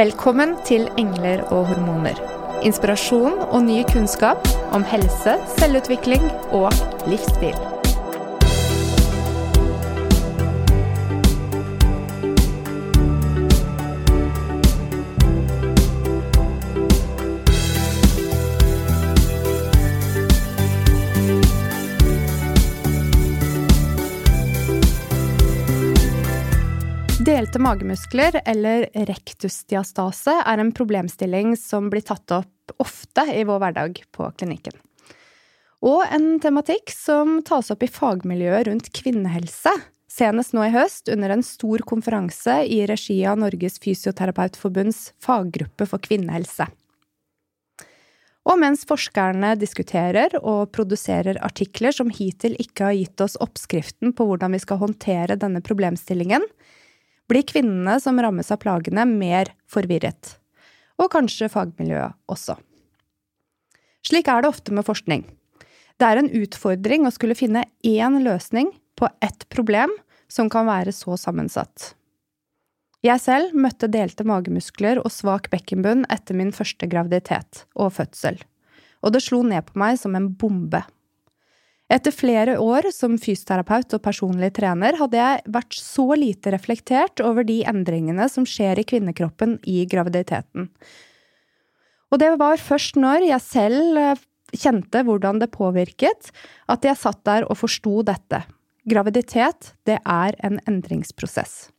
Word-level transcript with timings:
Välkommen 0.00 0.56
till 0.64 0.88
Änglar 0.96 1.52
och 1.52 1.66
hormoner. 1.66 2.14
Inspiration 2.62 3.38
och 3.38 3.62
ny 3.62 3.84
kunskap 3.84 4.48
om 4.72 4.84
hälsa, 4.84 5.38
självutveckling 5.58 6.22
och 6.50 6.72
livsstil. 7.06 7.69
Delte 27.40 27.58
magemuskler, 27.62 28.34
eller 28.44 28.82
rektusdiastase, 29.08 30.32
er 30.44 30.60
en 30.60 30.72
problemstilling 30.76 31.54
som 31.56 31.86
blir 31.88 32.04
tatt 32.04 32.34
opp 32.36 32.74
ofte 32.84 33.22
i 33.32 33.46
vår 33.48 33.62
hverdag 33.62 34.00
på 34.12 34.26
klinikken. 34.36 34.74
Og 35.80 36.02
en 36.12 36.34
tematikk 36.44 36.92
som 36.92 37.38
tas 37.48 37.72
opp 37.72 37.86
i 37.86 37.88
fagmiljøet 37.88 38.68
rundt 38.68 38.90
kvinnehelse, 38.92 39.72
senest 40.12 40.52
nå 40.52 40.66
i 40.66 40.74
høst 40.74 41.08
under 41.08 41.32
en 41.32 41.46
stor 41.46 41.80
konferanse 41.88 42.58
i 42.68 42.82
regi 42.90 43.16
av 43.24 43.40
Norges 43.40 43.80
Fysioterapeutforbunds 43.80 45.14
faggruppe 45.24 45.88
for 45.88 46.04
kvinnehelse. 46.04 46.68
Og 48.52 48.60
mens 48.60 48.84
forskerne 48.88 49.54
diskuterer 49.56 50.36
og 50.40 50.74
produserer 50.76 51.40
artikler 51.40 51.96
som 51.96 52.12
hittil 52.12 52.60
ikke 52.60 52.90
har 52.90 53.00
gitt 53.00 53.24
oss 53.24 53.40
oppskriften 53.40 54.12
på 54.12 54.28
hvordan 54.28 54.52
vi 54.56 54.60
skal 54.60 54.80
håndtere 54.84 55.40
denne 55.40 55.64
problemstillingen, 55.64 56.44
blir 57.30 57.46
kvinnene 57.46 57.96
som 58.02 58.18
rammes 58.20 58.50
av 58.50 58.60
plagene, 58.62 59.06
mer 59.06 59.52
forvirret. 59.70 60.36
Og 61.00 61.10
kanskje 61.12 61.48
fagmiljøet 61.52 62.18
også. 62.30 62.58
Slik 64.06 64.28
er 64.32 64.42
det 64.42 64.50
ofte 64.50 64.74
med 64.74 64.86
forskning. 64.86 65.24
Det 66.00 66.08
er 66.08 66.20
en 66.20 66.30
utfordring 66.32 67.06
å 67.06 67.12
skulle 67.14 67.36
finne 67.36 67.66
én 67.86 68.22
løsning 68.24 68.72
på 68.98 69.08
ett 69.24 69.46
problem 69.52 69.92
som 70.32 70.48
kan 70.52 70.68
være 70.68 70.94
så 70.96 71.16
sammensatt. 71.20 71.94
Jeg 73.04 73.20
selv 73.22 73.54
møtte 73.56 73.88
delte 73.88 74.26
magemuskler 74.28 75.00
og 75.00 75.12
svak 75.12 75.48
bekkenbunn 75.52 76.04
etter 76.12 76.36
min 76.36 76.52
første 76.52 76.88
graviditet 76.88 77.64
og 77.72 77.94
fødsel, 77.96 78.36
og 79.00 79.14
det 79.14 79.22
slo 79.24 79.40
ned 79.46 79.64
på 79.70 79.80
meg 79.80 79.96
som 80.00 80.16
en 80.16 80.28
bombe. 80.36 80.82
Etter 81.90 82.14
flere 82.14 82.54
år 82.62 82.86
som 82.94 83.16
fysioterapeut 83.18 83.96
og 83.96 84.02
personlig 84.04 84.52
trener 84.54 84.94
hadde 85.00 85.18
jeg 85.18 85.40
vært 85.50 85.74
så 85.74 86.06
lite 86.14 86.52
reflektert 86.54 87.22
over 87.24 87.46
de 87.46 87.64
endringene 87.66 88.28
som 88.30 88.46
skjer 88.46 88.78
i 88.78 88.86
kvinnekroppen 88.86 89.56
i 89.66 89.82
graviditeten. 89.90 90.68
Og 92.10 92.22
det 92.22 92.30
var 92.38 92.62
først 92.62 92.98
når 92.98 93.26
jeg 93.26 93.46
selv 93.46 93.98
eh, 93.98 94.14
kände 94.50 94.86
kjente 94.86 95.04
hvordan 95.06 95.38
det 95.38 95.52
påvirket, 95.54 96.32
at 96.66 96.82
jeg 96.82 96.98
satt 96.98 97.20
der 97.24 97.44
og 97.46 97.58
forsto 97.60 98.02
dette. 98.02 98.42
Graviditet, 98.90 99.74
det 99.86 100.00
er 100.02 100.34
en 100.42 100.58
endringsprosess. 100.66 101.70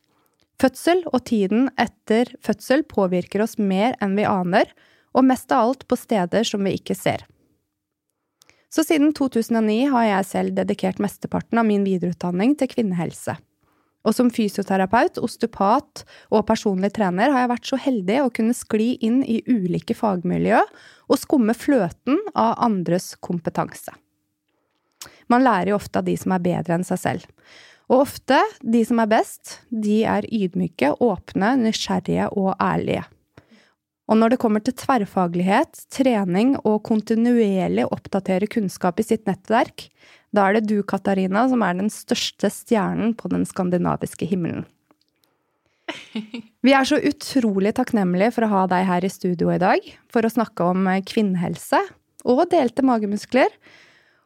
Fødsel 0.56 1.02
og 1.12 1.24
tiden 1.28 1.68
etter 1.76 2.32
fødsel 2.40 2.84
påvirker 2.88 3.42
oss 3.42 3.58
mer 3.58 3.96
enn 4.00 4.16
vi 4.16 4.24
aner, 4.24 4.72
og 5.12 5.26
mest 5.28 5.52
av 5.52 5.68
alt 5.68 5.84
på 5.84 5.98
steder 6.00 6.48
som 6.48 6.64
vi 6.64 6.78
ikke 6.78 6.96
ser. 6.96 7.26
Så 8.72 8.84
siden 8.88 9.12
2009 9.12 9.90
har 9.92 10.04
jeg 10.08 10.28
selv 10.28 10.54
dedikert 10.56 11.00
mesteparten 11.02 11.60
av 11.60 11.66
min 11.68 11.84
videreutdanning 11.84 12.54
til 12.56 12.70
kvinnehelse. 12.72 13.34
Og 14.02 14.16
som 14.16 14.30
fysioterapeut, 14.34 15.20
osteopat 15.22 16.02
og 16.32 16.46
personlig 16.48 16.90
trener 16.96 17.30
har 17.30 17.44
jeg 17.44 17.52
vært 17.52 17.68
så 17.68 17.78
heldig 17.84 18.16
å 18.24 18.32
kunne 18.34 18.56
skli 18.56 18.94
inn 19.04 19.20
i 19.22 19.42
ulike 19.46 19.94
fagmiljø 19.94 20.62
og 20.62 21.20
skumme 21.20 21.54
fløten 21.54 22.18
av 22.32 22.56
andres 22.64 23.12
kompetanse. 23.22 23.92
Man 25.30 25.44
lærer 25.44 25.72
jo 25.72 25.78
ofte 25.78 26.00
av 26.00 26.08
de 26.08 26.16
som 26.18 26.34
er 26.34 26.42
bedre 26.42 26.78
enn 26.78 26.86
seg 26.86 27.00
selv. 27.02 27.28
Og 27.92 28.06
ofte, 28.06 28.38
de 28.64 28.82
som 28.88 29.02
er 29.02 29.10
best, 29.10 29.58
de 29.68 30.00
er 30.08 30.26
ydmyke, 30.32 30.94
åpne, 31.02 31.54
nysgjerrige 31.60 32.30
og 32.32 32.54
ærlige. 32.56 33.04
Og 34.12 34.18
når 34.20 34.34
det 34.34 34.42
kommer 34.42 34.60
til 34.60 34.74
tverrfaglighet, 34.76 35.86
trening 35.88 36.52
og 36.68 36.82
kontinuerlig 36.84 37.86
oppdatere 37.88 38.44
kunnskap 38.50 39.00
i 39.00 39.06
sitt 39.06 39.24
nettverk, 39.24 39.86
da 40.36 40.44
er 40.48 40.58
det 40.58 40.66
du, 40.68 40.82
Katarina, 40.84 41.46
som 41.48 41.64
er 41.64 41.78
den 41.78 41.88
største 41.92 42.50
stjernen 42.52 43.14
på 43.16 43.30
den 43.32 43.46
skandinaviske 43.48 44.28
himmelen. 44.28 44.66
Vi 46.62 46.74
er 46.76 46.84
så 46.88 46.98
utrolig 47.00 47.72
takknemlige 47.78 48.34
for 48.36 48.46
å 48.46 48.50
ha 48.52 48.66
deg 48.70 48.84
her 48.88 49.04
i 49.04 49.12
studio 49.12 49.48
i 49.52 49.60
dag 49.60 49.88
for 50.12 50.24
å 50.24 50.32
snakke 50.32 50.68
om 50.74 50.86
kvinnehelse 51.08 51.80
og 52.28 52.44
delte 52.52 52.84
magemuskler, 52.86 53.48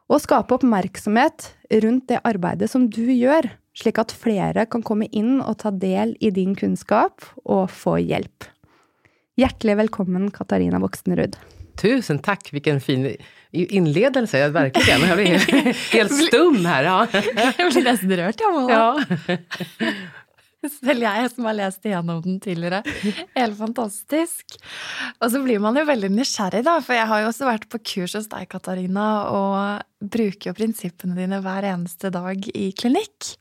og 0.07 0.21
skape 0.23 0.55
oppmerksomhet 0.55 1.49
rundt 1.83 2.05
det 2.11 2.21
arbeidet 2.27 2.69
som 2.71 2.85
du 2.91 3.07
gjør, 3.11 3.49
slik 3.75 4.03
at 4.03 4.13
flere 4.15 4.67
kan 4.67 4.83
komme 4.85 5.07
inn 5.15 5.39
og 5.41 5.57
ta 5.63 5.71
del 5.71 6.13
i 6.23 6.31
din 6.35 6.55
kunnskap 6.59 7.25
og 7.43 7.71
få 7.71 7.97
hjelp. 8.03 8.51
Hjärtligt 9.39 9.77
välkommen 9.77 10.31
Katarina 10.31 10.79
Voxnerud. 10.79 11.35
Tusen 11.81 12.19
tack, 12.19 12.53
vilken 12.53 12.81
fin 12.81 13.15
inledelse, 13.51 14.49
verkligen. 14.49 15.01
Jag 15.01 15.17
blir 15.17 15.93
helt 15.93 16.27
stum 16.27 16.65
här. 16.65 16.83
Ja. 16.83 17.07
Jag 17.57 17.73
blir 17.73 18.17
rørt, 18.17 18.39
jeg, 18.39 18.53
Mona. 18.53 18.73
Ja. 18.73 19.27
Selv 20.81 21.03
jeg 21.05 21.29
som 21.35 21.45
har 21.45 21.53
lest 21.53 21.85
igjennom 21.85 22.21
den 22.25 22.39
tidligere. 22.41 22.81
Helt 23.35 23.57
fantastisk. 23.59 24.57
Og 25.21 25.29
så 25.31 25.43
blir 25.45 25.61
man 25.61 25.77
jo 25.77 25.85
veldig 25.85 26.09
nysgjerrig, 26.17 26.63
da, 26.65 26.79
for 26.81 26.97
jeg 26.97 27.05
har 27.05 27.21
jo 27.21 27.29
også 27.29 27.45
vært 27.45 27.69
på 27.69 27.83
kurs 27.93 28.17
hos 28.17 28.31
deg, 28.33 28.49
Katarina, 28.49 29.07
og 29.37 30.09
bruker 30.17 30.49
jo 30.49 30.57
prinsippene 30.57 31.13
dine 31.13 31.43
hver 31.45 31.69
eneste 31.75 32.09
dag 32.09 32.41
i 32.57 32.71
klinikk. 32.73 33.35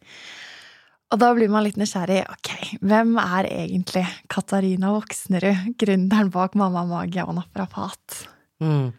Og 1.15 1.21
da 1.23 1.29
blir 1.37 1.51
man 1.53 1.63
litt 1.63 1.79
nysgjerrig. 1.79 2.25
Ok, 2.33 2.51
hvem 2.83 3.15
er 3.23 3.47
egentlig 3.47 4.03
Katarina 4.33 4.91
Voxnerud, 4.97 5.77
gründeren 5.79 6.33
bak 6.35 6.57
Mamma 6.59 6.83
Mage 6.89 7.23
og 7.23 7.37
naprapat? 7.39 8.25
Mm. 8.63 8.91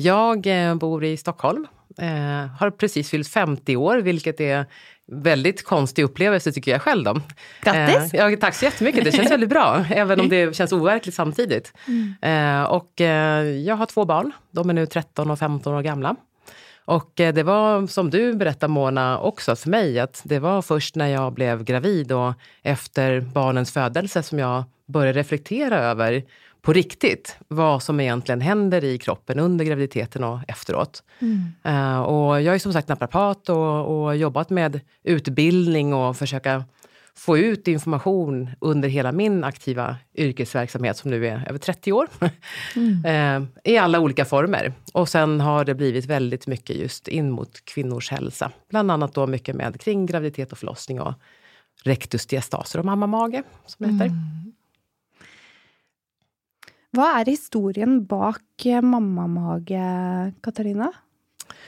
Jag 0.00 0.46
eh, 0.46 0.74
bor 0.80 1.04
i 1.04 1.16
Stockholm. 1.20 1.66
Eh, 1.98 2.46
har 2.58 2.70
precis 2.70 3.10
fyllt 3.10 3.28
50 3.28 3.76
år, 3.76 3.98
vilket 3.98 4.40
är 4.40 4.66
väldigt 5.06 5.64
konstig 5.64 6.02
upplevelse 6.02 6.52
tycker 6.52 6.70
jag 6.70 6.82
själv. 6.82 7.04
Då. 7.04 7.20
Grattis! 7.62 8.14
Eh, 8.14 8.30
ja, 8.30 8.36
tack 8.40 8.54
så 8.54 8.64
jättemycket, 8.64 9.04
det 9.04 9.12
känns 9.12 9.30
väldigt 9.30 9.50
bra, 9.50 9.84
även 9.90 10.20
om 10.20 10.28
det 10.28 10.56
känns 10.56 10.72
overkligt 10.72 11.14
samtidigt. 11.14 11.72
Mm. 11.86 12.14
Eh, 12.22 12.64
och 12.64 13.00
eh, 13.00 13.44
jag 13.44 13.76
har 13.76 13.86
två 13.86 14.04
barn, 14.04 14.32
de 14.50 14.70
är 14.70 14.74
nu 14.74 14.86
13 14.86 15.30
och 15.30 15.38
15 15.38 15.74
år 15.74 15.82
gamla. 15.82 16.16
Och 16.84 17.20
eh, 17.20 17.34
det 17.34 17.42
var 17.42 17.86
som 17.86 18.10
du 18.10 18.34
berättar 18.34 18.68
Mona 18.68 19.18
också 19.18 19.56
för 19.56 19.70
mig, 19.70 20.00
att 20.00 20.22
det 20.24 20.38
var 20.38 20.62
först 20.62 20.96
när 20.96 21.06
jag 21.06 21.32
blev 21.32 21.64
gravid 21.64 22.12
och 22.12 22.32
efter 22.62 23.20
barnens 23.20 23.72
födelse 23.72 24.22
som 24.22 24.38
jag 24.38 24.64
började 24.86 25.18
reflektera 25.18 25.78
över 25.78 26.22
på 26.62 26.72
riktigt 26.72 27.36
vad 27.48 27.82
som 27.82 28.00
egentligen 28.00 28.40
händer 28.40 28.84
i 28.84 28.98
kroppen 28.98 29.38
under 29.38 29.64
graviditeten 29.64 30.24
och 30.24 30.38
efteråt. 30.48 31.02
Mm. 31.18 31.52
Uh, 31.66 32.00
och 32.00 32.42
jag 32.42 32.54
är 32.54 32.58
som 32.58 32.72
sagt 32.72 32.88
naprapat 32.88 33.48
och, 33.48 34.04
och 34.04 34.16
jobbat 34.16 34.50
med 34.50 34.80
utbildning 35.02 35.94
och 35.94 36.16
försöka 36.16 36.64
få 37.16 37.38
ut 37.38 37.68
information 37.68 38.50
under 38.60 38.88
hela 38.88 39.12
min 39.12 39.44
aktiva 39.44 39.96
yrkesverksamhet 40.14 40.96
som 40.96 41.10
nu 41.10 41.26
är 41.26 41.48
över 41.48 41.58
30 41.58 41.92
år. 41.92 42.08
Mm. 42.76 43.04
Eh, 43.04 43.72
I 43.72 43.78
alla 43.78 44.00
olika 44.00 44.24
former. 44.24 44.72
Och 44.92 45.08
sen 45.08 45.40
har 45.40 45.64
det 45.64 45.74
blivit 45.74 46.06
väldigt 46.06 46.46
mycket 46.46 46.76
just 46.76 47.08
in 47.08 47.30
mot 47.30 47.64
kvinnors 47.64 48.10
hälsa. 48.10 48.52
Bland 48.68 48.90
annat 48.90 49.14
då 49.14 49.26
mycket 49.26 49.56
med 49.56 49.80
kring 49.80 50.06
graviditet 50.06 50.52
och 50.52 50.58
förlossning 50.58 51.00
och 51.00 51.14
rektusdiastaser 51.84 52.78
och 52.78 52.84
mammamage, 52.84 53.42
som 53.66 53.86
det 53.86 53.92
heter. 53.92 54.06
Mm. 54.06 54.52
Vad 56.90 57.20
är 57.20 57.24
historien 57.24 58.06
bak 58.06 58.64
mammamage, 58.82 59.72
Katarina? 60.42 60.92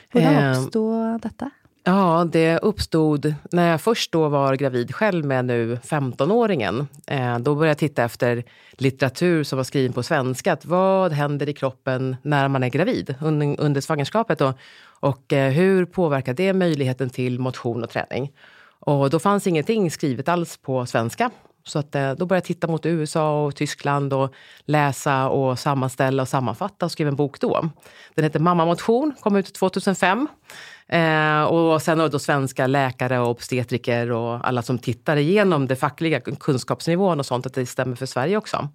Hur 0.09 0.51
uppstod 0.51 1.21
detta? 1.23 1.51
Ja, 1.87 2.29
det 2.33 2.59
uppstod 2.59 3.35
när 3.51 3.71
jag 3.71 3.81
först 3.81 4.13
då 4.13 4.29
var 4.29 4.55
gravid 4.57 4.95
själv 4.95 5.25
med 5.25 5.45
nu 5.45 5.77
15-åringen. 5.77 6.87
Eh, 7.07 7.39
då 7.39 7.55
började 7.55 7.71
jag 7.71 7.79
titta 7.79 8.05
efter 8.05 8.45
litteratur 8.73 9.45
som 9.45 9.57
var 9.57 9.65
skriven 9.65 9.93
på 9.93 10.03
svenska. 10.03 10.53
Att 10.53 10.65
vad 10.65 11.13
händer 11.13 11.49
i 11.49 11.53
kroppen 11.53 12.17
när 12.23 12.49
man 12.49 12.63
är 12.63 12.69
gravid 12.69 13.15
under, 13.21 13.61
under 13.61 13.81
svangerskapet? 13.81 14.41
Och, 14.41 14.55
och 14.85 15.33
hur 15.33 15.85
påverkar 15.85 16.35
det 16.35 16.53
möjligheten 16.53 17.11
till 17.11 17.39
motion 17.39 17.85
och 17.85 17.91
träning? 17.91 18.33
Och 18.79 19.11
då 19.11 19.19
fanns 19.19 19.47
ingenting 19.47 19.91
skrivet 19.91 20.29
alls 20.29 20.57
på 20.57 20.87
svenska. 20.87 21.31
Så 21.67 21.79
att, 21.79 21.95
eh, 21.95 22.13
då 22.13 22.27
började 22.27 22.37
jag 22.37 22.45
titta 22.45 22.67
mot 22.67 22.87
USA 22.87 23.45
och 23.45 23.57
Tyskland 23.57 24.13
och 24.13 24.35
läsa 24.65 25.29
och 25.29 25.59
sammanställa 25.59 26.23
och 26.23 26.29
sammanfatta 26.29 26.87
och 26.87 26.93
skrev 26.93 27.09
en 27.09 27.17
bok 27.17 27.41
då. 27.41 27.69
Den 28.15 28.25
heter 28.25 28.41
Mamma 28.41 28.65
motion, 28.65 29.15
kom 29.21 29.37
ut 29.37 29.55
2005. 29.55 30.29
Eh, 30.89 31.43
och 31.43 31.83
sen 31.83 32.01
har 32.01 32.09
då 32.09 32.19
svenska 32.19 32.67
läkare 32.67 33.19
och 33.19 33.31
obstetriker 33.31 34.11
och 34.11 34.49
alla 34.49 34.63
som 34.63 34.79
tittar 34.79 35.17
igenom 35.17 35.67
det 35.67 35.77
fackliga 35.77 36.21
kunskapsnivån 36.21 37.21
och 37.21 37.27
sånt, 37.27 37.47
att 37.47 37.55
det 37.55 37.67
stämmer 37.67 37.97
för 37.97 38.07
Sverige 38.07 38.37
också. 38.37 38.69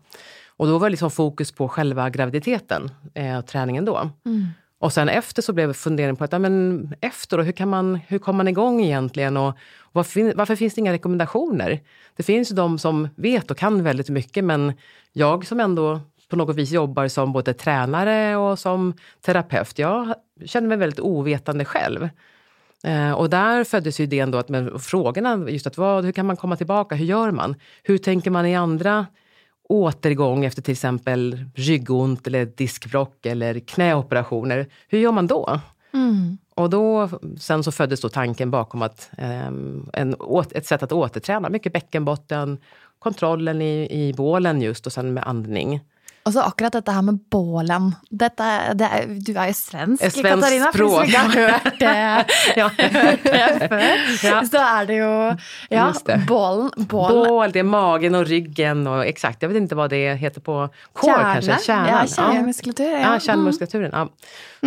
Och 0.47 0.67
då 0.67 0.77
var 0.77 0.87
det 0.87 0.91
liksom 0.91 1.11
fokus 1.11 1.51
på 1.51 1.67
själva 1.67 2.09
graviditeten, 2.09 2.91
eh, 3.13 3.41
träningen 3.41 3.85
då. 3.85 4.09
Mm. 4.25 4.47
Och 4.79 4.93
sen 4.93 5.09
efter 5.09 5.41
så 5.41 5.53
blev 5.53 5.73
funderingen 5.73 6.15
på 6.15 6.23
att, 6.23 6.31
ja, 6.31 6.39
men 6.39 6.93
efter 7.01 7.37
då, 7.37 7.43
hur, 7.43 7.51
kan 7.51 7.69
man, 7.69 7.99
hur 8.07 8.19
kommer 8.19 8.37
man 8.37 8.47
igång 8.47 8.81
egentligen? 8.81 9.37
Och 9.37 9.57
varför, 9.91 10.33
varför 10.35 10.55
finns 10.55 10.73
det 10.73 10.79
inga 10.79 10.93
rekommendationer? 10.93 11.79
Det 12.15 12.23
finns 12.23 12.51
ju 12.51 12.55
de 12.55 12.79
som 12.79 13.07
vet 13.15 13.51
och 13.51 13.57
kan 13.57 13.83
väldigt 13.83 14.09
mycket, 14.09 14.43
men 14.43 14.73
jag 15.13 15.47
som 15.47 15.59
ändå 15.59 15.99
på 16.29 16.35
något 16.35 16.55
vis 16.55 16.71
jobbar 16.71 17.07
som 17.07 17.33
både 17.33 17.53
tränare 17.53 18.35
och 18.35 18.59
som 18.59 18.93
terapeut, 19.21 19.79
jag 19.79 20.13
känner 20.45 20.67
mig 20.67 20.77
väldigt 20.77 20.99
ovetande 20.99 21.65
själv. 21.65 22.09
Eh, 22.83 23.11
och 23.11 23.29
där 23.29 23.63
föddes 23.63 23.99
ju 23.99 24.03
idén 24.03 24.31
då 24.31 24.37
att 24.37 24.49
med 24.49 24.81
frågorna, 24.81 25.49
just 25.49 25.67
att 25.67 25.77
vad, 25.77 26.05
hur 26.05 26.11
kan 26.11 26.25
man 26.25 26.37
komma 26.37 26.55
tillbaka, 26.55 26.95
hur 26.95 27.05
gör 27.05 27.31
man? 27.31 27.55
Hur 27.83 27.97
tänker 27.97 28.31
man 28.31 28.45
i 28.45 28.55
andra 28.55 29.05
återgång 29.69 30.45
efter 30.45 30.61
till 30.61 30.71
exempel 30.71 31.45
ryggont 31.55 32.27
eller 32.27 32.45
diskbråck 32.45 33.25
eller 33.25 33.59
knäoperationer. 33.59 34.67
Hur 34.87 34.99
gör 34.99 35.11
man 35.11 35.27
då? 35.27 35.59
Mm. 35.93 36.37
Och 36.55 36.69
då, 36.69 37.09
sen 37.39 37.63
så 37.63 37.71
föddes 37.71 38.01
då 38.01 38.09
tanken 38.09 38.51
bakom 38.51 38.81
att, 38.81 39.09
eh, 39.17 39.47
en, 39.93 40.15
ett 40.51 40.65
sätt 40.65 40.83
att 40.83 40.91
återträna, 40.91 41.49
mycket 41.49 41.73
bäckenbotten, 41.73 42.57
kontrollen 42.99 43.61
i, 43.61 43.87
i 43.91 44.13
bålen 44.13 44.61
just 44.61 44.85
och 44.85 44.93
sen 44.93 45.13
med 45.13 45.27
andning. 45.27 45.81
Og 46.27 46.33
så 46.35 46.41
akkurat 46.43 46.73
dette 46.75 46.91
her 46.93 47.01
med 47.01 47.17
bålen. 47.31 47.93
Dette, 48.11 48.45
det 48.77 48.85
er, 48.85 49.05
du 49.23 49.31
er 49.33 49.47
jo 49.49 49.55
svensk, 49.57 50.03
svensk 50.03 50.25
Katarina. 50.27 50.67
Språk. 50.73 50.99
hvis 50.99 51.07
vi 51.07 51.13
ikke 51.13 51.21
har 51.23 51.31
hørt 51.39 51.79
det, 51.79 51.93
Ja. 52.59 52.67
hørt 52.69 53.23
det 53.23 53.69
før, 53.71 54.03
Ja. 54.27 54.41
så 54.51 54.63
er 54.65 54.85
det 54.89 54.97
jo 54.99 55.11
Ja, 55.71 55.85
det. 56.05 56.17
bålen, 56.27 56.69
bålen 56.91 57.23
Bål, 57.29 57.51
det 57.51 57.59
är 57.59 57.63
magen 57.63 58.15
och 58.15 58.25
ryggen 58.27 58.87
och 58.87 59.05
exakt, 59.05 59.41
jag 59.41 59.49
vet 59.49 59.57
inte 59.57 59.75
vad 59.75 59.89
det 59.89 60.15
heter 60.15 60.41
på 60.41 60.69
core 60.93 61.13
kanske, 61.21 61.57
kärnan. 61.65 61.87
Ja, 61.87 62.07
kärnmuskulatur. 62.07 62.91
Ja. 62.91 63.13
Ja, 63.13 63.19
kärnmuskulaturen. 63.19 63.91
Ja. 63.93 64.07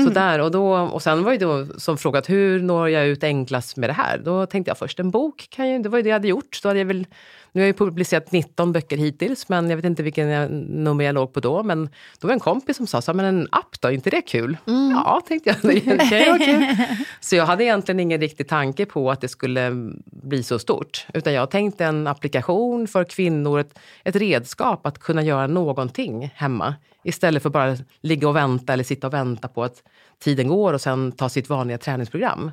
Så 0.04 0.10
där, 0.10 0.38
och, 0.40 0.50
då, 0.50 0.72
och 0.72 1.02
sen 1.02 1.24
var 1.24 1.32
ju 1.32 1.38
då 1.38 1.66
som 1.78 1.98
frågat 1.98 2.28
hur 2.28 2.62
når 2.62 2.88
jag 2.88 3.06
ut 3.06 3.24
enklast 3.24 3.76
med 3.76 3.88
det 3.90 3.94
här? 3.94 4.18
Då 4.18 4.46
tänkte 4.46 4.70
jag 4.70 4.78
först 4.78 5.00
en 5.00 5.10
bok, 5.10 5.46
kan 5.50 5.68
ju, 5.68 5.78
det 5.78 5.88
var 5.88 5.98
ju 5.98 6.02
det 6.02 6.08
jag 6.08 6.14
hade 6.16 6.28
gjort. 6.28 6.58
Då 6.62 6.68
hade 6.68 6.78
jag 6.78 6.86
väl, 6.86 7.06
nu 7.52 7.60
har 7.60 7.66
jag 7.66 7.76
publicerat 7.76 8.32
19 8.32 8.72
böcker 8.72 8.96
hittills, 8.96 9.48
men 9.48 9.70
jag 9.70 9.76
vet 9.76 9.84
inte 9.84 10.02
vilken 10.02 10.28
jag, 10.28 10.50
nummer 10.50 11.04
jag 11.04 11.14
låg 11.14 11.32
på 11.32 11.40
då. 11.40 11.62
Men 11.62 11.84
då 12.20 12.26
var 12.26 12.28
det 12.28 12.34
en 12.34 12.40
kompis 12.40 12.76
som 12.76 12.86
sa, 12.86 13.02
så, 13.02 13.14
men 13.14 13.24
en 13.26 13.48
app 13.50 13.80
då, 13.80 13.88
är 13.88 13.92
inte 13.92 14.10
det 14.10 14.22
kul? 14.22 14.56
Ja, 14.66 15.22
tänkte 15.28 15.50
jag. 15.50 15.62
Vara 16.26 16.38
kul. 16.38 16.66
Så 17.20 17.36
jag 17.36 17.46
hade 17.46 17.64
egentligen 17.64 18.00
ingen 18.00 18.20
riktig 18.20 18.48
tanke 18.48 18.86
på 18.86 19.10
att 19.10 19.20
det 19.20 19.28
skulle 19.28 19.92
bli 20.04 20.42
så 20.42 20.58
stort. 20.58 21.06
Utan 21.14 21.32
jag 21.32 21.50
tänkte 21.50 21.84
en 21.84 22.06
applikation 22.06 22.88
för 22.88 23.04
kvinnor, 23.04 23.60
ett, 23.60 23.78
ett 24.04 24.16
redskap 24.16 24.86
att 24.86 24.98
kunna 24.98 25.22
göra 25.22 25.46
någonting 25.46 26.32
hemma. 26.34 26.74
Istället 27.04 27.42
för 27.42 27.50
bara 27.50 27.76
ligga 28.00 28.28
och 28.28 28.36
vänta 28.36 28.72
eller 28.72 28.84
sitta 28.84 29.06
och 29.06 29.12
vänta 29.12 29.48
på 29.48 29.64
att 29.64 29.82
tiden 30.22 30.48
går 30.48 30.72
och 30.72 30.80
sen 30.80 31.12
ta 31.12 31.28
sitt 31.28 31.48
vanliga 31.48 31.78
träningsprogram. 31.78 32.50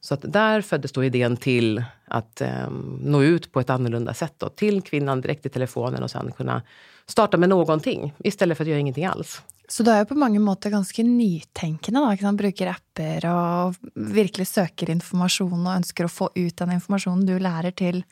Så 0.00 0.14
att 0.14 0.24
där 0.32 0.60
föddes 0.60 0.92
då 0.92 1.04
idén 1.04 1.36
till 1.36 1.84
att 2.06 2.40
eh, 2.40 2.70
nå 3.00 3.22
ut 3.22 3.52
på 3.52 3.60
ett 3.60 3.70
annorlunda 3.70 4.14
sätt. 4.14 4.34
Då, 4.38 4.48
till 4.48 4.82
kvinnan 4.82 5.20
direkt 5.20 5.46
i 5.46 5.48
telefonen 5.48 6.02
och 6.02 6.10
sen 6.10 6.32
kunna 6.32 6.62
starta 7.06 7.36
med 7.36 7.48
någonting 7.48 8.14
istället 8.18 8.56
för 8.56 8.64
att 8.64 8.68
göra 8.68 8.78
ingenting 8.78 9.04
alls. 9.04 9.42
Så 9.68 9.82
du 9.82 9.90
jo 9.96 10.04
på 10.04 10.14
mange 10.14 10.38
måter 10.38 10.70
ganske 10.70 11.02
nytenkende. 11.02 12.00
da, 12.00 12.12
ikke 12.12 12.26
sant? 12.26 12.40
Bruker 12.40 12.68
apper 12.74 13.24
og 13.30 13.78
virkelig 13.94 14.46
søker 14.50 14.90
informasjon 14.92 15.64
og 15.64 15.76
ønsker 15.78 16.04
å 16.04 16.12
få 16.12 16.28
ut 16.34 16.56
den 16.58 16.74
informasjonen 16.76 17.24
du 17.26 17.38
lærer 17.40 17.72
til 17.72 18.02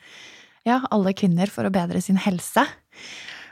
ja, 0.65 0.81
alle 0.89 1.13
kvinner 1.13 1.51
for 1.53 1.67
å 1.67 1.73
bedre 1.73 2.01
sin 2.01 2.17
helse. 2.17 2.65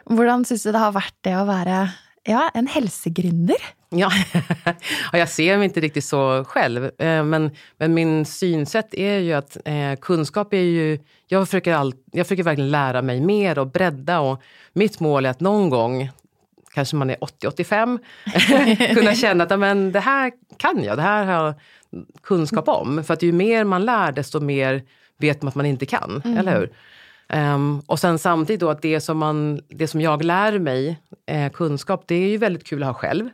Hvordan 0.09 0.47
syns 0.47 0.65
du 0.65 0.71
det 0.71 0.81
har 0.81 0.95
vært 0.95 1.17
det 1.27 1.35
å 1.37 1.45
være 1.45 1.83
ja, 2.23 2.51
en 2.53 2.67
helsegründer? 2.67 3.57
Ja, 3.89 4.11
ja, 5.11 5.17
jag 5.17 5.29
ser 5.29 5.57
mig 5.57 5.65
inte 5.65 5.79
riktigt 5.79 6.05
så 6.05 6.43
själv. 6.47 6.83
Eh, 6.85 7.23
Men, 7.23 7.51
men 7.77 7.93
min 7.93 8.25
synsätt 8.25 8.93
är 8.93 9.17
ju 9.17 9.33
att 9.33 9.57
eh, 9.65 9.95
kunskap 10.01 10.53
är 10.53 10.57
ju... 10.57 10.99
Jag 11.27 11.47
försöker, 11.47 11.73
all, 11.73 11.93
jag 12.11 12.25
försöker 12.27 12.43
verkligen 12.43 12.71
lära 12.71 13.01
mig 13.01 13.21
mer 13.21 13.59
och 13.59 13.71
bredda. 13.71 14.19
Och 14.19 14.41
mitt 14.73 14.99
mål 14.99 15.25
är 15.25 15.29
att 15.29 15.39
någon 15.39 15.69
gång, 15.69 16.09
kanske 16.73 16.95
man 16.95 17.09
är 17.09 17.15
80-85, 17.15 18.93
kunna 18.93 19.15
känna 19.15 19.43
att 19.43 19.59
men, 19.59 19.91
det 19.91 19.99
här 19.99 20.31
kan 20.57 20.83
jag, 20.83 20.97
det 20.97 21.01
här 21.01 21.25
har 21.25 21.33
jag 21.45 21.53
kunskap 22.23 22.67
om. 22.67 23.03
För 23.03 23.13
att 23.13 23.23
ju 23.23 23.31
mer 23.31 23.63
man 23.63 23.85
lär, 23.85 24.11
desto 24.11 24.39
mer 24.39 24.83
vet 25.17 25.41
man 25.41 25.49
att 25.49 25.55
man 25.55 25.65
inte 25.65 25.85
kan. 25.85 26.21
Eller 26.37 26.59
hur? 26.59 26.69
Um, 27.35 27.79
och 27.79 27.99
sen 27.99 28.19
samtidigt 28.19 28.59
då 28.59 28.69
att 28.69 28.81
det 28.81 29.01
som, 29.01 29.17
man, 29.17 29.61
det 29.69 29.87
som 29.87 30.01
jag 30.01 30.23
lär 30.23 30.59
mig, 30.59 30.99
eh, 31.25 31.51
kunskap, 31.51 32.03
det 32.07 32.15
är 32.15 32.29
ju 32.29 32.37
väldigt 32.37 32.63
kul 32.63 32.83
att 32.83 32.87
ha 32.87 32.93
själv. 32.93 33.29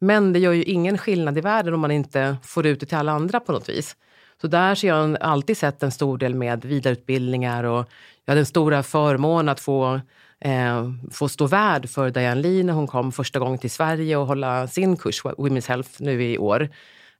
Men 0.00 0.32
det 0.32 0.38
gör 0.38 0.52
ju 0.52 0.62
ingen 0.62 0.98
skillnad 0.98 1.38
i 1.38 1.40
världen 1.40 1.74
om 1.74 1.80
man 1.80 1.90
inte 1.90 2.36
får 2.42 2.66
ut 2.66 2.80
det 2.80 2.86
till 2.86 2.98
alla 2.98 3.12
andra 3.12 3.40
på 3.40 3.52
något 3.52 3.68
vis. 3.68 3.96
Så 4.40 4.46
där 4.46 4.74
ser 4.74 4.88
jag 4.88 5.16
alltid 5.20 5.56
sett 5.56 5.82
en 5.82 5.90
stor 5.90 6.18
del 6.18 6.34
med 6.34 6.64
vidareutbildningar 6.64 7.64
och 7.64 7.88
jag 8.24 8.32
hade 8.32 8.38
den 8.38 8.46
stora 8.46 8.82
förmånen 8.82 9.48
att 9.48 9.60
få, 9.60 10.00
eh, 10.40 10.90
få 11.10 11.28
stå 11.28 11.46
värd 11.46 11.88
för 11.88 12.10
Diane 12.10 12.40
Lee 12.42 12.64
när 12.64 12.72
hon 12.72 12.86
kom 12.86 13.12
första 13.12 13.38
gången 13.38 13.58
till 13.58 13.70
Sverige 13.70 14.16
och 14.16 14.26
hålla 14.26 14.66
sin 14.66 14.96
kurs 14.96 15.22
Women's 15.22 15.68
Health 15.68 15.90
nu 15.98 16.24
i 16.24 16.38
år. 16.38 16.68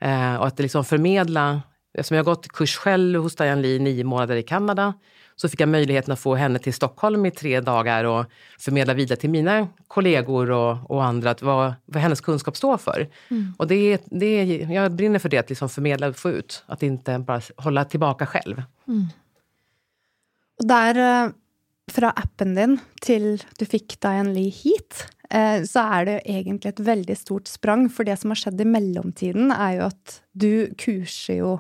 Eh, 0.01 0.37
och 0.37 0.47
att 0.47 0.59
liksom 0.59 0.85
förmedla, 0.85 1.63
eftersom 1.95 2.17
jag 2.17 2.25
har 2.25 2.35
gått 2.35 2.49
kurs 2.49 2.77
själv 2.77 3.21
hos 3.21 3.37
Diane 3.37 3.63
Lee 3.63 3.79
nio 3.79 4.05
månader 4.05 4.37
i 4.37 4.43
Kanada, 4.43 4.95
så 5.41 5.49
fick 5.49 5.61
jag 5.61 5.69
möjligheten 5.69 6.13
att 6.13 6.21
få 6.21 6.35
henne 6.35 6.59
till 6.59 6.75
Stockholm 6.75 7.27
i 7.27 7.31
tre 7.31 7.61
dagar 7.61 8.05
och 8.05 8.27
förmedla 8.59 8.95
vidare 8.95 9.17
till 9.17 9.31
mina 9.31 9.69
kollegor 9.89 10.51
och, 10.51 10.91
och 10.91 11.05
andra 11.05 11.31
att 11.31 11.43
vad, 11.43 11.75
vad 11.85 12.03
hennes 12.03 12.21
kunskap 12.21 12.57
står 12.57 12.77
för. 12.77 13.09
Och 13.57 13.67
det, 13.67 14.03
det, 14.05 14.45
jag 14.71 14.93
brinner 14.93 15.19
för 15.19 15.29
det, 15.29 15.39
att 15.39 15.49
liksom 15.49 15.69
förmedla 15.69 16.09
och 16.09 16.17
få 16.17 16.31
ut. 16.31 16.65
Att 16.67 16.83
inte 16.83 17.19
bara 17.19 17.41
hålla 17.57 17.85
tillbaka 17.85 18.27
själv. 18.27 18.63
Og 20.59 20.67
der, 20.67 20.99
eh, 20.99 21.31
fra 21.89 22.11
appen 22.17 22.57
din 22.57 22.77
til 23.01 23.39
du 23.59 23.65
fikk 23.65 23.97
Diane 24.03 24.35
Lee 24.35 24.53
hit, 24.53 25.07
eh, 25.31 25.63
så 25.65 25.85
er 25.99 26.05
det 26.05 26.17
jo 26.17 26.35
egentlig 26.35 26.73
et 26.73 26.85
veldig 26.89 27.17
stort 27.17 27.49
sprang. 27.49 27.89
For 27.89 28.05
det 28.05 28.19
som 28.19 28.35
har 28.35 28.41
skjedd 28.43 28.61
i 28.61 28.69
mellomtiden, 28.69 29.53
er 29.55 29.79
jo 29.79 29.89
at 29.93 30.21
du 30.35 30.53
kurser 30.77 31.41
jo 31.41 31.55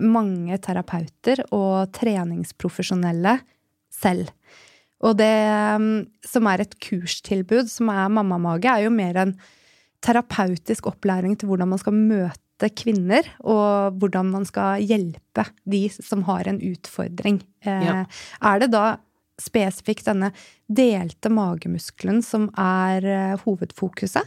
mange 0.00 0.56
terapeuter 0.64 1.42
og 1.52 1.90
treningsprofesjonelle 1.96 3.38
selv. 3.92 4.30
Og 5.02 5.16
det 5.18 5.32
mm, 5.82 5.98
som 6.26 6.46
er 6.48 6.62
et 6.62 6.76
kurstilbud, 6.82 7.68
som 7.70 7.90
er 7.92 8.12
Mammamage, 8.12 8.70
er 8.70 8.86
jo 8.86 8.94
mer 8.94 9.18
en 9.18 9.34
terapeutisk 10.02 10.88
opplæring 10.90 11.36
til 11.38 11.50
hvordan 11.50 11.70
man 11.74 11.80
skal 11.82 11.96
møte 11.96 12.70
kvinner, 12.78 13.26
og 13.42 13.98
hvordan 13.98 14.30
man 14.30 14.44
skal 14.46 14.82
hjelpe 14.82 15.46
de 15.66 15.88
som 15.94 16.22
har 16.28 16.46
en 16.50 16.60
utfordring. 16.62 17.42
Eh, 17.64 17.86
Ja. 17.86 18.04
Er 18.40 18.62
det 18.62 18.70
da 18.70 18.98
spesifikt 19.40 20.06
denne 20.06 20.30
delte 20.70 21.30
magemuskelen 21.32 22.22
som 22.22 22.50
er 22.58 23.02
eh, 23.02 23.38
hovedfokuset? 23.42 24.22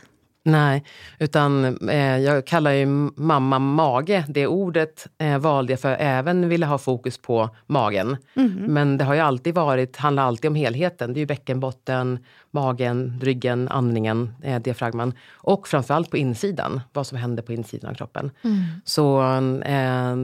Nej, 0.47 0.83
utan 1.19 1.77
eh, 1.89 2.17
jag 2.17 2.47
kallar 2.47 2.71
ju 2.71 2.85
mamma 3.15 3.59
mage. 3.59 4.25
Det 4.27 4.47
ordet 4.47 5.07
eh, 5.17 5.37
valde 5.37 5.73
jag 5.73 5.79
för 5.79 5.89
jag 5.89 5.97
även 6.01 6.49
ville 6.49 6.65
ha 6.65 6.77
fokus 6.77 7.17
på 7.17 7.49
magen. 7.67 8.17
Men 8.67 8.97
det 8.97 9.03
har 9.03 9.13
ju 9.13 9.19
alltid 9.19 9.55
varit, 9.55 9.97
handlar 9.97 10.23
alltid 10.23 10.47
om 10.47 10.55
helheten. 10.55 11.13
Det 11.13 11.17
är 11.17 11.21
ju 11.21 11.25
bäckenbotten, 11.25 12.19
magen, 12.51 13.19
ryggen, 13.23 13.67
andningen, 13.67 14.33
eh, 14.43 14.61
diafragman. 14.61 15.13
Och 15.33 15.67
framförallt 15.67 16.11
på 16.11 16.17
insidan, 16.17 16.81
vad 16.93 17.07
som 17.07 17.17
händer 17.17 17.43
på 17.43 17.53
insidan 17.53 17.89
av 17.89 17.95
kroppen. 17.95 18.31
Så 18.83 19.21
eh, 19.65 20.15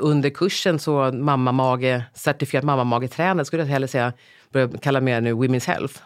under 0.00 0.30
kursen 0.30 0.78
så 0.78 1.12
mamma 1.12 1.52
mage, 1.52 2.04
certifierad 2.14 2.64
mamma 2.64 2.84
mage 2.84 3.08
skulle 3.44 3.62
jag 3.62 3.68
hellre 3.68 3.88
säga, 3.88 4.12
börja 4.52 4.68
kalla 4.78 5.00
mer 5.00 5.20
nu 5.20 5.32
Women's 5.32 5.66
Health. 5.66 6.00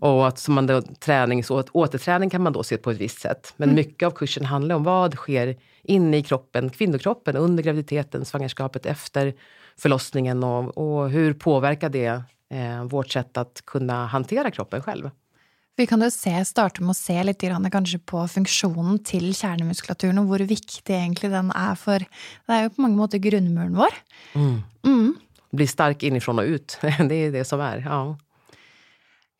och 0.00 0.28
att 0.28 0.38
som 0.38 0.54
man 0.54 0.66
då, 0.66 0.82
tränings, 0.82 1.50
åt, 1.50 1.70
återträning 1.72 2.30
kan 2.30 2.42
man 2.42 2.52
då 2.52 2.62
se 2.62 2.76
på 2.76 2.90
ett 2.90 3.00
visst 3.00 3.20
sätt. 3.20 3.54
Men 3.56 3.74
mycket 3.74 4.06
av 4.06 4.10
kursen 4.10 4.44
handlar 4.44 4.76
om 4.76 4.84
vad 4.84 5.14
sker 5.14 5.56
inne 5.82 6.16
i 6.16 6.22
kroppen, 6.22 6.70
kvinnokroppen, 6.70 7.36
under 7.36 7.62
graviditeten, 7.62 8.24
svangerskapet, 8.24 8.86
efter 8.86 9.34
förlossningen 9.78 10.44
och, 10.44 10.78
och 10.78 11.10
hur 11.10 11.32
påverkar 11.32 11.88
det 11.88 12.22
eh, 12.50 12.84
vårt 12.84 13.10
sätt 13.10 13.36
att 13.36 13.62
kunna 13.64 14.06
hantera 14.06 14.50
kroppen 14.50 14.82
själv. 14.82 15.10
Vi 15.80 15.86
kan 15.86 16.02
jo 16.04 16.10
se, 16.12 16.32
starte 16.44 16.82
med 16.84 16.92
å 16.92 16.98
se 16.98 17.14
litt 17.24 17.40
grann, 17.40 17.64
kanskje 17.72 18.02
på 18.04 18.20
funksjonen 18.28 18.98
til 19.06 19.30
kjernemuskulaturen, 19.32 20.18
og 20.20 20.28
hvor 20.28 20.42
viktig 20.44 20.92
egentlig 20.92 21.30
den 21.32 21.48
er 21.56 21.78
for 21.80 22.04
Det 22.04 22.56
er 22.56 22.66
jo 22.66 22.74
på 22.74 22.84
mange 22.84 22.98
måter 22.98 23.22
grunnmuren 23.22 23.78
vår. 23.78 23.96
Mm. 24.34 24.58
Bli 25.50 25.66
stark 25.66 26.02
inifrån 26.02 26.38
och 26.38 26.44
ut, 26.44 26.78
det 26.82 27.14
är 27.14 27.32
det 27.32 27.44
som 27.44 27.60
är. 27.60 27.82
Ja. 27.86 28.18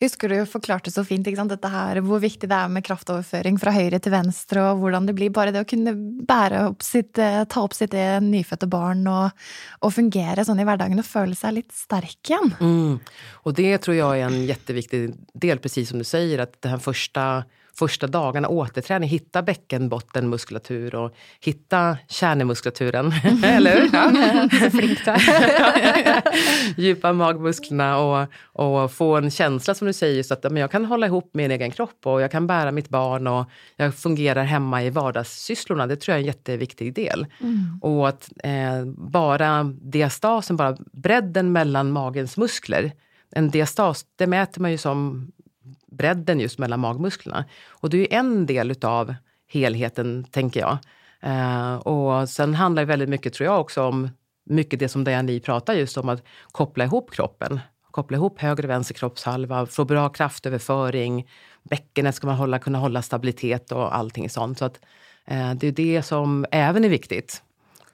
Husker 0.01 0.29
du 0.29 0.47
forklarte 0.49 0.91
så 0.91 1.03
fint 1.05 1.27
dette 1.29 1.69
her, 1.69 1.99
hvor 2.01 2.23
viktig 2.23 2.49
det 2.49 2.57
er 2.57 2.71
med 2.73 2.85
kraftoverføring 2.87 3.59
fra 3.61 3.75
høyre 3.75 3.99
til 4.01 4.15
venstre, 4.15 4.63
og 4.71 4.81
hvordan 4.81 5.05
det 5.05 5.15
blir 5.19 5.29
bare 5.29 5.53
det 5.53 5.61
å 5.61 5.69
kunne 5.69 5.93
bære 6.25 6.63
opp 6.71 6.81
sitt, 6.83 7.19
eh, 7.19 7.45
ta 7.45 7.61
opp 7.61 7.75
sitt 7.77 7.93
nyfødte 7.93 8.67
barn 8.67 9.05
og, 9.07 9.37
og, 9.83 9.93
fungere 9.93 10.47
sånn 10.49 10.61
i 10.61 10.65
hverdagen 10.65 10.99
og 10.99 11.05
føle 11.05 11.37
seg 11.37 11.59
litt 11.59 11.73
sterk 11.77 12.33
igjen. 12.33 12.55
Mm. 12.61 12.99
Och 13.45 13.55
det 13.55 13.79
tror 13.79 13.97
jag 13.97 14.19
är 14.19 14.25
en 14.25 14.47
jätteviktig 14.47 15.15
del, 15.35 15.59
precis 15.59 15.89
som 15.89 15.99
du 15.99 16.05
säger, 16.05 16.39
att 16.39 16.63
den 16.63 16.71
här 16.71 16.79
första 16.79 17.45
första 17.81 18.07
dagarna 18.07 18.49
återträning, 18.49 19.09
hitta 19.09 19.43
bäckenbottenmuskulatur 19.43 20.95
och 20.95 21.15
hitta 21.41 21.97
kärnemuskulaturen. 22.09 23.13
Eller 23.45 23.81
hur? 23.81 23.91
Ja. 23.93 24.13
Djupa 26.77 27.13
magmusklerna 27.13 27.99
och, 27.99 28.27
och 28.53 28.93
få 28.93 29.17
en 29.17 29.31
känsla 29.31 29.75
som 29.75 29.87
du 29.87 29.93
säger, 29.93 30.23
så 30.23 30.35
att 30.35 30.43
men 30.43 30.57
jag 30.57 30.71
kan 30.71 30.85
hålla 30.85 31.07
ihop 31.07 31.31
min 31.33 31.51
egen 31.51 31.71
kropp 31.71 32.07
och 32.07 32.21
jag 32.21 32.31
kan 32.31 32.47
bära 32.47 32.73
mitt 32.73 32.89
barn 32.89 33.27
och 33.27 33.47
jag 33.77 33.95
fungerar 33.95 34.45
hemma 34.45 34.83
i 34.83 34.91
vardagssysslorna. 34.91 35.87
Det 35.87 35.97
tror 35.97 36.13
jag 36.13 36.17
är 36.17 36.23
en 36.23 36.27
jätteviktig 36.27 36.95
del. 36.95 37.27
Mm. 37.41 37.79
Och 37.83 38.09
att 38.09 38.29
eh, 38.45 38.85
bara 38.97 39.65
diastasen, 39.65 40.57
bara 40.57 40.77
bredden 40.93 41.53
mellan 41.53 41.93
magens 41.93 42.37
muskler 42.37 42.93
en 43.33 43.51
diastas, 43.51 44.07
det 44.17 44.27
mäter 44.27 44.61
man 44.61 44.71
ju 44.71 44.79
som 44.79 45.31
bredden 45.91 46.41
just 46.41 46.59
mellan 46.59 46.81
magmusklerna. 46.81 47.45
Och 47.69 47.91
det 47.91 47.97
är 47.97 48.01
ju 48.01 48.09
en 48.11 48.47
del 48.47 48.71
utav 48.71 49.15
helheten, 49.49 50.25
tänker 50.31 50.61
jag. 50.61 50.79
Eh, 51.21 51.75
och 51.75 52.29
sen 52.29 52.55
handlar 52.55 52.83
det 52.83 52.87
väldigt 52.87 53.09
mycket, 53.09 53.33
tror 53.33 53.47
jag, 53.47 53.61
också 53.61 53.83
om 53.83 54.09
mycket 54.45 54.79
det 54.79 54.89
som 54.89 55.05
Diane 55.05 55.33
Lee 55.33 55.41
pratar 55.41 55.75
just 55.75 55.97
om, 55.97 56.09
att 56.09 56.25
koppla 56.53 56.85
ihop 56.85 57.11
kroppen. 57.13 57.61
Koppla 57.91 58.17
ihop 58.17 58.41
höger 58.41 58.65
och 58.65 58.71
vänster 58.71 58.95
kroppshalva, 58.95 59.67
få 59.67 59.85
bra 59.85 60.09
kraftöverföring. 60.09 61.29
Bäckenet 61.63 62.15
ska 62.15 62.27
man 62.27 62.37
hålla, 62.37 62.59
kunna 62.59 62.79
hålla 62.79 63.03
stabilitet 63.03 63.73
och 63.73 63.97
allting 63.97 64.31
sånt. 64.31 64.59
Så 64.59 64.65
att, 64.65 64.81
eh, 65.27 65.55
det 65.55 65.67
är 65.67 65.73
det 65.73 66.03
som 66.03 66.47
även 66.51 66.85
är 66.85 66.89
viktigt. 66.89 67.43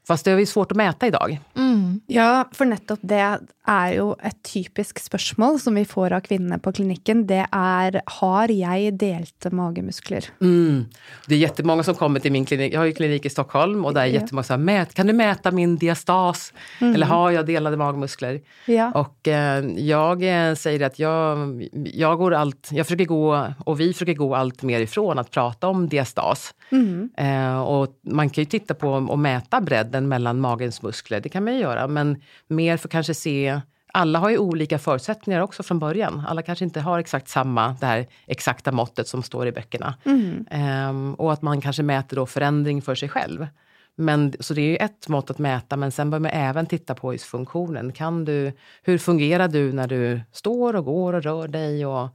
Fast 0.06 0.25
det 0.25 0.30
är 0.30 0.46
svårt 0.46 0.70
att 0.70 0.76
mäta 0.76 1.06
idag. 1.06 1.38
Mm. 1.56 2.00
Ja, 2.06 2.44
för 2.52 2.64
nettopp 2.64 3.00
det 3.02 3.38
er 3.66 3.94
jo 3.96 4.12
et 4.22 4.36
typisk 4.46 5.00
spørsmål 5.02 5.58
som 5.60 5.75
vi 5.75 5.82
får 5.88 6.14
av 6.14 6.22
kvinnene 6.26 6.58
på 6.62 6.72
klinikken. 6.78 7.25
Det 7.26 7.42
er 7.50 7.98
har 8.20 8.52
jeg 8.52 8.92
delte 9.00 9.50
magemuskler? 9.50 10.28
Mm. 10.40 10.86
Det 11.26 11.34
är 11.34 11.38
jättemånga 11.38 11.82
som 11.82 11.94
kommer 11.94 12.20
till 12.20 12.32
min 12.32 12.44
klinik. 12.44 12.75
Jag 12.75 12.80
har 12.80 12.86
ju 12.86 12.92
klinik 12.92 13.26
i 13.26 13.30
Stockholm 13.30 13.84
och 13.84 13.94
där 13.94 14.00
är 14.00 14.06
jättemånga 14.06 14.42
som 14.42 14.66
säger 14.66 14.84
kan 14.84 15.06
du 15.06 15.12
mäta 15.12 15.50
min 15.50 15.76
diastas? 15.76 16.52
Mm. 16.80 16.94
Eller 16.94 17.06
har 17.06 17.30
jag 17.30 17.46
delade 17.46 17.76
magmuskler? 17.76 18.40
Ja. 18.66 18.92
Och 18.94 19.28
eh, 19.28 19.64
jag 19.76 20.22
eh, 20.22 20.54
säger 20.54 20.86
att 20.86 20.98
jag, 20.98 21.68
jag 21.72 22.18
går 22.18 22.34
allt, 22.34 22.68
jag 22.70 22.86
försöker 22.86 23.04
gå 23.04 23.52
och 23.64 23.80
vi 23.80 23.92
försöker 23.92 24.14
gå 24.14 24.34
allt 24.34 24.62
mer 24.62 24.80
ifrån 24.80 25.18
att 25.18 25.30
prata 25.30 25.68
om 25.68 25.88
diastas. 25.88 26.54
Mm. 26.70 27.10
Eh, 27.16 27.60
och 27.60 27.88
man 28.02 28.30
kan 28.30 28.42
ju 28.42 28.46
titta 28.46 28.75
på 28.75 28.88
och 28.90 29.18
mäta 29.18 29.60
bredden 29.60 29.96
mellan 30.00 30.41
magens 30.41 30.83
muskler, 30.83 31.21
det 31.21 31.29
kan 31.29 31.45
man 31.45 31.55
ju 31.55 31.61
göra, 31.61 31.88
men 31.88 32.23
mer 32.49 32.76
för 32.76 32.88
kanske 32.88 33.15
se 33.15 33.61
alla 33.97 34.19
har 34.19 34.31
ju 34.31 34.38
olika 34.38 34.79
förutsättningar 34.79 35.41
också 35.41 35.62
från 35.62 35.79
början. 35.79 36.23
Alla 36.29 36.43
kanske 36.43 36.65
inte 36.65 36.81
har 36.81 36.99
exakt 36.99 37.29
samma, 37.29 37.76
det 37.81 37.87
här 37.87 38.07
exakta 38.26 38.73
måttet 38.73 39.09
som 39.09 39.23
står 39.23 39.47
i 39.47 39.53
böckerna. 39.53 39.95
Mm. 40.05 40.47
Um, 40.88 41.15
och 41.15 41.33
att 41.33 41.43
man 41.43 41.61
kanske 41.61 41.83
mäter 41.83 42.17
då 42.17 42.26
förändring 42.26 42.83
för 42.83 42.95
sig 42.95 43.09
själv. 43.09 43.47
Men, 43.95 44.33
så 44.41 44.55
det 44.55 44.61
är 44.61 44.71
ju 44.71 44.76
ett 44.76 45.09
mått 45.09 45.31
att 45.31 45.38
mäta, 45.38 45.76
men 45.76 45.93
sen 45.93 46.11
bör 46.11 46.19
man 46.19 46.31
även 46.31 46.67
titta 46.67 46.95
på 46.95 47.12
just 47.12 47.25
funktionen. 47.25 47.93
Kan 47.93 48.25
du, 48.25 48.53
hur 48.83 48.99
fungerar 48.99 49.49
du 49.49 49.73
när 49.73 49.88
du 49.88 50.21
står 50.33 50.76
och 50.76 50.85
går 50.85 51.12
och 51.12 51.23
rör 51.23 51.49
dig 51.49 51.87
och, 51.87 52.09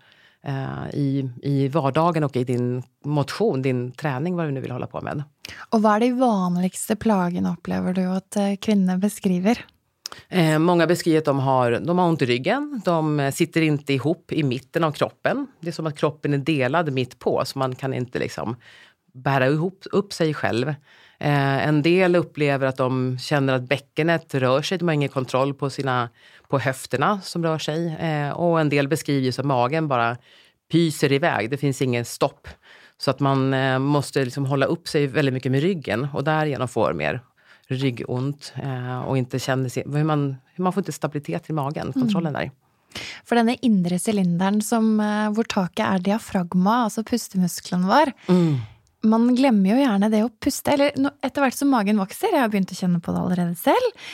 uh, 0.47 0.89
i, 0.93 1.29
i 1.41 1.67
vardagen 1.67 2.23
och 2.23 2.35
i 2.35 2.43
din 2.43 2.83
motion, 3.05 3.61
din 3.61 3.91
träning, 3.91 4.35
vad 4.35 4.45
du 4.45 4.51
nu 4.51 4.61
vill 4.61 4.71
hålla 4.71 4.87
på 4.87 5.01
med. 5.01 5.23
Och 5.69 5.81
vad 5.81 5.95
är 5.95 5.99
de 5.99 6.11
vanligaste 6.11 6.95
plagene 6.95 7.53
upplever 7.53 7.93
du 7.93 8.05
att 8.05 8.35
eh, 8.35 8.55
kvinnor 8.61 8.97
beskriver? 8.97 9.65
Eh, 10.29 10.59
många 10.59 10.87
beskriver 10.87 11.17
att 11.17 11.25
de 11.25 11.39
har, 11.39 11.71
de 11.71 11.99
har 11.99 12.07
ont 12.07 12.21
i 12.21 12.25
ryggen, 12.25 12.81
de 12.85 13.31
sitter 13.33 13.61
inte 13.61 13.93
ihop 13.93 14.31
i 14.31 14.43
mitten 14.43 14.83
av 14.83 14.91
kroppen. 14.91 15.47
Det 15.59 15.67
är 15.67 15.71
som 15.71 15.87
att 15.87 15.97
kroppen 15.97 16.33
är 16.33 16.37
delad 16.37 16.93
mitt 16.93 17.19
på, 17.19 17.45
så 17.45 17.59
man 17.59 17.75
kan 17.75 17.93
inte 17.93 18.19
liksom 18.19 18.55
bära 19.13 19.47
ihop 19.47 19.85
upp 19.91 20.13
sig 20.13 20.33
själv. 20.33 20.73
Eh, 21.21 21.67
en 21.67 21.81
del 21.81 22.15
upplever 22.15 22.67
att 22.67 22.77
de 22.77 23.17
känner 23.19 23.53
att 23.53 23.69
bäckenet 23.69 24.35
rör 24.35 24.61
sig, 24.61 24.77
de 24.77 24.87
har 24.87 24.93
ingen 24.93 25.09
kontroll 25.09 25.53
på, 25.53 25.69
sina, 25.69 26.09
på 26.47 26.59
höfterna 26.59 27.21
som 27.21 27.43
rör 27.43 27.57
sig. 27.57 27.95
Eh, 27.99 28.31
och 28.31 28.59
en 28.59 28.69
del 28.69 28.87
beskriver 28.87 29.39
att 29.39 29.45
magen 29.45 29.87
bara 29.87 30.17
pyser 30.71 31.11
iväg, 31.11 31.49
det 31.49 31.57
finns 31.57 31.81
ingen 31.81 32.05
stopp. 32.05 32.47
Så 32.97 33.11
att 33.11 33.19
man 33.19 33.53
eh, 33.53 33.79
måste 33.79 34.25
liksom 34.25 34.45
hålla 34.45 34.65
upp 34.65 34.87
sig 34.87 35.07
väldigt 35.07 35.33
mycket 35.33 35.51
med 35.51 35.61
ryggen 35.61 36.07
och 36.13 36.23
därigenom 36.23 36.67
får 36.67 36.93
mer 36.93 37.21
ryggont 37.67 38.53
eh, 38.63 38.99
och 39.01 39.17
inte 39.17 39.39
känner 39.39 39.69
sin, 39.69 39.93
hur 39.93 40.03
man, 40.03 40.35
hur 40.55 40.63
man 40.63 40.73
får 40.73 40.81
inte 40.81 40.91
stabilitet 40.91 41.49
i 41.49 41.53
magen, 41.53 41.83
mm. 41.83 41.93
kontrollen 41.93 42.33
där. 42.33 42.51
For 43.25 43.35
denne 43.35 43.55
indre 43.61 43.99
cylinderen 43.99 44.61
som, 44.61 44.99
eh, 44.99 45.31
hvor 45.31 45.43
taket 45.43 45.85
er 45.85 45.99
diafragma, 45.99 46.83
altså 46.83 47.03
pustemuskelen 47.03 47.87
vår 47.87 48.11
mm. 48.27 48.57
Man 49.07 49.31
glemmer 49.35 49.73
jo 49.73 49.79
gjerne 49.81 50.11
det 50.13 50.21
å 50.25 50.29
puste. 50.43 50.75
Eller 50.75 50.93
etter 51.23 51.43
hvert 51.43 51.57
som 51.57 51.71
magen 51.73 52.01
vokser, 52.01 52.33
jeg 52.33 52.43
har 52.43 52.51
begynt 52.53 52.73
å 52.73 52.77
kjenne 52.77 53.01
på 53.03 53.15
det 53.15 53.23
allerede 53.23 53.57
selv, 53.59 54.05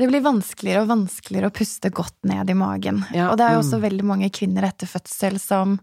det 0.00 0.06
blir 0.08 0.22
vanskeligere 0.24 0.84
og 0.84 0.92
vanskeligere 0.94 1.50
å 1.50 1.54
puste 1.54 1.90
godt 1.92 2.16
ned 2.28 2.48
i 2.48 2.56
magen. 2.56 3.02
Ja, 3.12 3.28
og 3.32 3.36
det 3.36 3.46
er 3.46 3.56
jo 3.56 3.64
også 3.64 3.80
mm. 3.80 3.84
veldig 3.84 4.06
mange 4.08 4.30
kvinner 4.32 4.64
etter 4.70 4.88
fødsel 4.88 5.36
som 5.42 5.76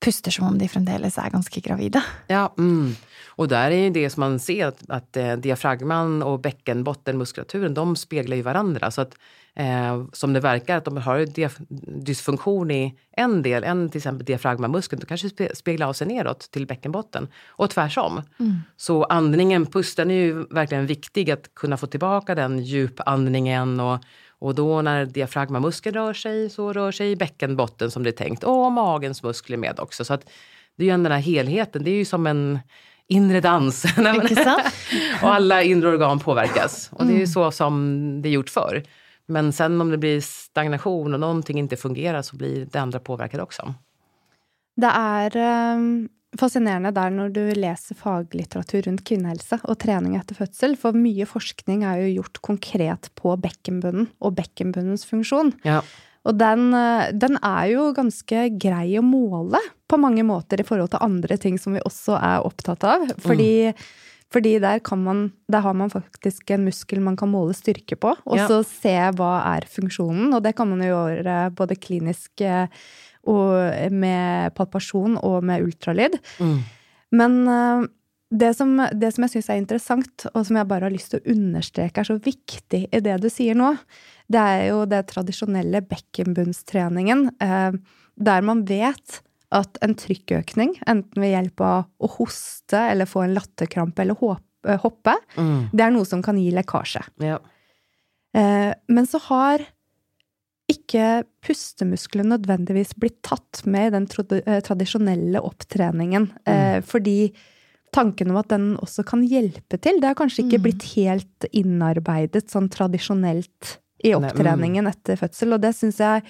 puster 0.00 0.30
som 0.30 0.46
om 0.46 0.58
de 0.58 0.68
fremdeles 0.68 1.18
är 1.18 1.30
ganska 1.30 1.60
gravida. 1.60 2.02
Ja, 2.26 2.54
mm. 2.58 2.94
och 3.26 3.48
där 3.48 3.70
är 3.70 3.76
ju 3.76 3.90
det 3.90 4.10
som 4.10 4.20
man 4.20 4.38
ser 4.38 4.66
att, 4.66 4.90
att 4.90 5.16
eh, 5.16 5.32
diafragman 5.32 6.22
och 6.22 6.40
bäckenbottenmuskulaturen, 6.40 7.74
de 7.74 7.96
speglar 7.96 8.36
ju 8.36 8.42
varandra. 8.42 8.90
Så 8.90 9.00
att 9.00 9.14
eh, 9.54 10.04
som 10.12 10.32
det 10.32 10.40
verkar 10.40 10.76
att 10.76 10.84
de 10.84 10.96
har 10.96 11.26
dysfunktion 12.04 12.70
i 12.70 12.98
en 13.12 13.42
del, 13.42 13.64
en 13.64 13.88
till 13.88 13.98
exempel 13.98 14.24
diafragmamuskeln, 14.24 15.00
då 15.00 15.06
kanske 15.06 15.54
speglar 15.54 15.86
av 15.86 15.92
sig 15.92 16.06
neråt 16.06 16.50
till 16.50 16.66
bäckenbotten. 16.66 17.28
Och 17.46 17.70
tvärsom. 17.70 18.22
Mm. 18.40 18.56
Så 18.76 19.04
andningen, 19.04 19.66
pusten 19.66 20.10
är 20.10 20.14
ju 20.14 20.46
verkligen 20.50 20.86
viktig 20.86 21.30
att 21.30 21.54
kunna 21.54 21.76
få 21.76 21.86
tillbaka 21.86 22.34
den 22.34 22.58
djupandningen 22.58 23.80
och 23.80 23.98
och 24.38 24.54
då 24.54 24.82
när 24.82 25.06
diafragmamuskeln 25.06 25.94
rör 25.94 26.12
sig 26.12 26.50
så 26.50 26.72
rör 26.72 26.92
sig 26.92 27.16
bäckenbotten 27.16 27.90
som 27.90 28.02
det 28.02 28.10
är 28.10 28.12
tänkt 28.12 28.44
och 28.44 28.72
magens 28.72 29.22
muskler 29.22 29.56
med 29.56 29.80
också. 29.80 30.04
Så 30.04 30.14
att 30.14 30.30
det 30.76 30.82
är 30.82 30.96
ju 30.96 31.02
den 31.02 31.12
här 31.12 31.18
helheten, 31.18 31.84
det 31.84 31.90
är 31.90 31.94
ju 31.94 32.04
som 32.04 32.26
en 32.26 32.58
inre 33.06 33.40
dans. 33.40 33.84
och 35.22 35.34
alla 35.34 35.62
inre 35.62 35.88
organ 35.88 36.18
påverkas. 36.18 36.90
Och 36.92 37.04
det 37.04 37.10
är 37.10 37.14
ju 37.14 37.16
mm. 37.16 37.26
så 37.26 37.50
som 37.50 38.22
det 38.22 38.28
är 38.28 38.30
gjort 38.30 38.50
förr. 38.50 38.82
Men 39.26 39.52
sen 39.52 39.80
om 39.80 39.90
det 39.90 39.98
blir 39.98 40.20
stagnation 40.20 41.14
och 41.14 41.20
någonting 41.20 41.58
inte 41.58 41.76
fungerar 41.76 42.22
så 42.22 42.36
blir 42.36 42.68
det 42.72 42.78
andra 42.78 42.98
påverkade 42.98 43.42
också. 43.42 43.74
Det 44.76 44.86
är 44.86 45.36
um, 45.74 46.08
fascinerende 46.36 46.92
der 46.92 47.14
når 47.14 47.30
du 47.32 47.44
leser 47.56 47.96
faglitteratur 47.96 48.84
rundt 48.88 49.04
kvinnehelse 49.08 49.60
og 49.64 49.78
trening 49.80 50.18
etter 50.18 50.36
fødsel, 50.36 50.76
for 50.80 50.96
mye 50.96 51.24
forskning 51.28 51.86
er 51.88 52.02
jo 52.02 52.18
gjort 52.18 52.42
konkret 52.44 53.08
på 53.18 53.32
bekkenbunnen 53.40 54.10
og 54.20 54.36
bekkenbunnens 54.36 55.06
funksjon. 55.08 55.54
Ja. 55.64 55.80
Og 56.28 56.36
den, 56.36 56.72
den, 57.16 57.38
er 57.46 57.70
jo 57.72 57.88
ganske 57.96 58.48
grei 58.60 58.98
å 58.98 59.06
måle 59.06 59.60
på 59.88 59.96
mange 60.00 60.24
måter 60.26 60.60
i 60.60 60.66
forhold 60.66 60.92
til 60.92 61.04
andre 61.06 61.38
ting 61.40 61.56
som 61.60 61.78
vi 61.78 61.84
også 61.86 62.18
er 62.18 62.44
opptatt 62.44 62.84
av. 62.84 63.06
Fordi, 63.24 63.70
mm. 63.70 63.86
fordi 64.34 64.54
der, 64.60 64.82
man, 65.00 65.28
der, 65.48 65.62
har 65.64 65.78
man 65.78 65.92
faktisk 65.94 66.52
en 66.52 66.66
muskel 66.68 67.00
man 67.04 67.16
kan 67.16 67.32
måle 67.32 67.56
styrke 67.56 67.96
på, 67.96 68.12
og 68.12 68.36
ja. 68.36 68.48
så 68.50 68.60
se 68.66 68.96
hva 69.16 69.32
er 69.54 69.68
funksjonen. 69.72 70.34
Og 70.36 70.44
det 70.44 70.52
kan 70.58 70.68
man 70.68 70.84
jo 70.84 71.06
gjøre 71.14 71.38
både 71.56 71.78
klinisk 71.80 72.44
og 73.28 73.92
med 73.94 74.56
palpasjon 74.56 75.18
og 75.20 75.38
med 75.46 75.66
ultralyd. 75.66 76.18
Mm. 76.40 76.58
Men 77.18 77.38
uh, 77.48 77.86
det 78.28 78.52
som, 78.58 78.74
det 78.92 79.12
som, 79.14 79.24
jeg 79.24 79.36
syns 79.36 79.48
er 79.52 79.60
interessant, 79.60 80.26
og 80.34 80.44
som 80.44 80.58
jeg 80.58 80.68
bare 80.68 80.88
har 80.88 80.94
lyst 80.94 81.14
til 81.14 81.22
å 81.22 81.36
understreke 81.36 82.02
er 82.02 82.08
så 82.10 82.18
viktig 82.20 82.82
i 82.92 83.00
det 83.04 83.16
du 83.22 83.30
sier 83.32 83.56
nå, 83.56 83.72
det 84.28 84.42
er 84.42 84.66
jo 84.68 84.82
det 84.88 85.06
tradisjonelle 85.12 85.80
bekkenbunnstreningen, 85.88 87.30
uh, 87.40 87.72
der 88.18 88.44
man 88.44 88.66
vet 88.68 89.22
at 89.54 89.78
en 89.80 89.94
trykkøkning, 89.96 90.74
enten 90.90 91.22
ved 91.22 91.32
hjelp 91.32 91.62
av 91.64 91.78
å 92.04 92.10
hoste 92.18 92.82
eller 92.90 93.08
få 93.08 93.22
en 93.24 93.32
latterkrampe 93.38 94.04
eller 94.04 94.18
hoppe, 94.82 95.14
mm. 95.38 95.70
det 95.72 95.86
er 95.86 95.94
noe 95.94 96.04
som 96.04 96.20
kan 96.24 96.36
gi 96.36 96.50
lekkasje. 96.52 97.00
Ja. 97.24 97.38
Men 98.36 99.08
så 99.08 99.22
har 99.30 99.64
ikke 100.68 101.22
pustemusklene 101.44 102.36
nødvendigvis 102.36 102.92
blitt 103.00 103.22
tatt 103.26 103.62
med 103.64 103.88
i 103.88 103.94
den 103.96 104.08
eh, 104.42 104.60
tradisjonelle 104.64 105.40
opptreningen. 105.44 106.28
Mm. 106.44 106.52
Eh, 106.52 106.78
fordi 106.84 107.32
tanken 107.94 108.34
om 108.34 108.40
at 108.42 108.50
den 108.52 108.74
også 108.76 109.04
kan 109.08 109.24
hjelpe 109.24 109.80
til, 109.80 110.00
det 110.00 110.10
har 110.10 110.18
kanskje 110.18 110.44
ikke 110.44 110.60
mm. 110.60 110.66
blitt 110.66 110.86
helt 110.92 111.48
innarbeidet 111.56 112.50
sånn 112.52 112.68
tradisjonelt 112.72 113.78
i 114.04 114.12
opptreningen 114.14 114.90
etter 114.90 115.18
fødsel. 115.18 115.56
Og 115.56 115.64
det 115.64 115.72
syns 115.78 116.02
jeg 116.04 116.22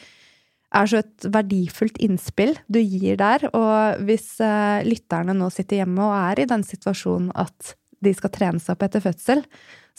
er 0.78 0.88
så 0.88 1.00
et 1.00 1.26
verdifullt 1.32 1.98
innspill 2.04 2.54
du 2.70 2.80
gir 2.80 3.18
der. 3.20 3.48
Og 3.50 4.06
hvis 4.06 4.36
eh, 4.44 4.86
lytterne 4.86 5.34
nå 5.36 5.50
sitter 5.54 5.82
hjemme 5.82 6.06
og 6.06 6.14
er 6.14 6.44
i 6.44 6.48
den 6.50 6.64
situasjonen 6.66 7.32
at 7.38 7.74
de 8.04 8.14
skal 8.14 8.30
trene 8.30 8.62
seg 8.62 8.76
opp 8.76 8.86
etter 8.86 9.02
fødsel, 9.02 9.42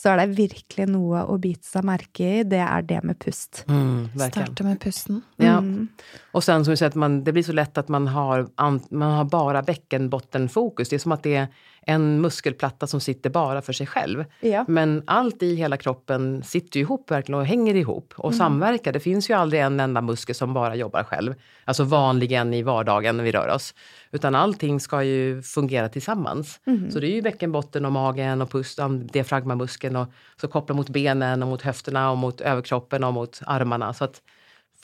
så 0.00 0.08
er 0.14 0.16
det 0.22 0.36
virkelig 0.38 0.86
noe 0.88 1.20
å 1.28 1.34
bite 1.38 1.66
seg 1.68 1.84
merke 1.84 2.24
i. 2.24 2.42
Det 2.48 2.60
er 2.64 2.82
det 2.88 3.02
med 3.04 3.18
pust. 3.20 3.64
Mm, 3.68 4.06
verkligen. 4.14 4.46
Starte 4.46 4.64
med 4.64 4.78
pusten. 4.80 5.18
Ja. 5.36 5.58
Mm. 5.58 5.88
Och 6.32 6.44
sen 6.44 6.64
som 6.64 6.72
vi 6.72 6.76
säger, 6.76 6.88
att 6.88 6.94
man, 6.94 7.24
det 7.24 7.32
blir 7.32 7.42
så 7.42 7.52
lätt 7.52 7.78
att 7.78 7.88
man 7.88 8.06
har, 8.08 8.48
an- 8.54 8.80
man 8.90 9.12
har 9.18 9.24
bara 9.24 9.62
bäckenbottenfokus. 9.62 10.88
Det 10.88 10.96
är 10.96 10.98
som 11.00 11.12
att 11.12 11.22
det 11.22 11.34
är 11.36 11.48
en 11.86 12.20
muskelplatta 12.20 12.86
som 12.86 13.00
sitter 13.00 13.30
bara 13.30 13.62
för 13.62 13.72
sig 13.72 13.86
själv. 13.86 14.24
Ja. 14.40 14.64
Men 14.68 15.02
allt 15.06 15.42
i 15.42 15.54
hela 15.54 15.76
kroppen 15.76 16.42
sitter 16.42 16.80
ihop 16.80 17.10
verkligen 17.10 17.40
och 17.40 17.46
hänger 17.46 17.74
ihop 17.74 18.14
och 18.16 18.34
samverkar. 18.34 18.92
Det 18.92 19.00
finns 19.00 19.30
ju 19.30 19.34
aldrig 19.34 19.62
en 19.62 19.80
enda 19.80 20.00
muskel 20.00 20.34
som 20.34 20.54
bara 20.54 20.74
jobbar 20.74 21.02
själv. 21.02 21.34
Alltså 21.64 21.84
vanligen 21.84 22.54
i 22.54 22.62
vardagen 22.62 23.16
när 23.16 23.24
vi 23.24 23.32
rör 23.32 23.48
oss. 23.48 23.74
Utan 24.10 24.34
allting 24.34 24.80
ska 24.80 25.02
ju 25.02 25.42
fungera 25.42 25.88
tillsammans. 25.88 26.60
Så 26.92 27.00
det 27.00 27.06
är 27.06 27.14
ju 27.14 27.22
bäckenbotten 27.22 27.84
och 27.84 27.92
magen 27.92 28.42
och 28.42 28.50
pusten, 28.50 29.06
diafragmamuskeln 29.06 29.96
och 29.96 30.08
så 30.40 30.48
koppla 30.48 30.74
mot 30.74 30.88
benen 30.88 31.42
och 31.42 31.48
mot 31.48 31.62
höfterna 31.62 32.10
och 32.10 32.18
mot 32.18 32.40
överkroppen 32.40 33.04
och 33.04 33.14
mot 33.14 33.40
armarna. 33.46 33.94
Så 33.94 34.04
att 34.04 34.22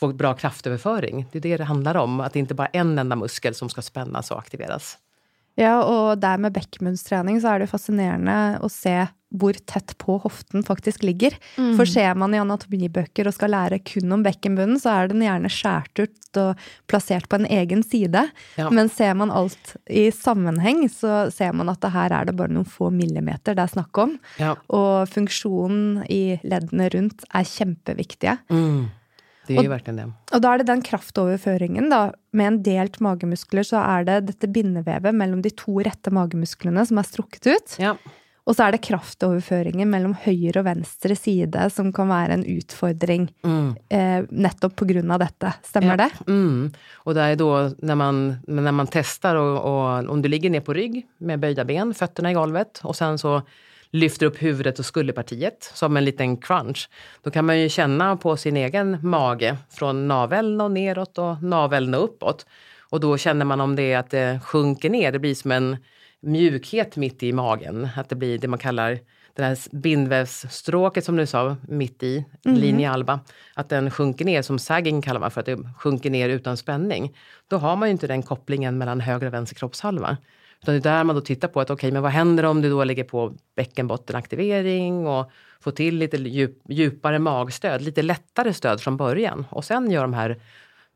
få 0.00 0.12
bra 0.12 0.34
kraftöverföring. 0.34 1.26
Det 1.32 1.38
är 1.38 1.42
det 1.42 1.56
det 1.56 1.64
handlar 1.64 1.94
om. 1.94 2.20
Att 2.20 2.32
det 2.32 2.38
inte 2.38 2.54
bara 2.54 2.66
är 2.66 2.80
en 2.80 2.98
enda 2.98 3.16
muskel 3.16 3.54
som 3.54 3.68
ska 3.68 3.82
spännas 3.82 4.30
och 4.30 4.38
aktiveras. 4.38 4.98
Ja, 5.56 5.80
og 5.80 6.20
der 6.20 6.40
med 6.40 6.54
bekkenbunnstrening 6.56 7.40
så 7.40 7.54
er 7.54 7.62
det 7.62 7.70
fascinerende 7.72 8.58
å 8.64 8.68
se 8.72 9.06
hvor 9.36 9.56
tett 9.68 9.96
på 9.98 10.16
hoften 10.22 10.62
faktisk 10.64 11.02
ligger. 11.02 11.34
Mm. 11.56 11.74
For 11.78 11.88
ser 11.88 12.14
man 12.18 12.34
i 12.34 12.40
anatomibøker 12.40 13.26
og 13.26 13.34
skal 13.34 13.52
lære 13.52 13.80
kun 13.84 14.14
om 14.14 14.22
bekkenbunnen, 14.24 14.78
så 14.80 14.92
er 14.92 15.10
den 15.10 15.24
gjerne 15.24 15.50
skåret 15.52 16.04
ut 16.04 16.40
og 16.40 16.66
plassert 16.90 17.26
på 17.32 17.40
en 17.40 17.48
egen 17.58 17.82
side. 17.84 18.26
Ja. 18.60 18.68
Men 18.70 18.90
ser 18.92 19.16
man 19.18 19.32
alt 19.34 19.74
i 19.90 20.08
sammenheng, 20.14 20.84
så 20.92 21.26
ser 21.34 21.56
man 21.56 21.72
at 21.72 21.82
det 21.82 21.92
her 21.96 22.14
er 22.14 22.28
det 22.28 22.36
bare 22.38 22.54
noen 22.54 22.68
få 22.68 22.92
millimeter 22.94 23.56
det 23.56 23.66
er 23.66 23.74
snakk 23.74 24.02
om. 24.04 24.14
Ja. 24.40 24.54
Og 24.68 25.08
funksjonen 25.10 26.04
i 26.12 26.38
leddene 26.46 26.90
rundt 26.94 27.26
er 27.32 27.50
kjempeviktige. 27.50 28.38
Mm. 28.52 28.86
Det 29.46 29.54
är 29.56 29.58
Och- 29.58 29.70
verkligen 29.70 29.96
det. 29.96 30.12
Og 30.32 30.42
da 30.42 30.54
er 30.54 30.58
det 30.58 30.66
den 30.66 30.82
kraftoverføringen, 30.82 31.90
da. 31.90 32.12
Med 32.32 32.46
en 32.46 32.62
delt 32.62 33.00
magemuskler 33.00 33.62
så 33.64 33.80
er 33.82 34.04
det 34.04 34.26
dette 34.26 34.48
bindevevet 34.52 35.14
mellom 35.14 35.42
de 35.42 35.50
to 35.50 35.78
rette 35.80 36.10
magemusklene 36.10 36.86
som 36.86 36.98
er 36.98 37.02
strukket 37.08 37.46
ut. 37.46 37.76
Ja. 37.78 37.94
Og 38.46 38.54
så 38.54 38.66
er 38.68 38.72
det 38.76 38.82
kraftoverføringen 38.86 39.88
mellom 39.90 40.12
høyre 40.22 40.60
og 40.60 40.64
venstre 40.68 41.16
side 41.18 41.64
som 41.74 41.92
kan 41.92 42.06
være 42.08 42.32
en 42.36 42.44
utfordring 42.44 43.28
Mm. 43.42 43.76
eh, 43.90 44.22
nettopp 44.30 44.76
på 44.76 44.86
grunn 44.86 45.10
av 45.10 45.18
dette. 45.18 45.52
Stemmer 45.64 45.96
Ja. 45.96 45.96
det? 45.96 46.10
Mm. 46.30 46.72
Och 47.04 47.14
det 47.14 47.20
är 47.22 47.36
då 47.36 47.70
när 47.82 47.94
man, 47.94 48.36
när 48.46 48.72
man 48.72 48.86
testar 48.86 49.34
och, 49.36 49.58
och 49.64 50.10
om 50.10 50.22
du 50.22 50.28
ligger 50.28 50.50
ner 50.50 50.60
på 50.60 50.72
rygg 50.74 51.06
med 51.18 51.40
böjda 51.40 51.64
ben, 51.64 51.94
fötterna 51.94 52.30
i 52.30 52.34
golvet 52.34 52.80
och 52.84 52.96
sen 52.96 53.18
så 53.18 53.42
lyfter 53.90 54.26
upp 54.26 54.42
huvudet 54.42 54.78
och 54.78 54.86
skulderpartiet 54.86 55.70
som 55.74 55.96
en 55.96 56.04
liten 56.04 56.36
crunch. 56.36 56.88
Då 57.22 57.30
kan 57.30 57.44
man 57.44 57.60
ju 57.60 57.68
känna 57.68 58.16
på 58.16 58.36
sin 58.36 58.56
egen 58.56 58.98
mage 59.02 59.56
från 59.70 60.08
naveln 60.08 60.60
och 60.60 60.70
neråt 60.70 61.18
och 61.18 61.42
naveln 61.42 61.94
och 61.94 62.04
uppåt. 62.04 62.46
Och 62.90 63.00
då 63.00 63.16
känner 63.16 63.44
man 63.44 63.60
om 63.60 63.76
det 63.76 63.92
är 63.92 63.98
att 63.98 64.10
det 64.10 64.40
sjunker 64.44 64.90
ner, 64.90 65.12
det 65.12 65.18
blir 65.18 65.34
som 65.34 65.50
en 65.50 65.76
mjukhet 66.20 66.96
mitt 66.96 67.22
i 67.22 67.32
magen. 67.32 67.88
Att 67.96 68.08
det 68.08 68.16
blir 68.16 68.38
det 68.38 68.48
man 68.48 68.58
kallar 68.58 68.98
det 69.36 69.42
här 69.42 69.76
bindvävsstråket 69.76 71.04
som 71.04 71.16
du 71.16 71.26
sa, 71.26 71.56
mitt 71.68 72.02
i, 72.02 72.24
linje 72.44 72.90
alba, 72.90 73.20
att 73.54 73.68
den 73.68 73.90
sjunker 73.90 74.24
ner, 74.24 74.42
som 74.42 74.58
sagging 74.58 75.02
kallar 75.02 75.20
man 75.20 75.30
för 75.30 75.40
att 75.40 75.46
det 75.46 75.58
sjunker 75.78 76.10
ner 76.10 76.28
utan 76.28 76.56
spänning. 76.56 77.16
Då 77.48 77.56
har 77.56 77.76
man 77.76 77.88
ju 77.88 77.92
inte 77.92 78.06
den 78.06 78.22
kopplingen 78.22 78.78
mellan 78.78 79.00
höger 79.00 79.26
och 79.26 79.34
vänster 79.34 79.56
kroppshalva. 79.56 80.16
Utan 80.62 80.74
det 80.74 80.78
är 80.78 80.96
där 80.96 81.04
man 81.04 81.16
då 81.16 81.20
tittar 81.20 81.48
på 81.48 81.60
att 81.60 81.70
okej, 81.70 81.92
men 81.92 82.02
vad 82.02 82.12
händer 82.12 82.44
om 82.44 82.62
du 82.62 82.70
då 82.70 82.84
lägger 82.84 83.04
på 83.04 83.34
bäckenbottenaktivering 83.56 85.06
och 85.06 85.30
får 85.60 85.70
till 85.70 85.96
lite 85.96 86.16
djup, 86.16 86.58
djupare 86.68 87.18
magstöd, 87.18 87.82
lite 87.82 88.02
lättare 88.02 88.52
stöd 88.52 88.80
från 88.80 88.96
början 88.96 89.46
och 89.50 89.64
sen 89.64 89.90
gör 89.90 90.02
de 90.02 90.14
här 90.14 90.40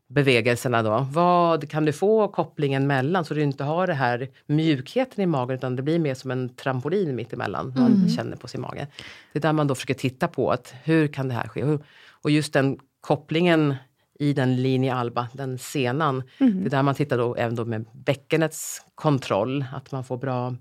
bevägelserna 0.07 0.83
då. 0.83 1.07
Vad 1.11 1.69
kan 1.69 1.85
du 1.85 1.93
få 1.93 2.27
kopplingen 2.27 2.87
mellan 2.87 3.25
så 3.25 3.33
du 3.33 3.41
inte 3.41 3.63
har 3.63 3.87
det 3.87 3.93
här 3.93 4.29
mjukheten 4.45 5.23
i 5.23 5.25
magen 5.25 5.55
utan 5.55 5.75
det 5.75 5.83
blir 5.83 5.99
mer 5.99 6.13
som 6.13 6.31
en 6.31 6.55
trampolin 6.55 7.15
mittemellan 7.15 7.73
man 7.77 8.09
känner 8.09 8.37
på 8.37 8.47
sin 8.47 8.61
mage. 8.61 8.87
Det 9.33 9.39
är 9.39 9.41
där 9.41 9.53
man 9.53 9.67
då 9.67 9.75
försöker 9.75 9.93
titta 9.93 10.27
på 10.27 10.51
att 10.51 10.73
hur 10.83 11.07
kan 11.07 11.27
det 11.27 11.33
här 11.33 11.47
ske? 11.47 11.77
Och 12.21 12.31
just 12.31 12.53
den 12.53 12.79
kopplingen 13.01 13.75
i 14.21 14.33
den 14.33 14.61
linje 14.61 14.93
alba, 14.93 15.27
den 15.33 15.57
senan. 15.57 16.23
Det 16.37 16.65
är 16.65 16.69
där 16.69 16.83
man 16.83 16.95
tittar 16.95 17.17
då 17.17 17.35
även 17.35 17.55
då 17.55 17.65
med 17.65 17.85
bäckenets 17.93 18.85
kontroll, 18.95 19.65
att 19.73 19.91
man 19.91 20.03
får 20.03 20.17
bra 20.17 20.55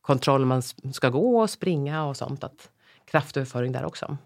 kontroll 0.00 0.40
när 0.40 0.46
man 0.46 0.62
ska 0.92 1.08
gå 1.08 1.40
och 1.40 1.50
springa 1.50 2.04
och 2.04 2.16
sånt. 2.16 2.44
Att 2.44 2.70
kraftöverföring 3.10 3.72
där 3.72 3.84
också. 3.84 4.16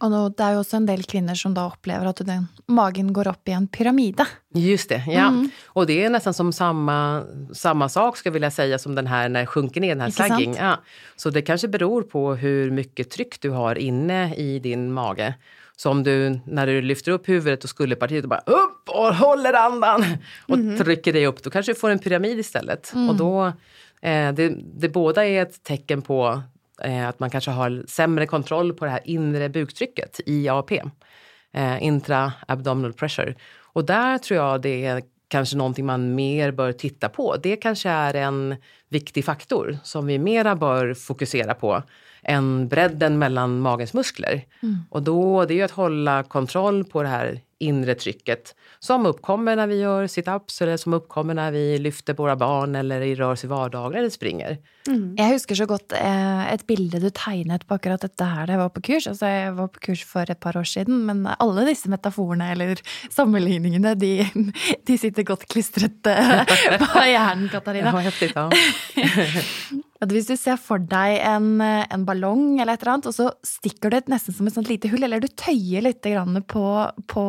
Og 0.00 0.10
nå, 0.10 0.20
det 0.32 0.46
jo 0.54 0.60
også 0.62 0.78
en 0.78 0.86
del 0.88 1.02
kvinner 1.04 1.36
som 1.36 1.54
da 1.54 1.66
opplever 1.68 2.08
at 2.08 2.22
den, 2.24 2.46
magen 2.66 3.12
går 3.12 3.28
opp 3.28 3.48
i 3.48 3.52
en 3.52 3.68
pyramide. 3.68 4.24
Just 4.54 4.88
det, 4.88 5.02
ja. 5.06 5.32
Och 5.66 5.86
det 5.86 6.04
är 6.04 6.10
nästan 6.10 6.34
som 6.34 6.52
samma, 6.52 7.24
samma 7.52 7.88
sak 7.88 8.16
ska 8.16 8.28
jag 8.28 8.32
vilja 8.32 8.50
säga 8.50 8.78
som 8.78 8.94
den 8.94 9.06
här 9.06 9.28
när 9.28 9.46
sjunker 9.46 9.80
ner, 9.80 9.88
den 9.88 10.00
här 10.00 10.10
sagging. 10.10 10.54
Ja. 10.54 10.78
Så 11.16 11.30
det 11.30 11.42
kanske 11.42 11.68
beror 11.68 12.02
på 12.02 12.34
hur 12.34 12.70
mycket 12.70 13.10
tryck 13.10 13.40
du 13.40 13.50
har 13.50 13.78
inne 13.78 14.34
i 14.34 14.58
din 14.58 14.92
mage. 14.92 15.34
Så 15.80 15.90
om 15.90 16.02
du, 16.02 16.40
när 16.46 16.66
du 16.66 16.82
lyfter 16.82 17.12
upp 17.12 17.28
huvudet 17.28 17.64
och 17.64 17.70
skulderpartiet 17.70 18.24
och 18.24 18.30
bara 18.30 18.42
upp 18.46 18.88
och 18.88 19.14
håller 19.14 19.52
andan 19.52 20.04
och 20.48 20.58
trycker 20.78 21.12
dig 21.12 21.26
upp, 21.26 21.42
då 21.42 21.50
kanske 21.50 21.72
du 21.72 21.78
får 21.78 21.90
en 21.90 21.98
pyramid 21.98 22.38
istället. 22.38 22.92
Och 23.08 23.14
då, 23.14 23.46
eh, 24.02 24.32
det, 24.32 24.54
det 24.74 24.88
båda 24.88 25.26
är 25.26 25.42
ett 25.42 25.62
tecken 25.62 26.02
på 26.02 26.42
eh, 26.82 27.08
att 27.08 27.20
man 27.20 27.30
kanske 27.30 27.50
har 27.50 27.84
sämre 27.88 28.26
kontroll 28.26 28.72
på 28.72 28.84
det 28.84 28.90
här 28.90 29.00
inre 29.04 29.48
buktrycket, 29.48 30.20
IAP. 30.26 30.72
Eh, 31.52 31.82
intra-abdominal 31.82 32.92
pressure. 32.92 33.34
Och 33.62 33.84
där 33.84 34.18
tror 34.18 34.40
jag 34.40 34.62
det 34.62 34.84
är 34.84 35.02
kanske 35.28 35.56
någonting 35.56 35.86
man 35.86 36.14
mer 36.14 36.50
bör 36.50 36.72
titta 36.72 37.08
på. 37.08 37.36
Det 37.36 37.56
kanske 37.56 37.88
är 37.88 38.14
en 38.14 38.56
viktig 38.88 39.24
faktor 39.24 39.78
som 39.82 40.06
vi 40.06 40.18
mera 40.18 40.56
bör 40.56 40.94
fokusera 40.94 41.54
på 41.54 41.82
än 42.28 42.68
bredden 42.68 43.18
mellan 43.18 43.60
magens 43.60 43.94
muskler. 43.94 44.44
Och 44.90 45.02
då, 45.02 45.44
det 45.44 45.54
är 45.54 45.56
ju 45.56 45.62
att 45.62 45.70
hålla 45.70 46.22
kontroll 46.22 46.84
på 46.84 47.02
det 47.02 47.08
här 47.08 47.40
inre 47.58 47.94
trycket 47.94 48.54
som 48.78 49.06
uppkommer 49.06 49.56
när 49.56 49.66
vi 49.66 49.80
gör 49.80 50.06
sit-ups 50.06 50.62
eller 50.62 50.76
som 50.76 50.94
uppkommer 50.94 51.34
när 51.34 51.50
vi 51.50 51.78
lyfter 51.78 52.14
våra 52.14 52.36
barn 52.36 52.74
eller 52.74 53.14
rör 53.14 53.32
oss 53.32 53.44
i 53.44 53.46
vardagen 53.46 53.98
eller 53.98 54.10
springer. 54.10 54.58
Jeg 55.18 55.34
husker 55.34 55.58
så 55.58 55.66
godt 55.68 55.92
eh, 55.96 56.44
et 56.52 56.62
bilde 56.68 57.00
du 57.02 57.08
tegnet 57.14 57.64
på 57.68 57.76
akkurat 57.76 58.00
dette 58.04 58.24
her 58.24 58.46
da 58.48 58.52
jeg 58.56 58.62
var 58.62 58.70
på 58.74 58.82
kurs. 58.88 59.08
Altså, 59.10 59.26
jeg 59.30 59.54
var 59.58 59.68
på 59.74 59.82
kurs 59.88 60.02
for 60.08 60.24
et 60.32 60.40
par 60.40 60.56
år 60.60 60.68
siden, 60.68 61.02
men 61.08 61.18
alle 61.36 61.66
disse 61.68 61.90
metaforene 61.92 62.46
eller 62.54 62.80
sammenligningene, 63.14 63.92
de, 64.00 64.12
de 64.88 64.98
sitter 65.00 65.22
godt 65.28 65.44
klistret 65.50 66.08
eh, 66.12 66.44
på 66.80 67.04
hjernen, 67.04 67.48
Katarina. 67.52 67.92
At 69.98 70.12
hvis 70.14 70.28
du 70.30 70.36
ser 70.38 70.54
for 70.62 70.78
deg 70.78 71.16
en, 71.26 71.58
en 71.60 72.04
ballong 72.06 72.60
eller 72.60 72.76
et 72.76 72.82
eller 72.84 72.92
annet, 72.94 73.08
og 73.10 73.14
så 73.16 73.32
stikker 73.46 73.90
du 73.90 73.96
et 73.98 74.10
nesten 74.12 74.34
som 74.36 74.46
et 74.46 74.54
sånt 74.54 74.70
lite 74.70 74.86
hull, 74.92 75.02
eller 75.02 75.18
du 75.22 75.26
tøyer 75.26 75.82
litt 75.82 76.06
på, 76.46 76.64
på, 77.10 77.24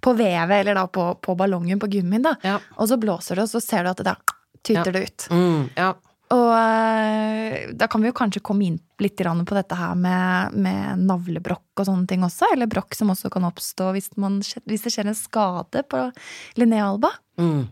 på 0.00 0.14
vevet, 0.16 0.56
eller 0.62 0.74
da 0.80 0.86
på, 0.88 1.10
på 1.20 1.34
ballongen 1.36 1.78
på 1.82 1.90
gummien, 1.92 2.24
da. 2.24 2.32
Ja. 2.44 2.56
Og 2.78 2.88
så 2.88 2.96
blåser 3.00 3.36
det, 3.36 3.44
og 3.44 3.52
så 3.52 3.60
ser 3.60 3.84
du 3.84 3.90
at 3.92 4.00
det 4.00 4.08
da 4.08 4.16
tyter 4.64 4.88
Ja. 4.88 4.92
det 4.96 5.02
ut. 5.04 5.26
Mm, 5.30 5.68
ja. 5.76 5.92
Og 6.32 6.50
eh, 6.56 7.70
da 7.76 7.88
kan 7.90 8.00
vi 8.00 8.08
jo 8.08 8.16
kanskje 8.16 8.42
komme 8.44 8.64
inn 8.64 8.80
litt 9.02 9.20
på 9.20 9.56
dette 9.56 9.76
her 9.76 9.94
med, 9.98 10.56
med 10.56 11.04
navlebrokk 11.04 11.82
og 11.82 11.88
sånne 11.88 12.08
ting 12.08 12.24
også, 12.24 12.48
eller 12.54 12.70
brokk 12.70 12.96
som 12.96 13.12
også 13.12 13.30
kan 13.30 13.44
oppstå 13.44 13.92
hvis, 13.92 14.10
man, 14.16 14.40
hvis 14.64 14.86
det 14.86 14.94
skjer 14.94 15.10
en 15.10 15.18
skade 15.18 15.84
på 15.90 16.10
Linnea 16.56 16.88
Alba. 16.88 17.12
Mm. 17.38 17.66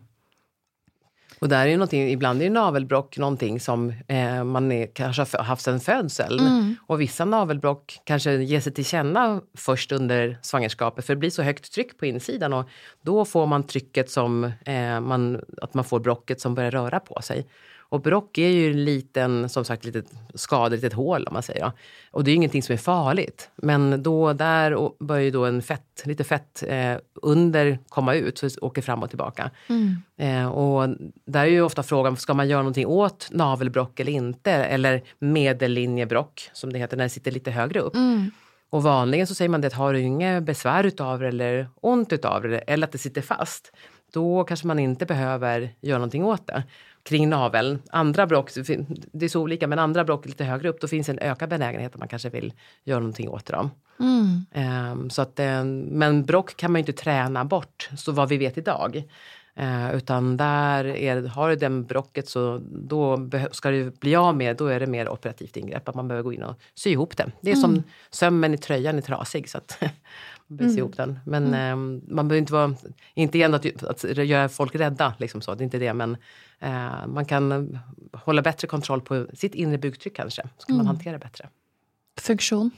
Och 1.43 1.49
där 1.49 1.67
är 1.67 1.95
ju 1.95 2.11
ibland 2.11 2.43
är 2.43 2.51
navelbrock 2.51 3.19
någonting 3.19 3.61
som 3.61 3.93
eh, 4.09 4.45
man 4.45 4.73
är, 4.73 4.87
kanske 4.87 5.23
har 5.37 5.45
haft 5.45 5.63
sedan 5.63 5.81
födseln. 5.81 6.41
Mm. 6.41 6.77
Och 6.87 7.01
vissa 7.01 7.25
navelbrock 7.25 8.01
kanske 8.05 8.33
ger 8.33 8.61
sig 8.61 8.73
till 8.73 8.85
känna 8.85 9.41
först 9.55 9.93
under 9.93 10.39
svangerskapet 10.43 11.07
för 11.07 11.15
det 11.15 11.19
blir 11.19 11.31
så 11.31 11.43
högt 11.43 11.73
tryck 11.73 11.99
på 11.99 12.07
insidan 12.07 12.53
och 12.53 12.69
då 13.01 13.25
får 13.25 13.47
man 13.47 13.63
trycket 13.63 14.11
som, 14.11 14.45
eh, 14.45 15.01
man, 15.01 15.41
att 15.63 15.75
man 15.75 15.85
får 15.85 16.01
brocket 16.01 16.41
som 16.41 16.55
börjar 16.55 16.71
röra 16.71 17.01
på 17.01 17.23
sig. 17.23 17.47
Och 17.93 18.01
brock 18.01 18.39
är 18.39 18.49
ju 18.49 18.71
en 18.71 18.85
liten, 18.85 19.49
som 19.49 19.65
sagt, 19.65 19.85
litet 19.85 20.13
skada, 20.35 20.77
litet 20.77 20.93
hål 20.93 21.27
om 21.27 21.35
man 21.35 21.43
säger. 21.43 21.61
Ja. 21.61 21.73
Och 22.11 22.25
det 22.25 22.31
är 22.31 22.35
ingenting 22.35 22.63
som 22.63 22.73
är 22.73 22.77
farligt. 22.77 23.51
Men 23.57 24.03
då 24.03 24.33
där 24.33 24.91
börjar 25.05 25.23
ju 25.23 25.31
då 25.31 25.45
en 25.45 25.63
fett, 25.63 26.03
lite 26.05 26.25
fett 26.25 26.63
eh, 26.67 26.97
under 27.15 27.79
komma 27.89 28.15
ut, 28.15 28.39
så 28.39 28.47
det 28.47 28.59
åker 28.59 28.83
fram 28.83 29.03
och 29.03 29.09
tillbaka. 29.09 29.51
Eh, 30.17 30.47
och 30.47 30.89
där 31.27 31.41
är 31.41 31.47
ju 31.47 31.63
ofta 31.63 31.83
frågan, 31.83 32.17
ska 32.17 32.35
man 32.35 32.49
göra 32.49 32.63
någonting 32.63 32.87
åt 32.87 33.29
navelbrock 33.31 34.01
eller 34.01 34.13
inte? 34.13 34.53
Eller 34.53 35.03
medellinjebrock, 35.19 36.51
som 36.53 36.73
det 36.73 36.79
heter 36.79 36.97
när 36.97 37.05
det 37.05 37.11
sitter 37.11 37.31
lite 37.31 37.51
högre 37.51 37.81
upp. 37.81 37.97
Och 38.71 38.83
vanligen 38.83 39.27
så 39.27 39.35
säger 39.35 39.49
man 39.49 39.61
det 39.61 39.67
att 39.67 39.73
har 39.73 39.93
du 39.93 40.01
inget 40.01 40.43
besvär 40.43 40.85
utav 40.85 41.21
det 41.21 41.29
eller 41.29 41.69
ont 41.81 42.13
utav 42.13 42.43
det 42.43 42.59
eller 42.59 42.87
att 42.87 42.93
det 42.93 42.99
sitter 42.99 43.23
fast, 43.23 43.73
då 44.13 44.45
kanske 44.45 44.67
man 44.67 44.79
inte 44.79 45.07
behöver 45.07 45.75
göra 45.81 45.99
någonting 45.99 46.25
åt 46.25 46.47
det. 46.47 46.63
Kring 47.05 47.29
naveln, 47.29 47.83
andra 47.91 48.27
brock, 48.27 48.51
det 49.13 49.25
är 49.25 49.29
så 49.29 49.41
olika, 49.41 49.67
men 49.67 49.79
andra 49.79 50.05
brock 50.05 50.27
lite 50.27 50.45
högre 50.45 50.69
upp, 50.69 50.81
då 50.81 50.89
finns 50.89 51.09
en 51.09 51.19
ökad 51.19 51.49
benägenhet 51.49 51.93
att 51.93 51.99
man 51.99 52.09
kanske 52.09 52.31
vill 52.31 52.53
göra 52.85 53.01
någonting 53.01 53.29
åt 53.29 53.47
dem. 53.47 53.71
Mm. 54.01 54.93
Um, 54.93 55.11
så 55.11 55.23
att, 55.23 55.41
men 55.87 56.25
brock 56.25 56.57
kan 56.57 56.73
man 56.73 56.79
ju 56.79 56.83
inte 56.83 57.03
träna 57.03 57.45
bort, 57.45 57.91
så 57.97 58.13
vad 58.13 58.29
vi 58.29 58.39
vet 58.39 58.59
idag. 58.59 59.05
Eh, 59.55 59.95
utan 59.95 60.37
där 60.37 60.85
är, 60.85 61.23
har 61.23 61.49
du 61.49 61.57
den 61.57 61.85
brocket 61.87 62.29
så 62.29 62.61
då 62.71 63.29
ska 63.51 63.71
du 63.71 63.91
bli 63.91 64.17
av 64.17 64.37
med 64.37 64.57
då 64.57 64.67
är 64.67 64.81
det 64.81 64.87
mer 64.87 65.09
operativt 65.09 65.57
ingrepp. 65.57 65.89
Att 65.89 65.95
man 65.95 66.09
behöver 66.09 66.25
gå 66.25 66.33
in 66.33 66.43
och 66.43 66.61
sy 66.75 66.91
ihop 66.91 67.17
det. 67.17 67.33
Det 67.41 67.51
är 67.51 67.57
mm. 67.57 67.63
som 67.63 67.83
sömmen 68.11 68.55
i 68.55 68.59
tröjan 68.59 68.97
är 68.97 69.03
trasig. 69.03 69.49
Så 69.49 69.59
att 69.59 69.83
man 70.53 70.57
behöver 70.57 70.75
sy 70.75 70.79
ihop 70.79 70.97
den. 70.97 71.19
Men 71.25 71.47
mm. 71.47 71.55
eh, 71.55 72.15
man 72.15 72.29
behöver 72.29 72.41
inte 72.41 72.53
vara, 72.53 72.75
inte 73.15 73.39
igen 73.39 73.55
att, 73.55 73.85
att 73.85 74.05
göra 74.05 74.49
folk 74.49 74.75
rädda. 74.75 75.15
Liksom 75.19 75.41
så, 75.41 75.55
det 75.55 75.63
är 75.63 75.65
inte 75.65 75.79
det. 75.79 75.95
Men 75.95 76.17
eh, 76.59 77.07
man 77.07 77.25
kan 77.25 77.79
hålla 78.13 78.43
bättre 78.43 78.69
kontroll 78.69 79.01
på 79.01 79.27
sitt 79.35 79.55
inre 79.55 79.79
bugtryck 79.79 80.17
kanske. 80.17 80.43
Så 80.59 80.67
kan 80.67 80.77
man 80.77 80.87
mm. 80.87 80.97
hantera 80.97 81.19
bättre. 81.19 81.49
Funktion. 82.21 82.71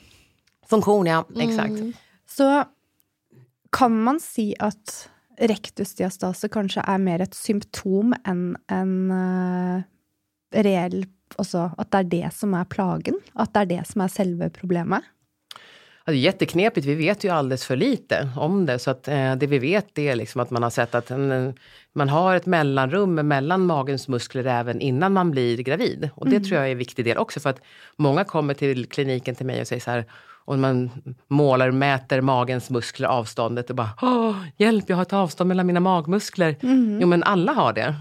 Funktion, 0.67 1.07
ja. 1.07 1.25
Exakt. 1.37 1.71
Mm. 1.71 1.93
Så 2.29 2.65
kan 3.73 4.03
man 4.03 4.21
säga 4.21 4.57
att 4.59 5.09
rektusdiastase 5.39 6.49
kanskje 6.49 6.85
er 6.87 7.01
mer 7.03 7.25
et 7.25 7.35
symptom 7.35 8.15
enn 8.23 8.55
en 8.71 9.11
uh, 9.11 9.83
reell 10.55 11.03
Altså 11.39 11.71
at 11.79 11.91
det 11.91 11.99
er 11.99 12.11
det 12.11 12.29
som 12.37 12.55
är 12.55 12.65
plagen? 12.65 13.17
Att 13.35 13.55
det 13.55 13.61
är 13.61 13.67
det 13.67 13.87
som 13.89 14.01
är 14.01 14.09
selve 14.09 14.51
problemet? 14.51 15.03
Ja, 16.07 16.13
det 16.13 16.19
är 16.19 16.21
jätteknepigt. 16.21 16.87
Vi 16.87 16.95
vet 16.95 17.25
ju 17.25 17.29
alldeles 17.29 17.67
för 17.67 17.77
lite 17.77 18.29
om 18.37 18.67
det. 18.67 18.79
Så 18.79 18.91
att, 18.91 19.09
eh, 19.09 19.37
det 19.37 19.47
vi 19.47 19.59
vet 19.59 19.99
är 19.99 20.17
liksom 20.17 20.41
att 20.41 20.51
man 20.51 20.63
har 20.63 20.71
sett 20.71 20.95
att 20.95 21.11
en, 21.11 21.55
man 21.93 22.09
har 22.09 22.37
ett 22.37 22.47
mellanrum 22.47 23.15
mellan 23.15 23.67
magens 23.67 24.09
muskler 24.09 24.45
även 24.47 24.81
innan 24.81 25.13
man 25.13 25.31
blir 25.31 25.57
gravid. 25.57 26.11
Och 26.15 26.29
det 26.29 26.37
mm. 26.37 26.49
tror 26.49 26.59
jag 26.59 26.69
är 26.69 26.73
en 26.73 26.79
viktig 26.79 27.05
del 27.05 27.19
också. 27.19 27.41
För 27.41 27.51
att 27.51 27.61
många 27.97 28.25
kommer 28.25 28.55
till 28.55 28.87
kliniken 28.87 29.35
till 29.35 29.47
mig 29.47 29.61
och 29.61 29.67
säger 29.67 29.83
så 29.83 29.91
här 29.91 30.05
och 30.47 30.59
man 30.59 30.91
målar, 31.29 31.71
mäter 31.71 32.21
magens 32.21 32.71
muskler, 32.71 33.09
avståndet 33.09 33.71
och 33.71 33.77
bara 33.77 33.91
Åh, 34.03 34.37
hjälp, 34.57 34.85
jag 34.89 34.97
har 34.97 35.03
ett 35.03 35.13
avstånd 35.13 35.49
mellan 35.49 35.67
mina 35.67 35.81
magmuskler. 35.81 36.57
Mm. 36.63 36.99
Jo 37.01 37.09
men 37.09 37.23
alla 37.23 37.53
har 37.53 37.73
det. 37.73 37.95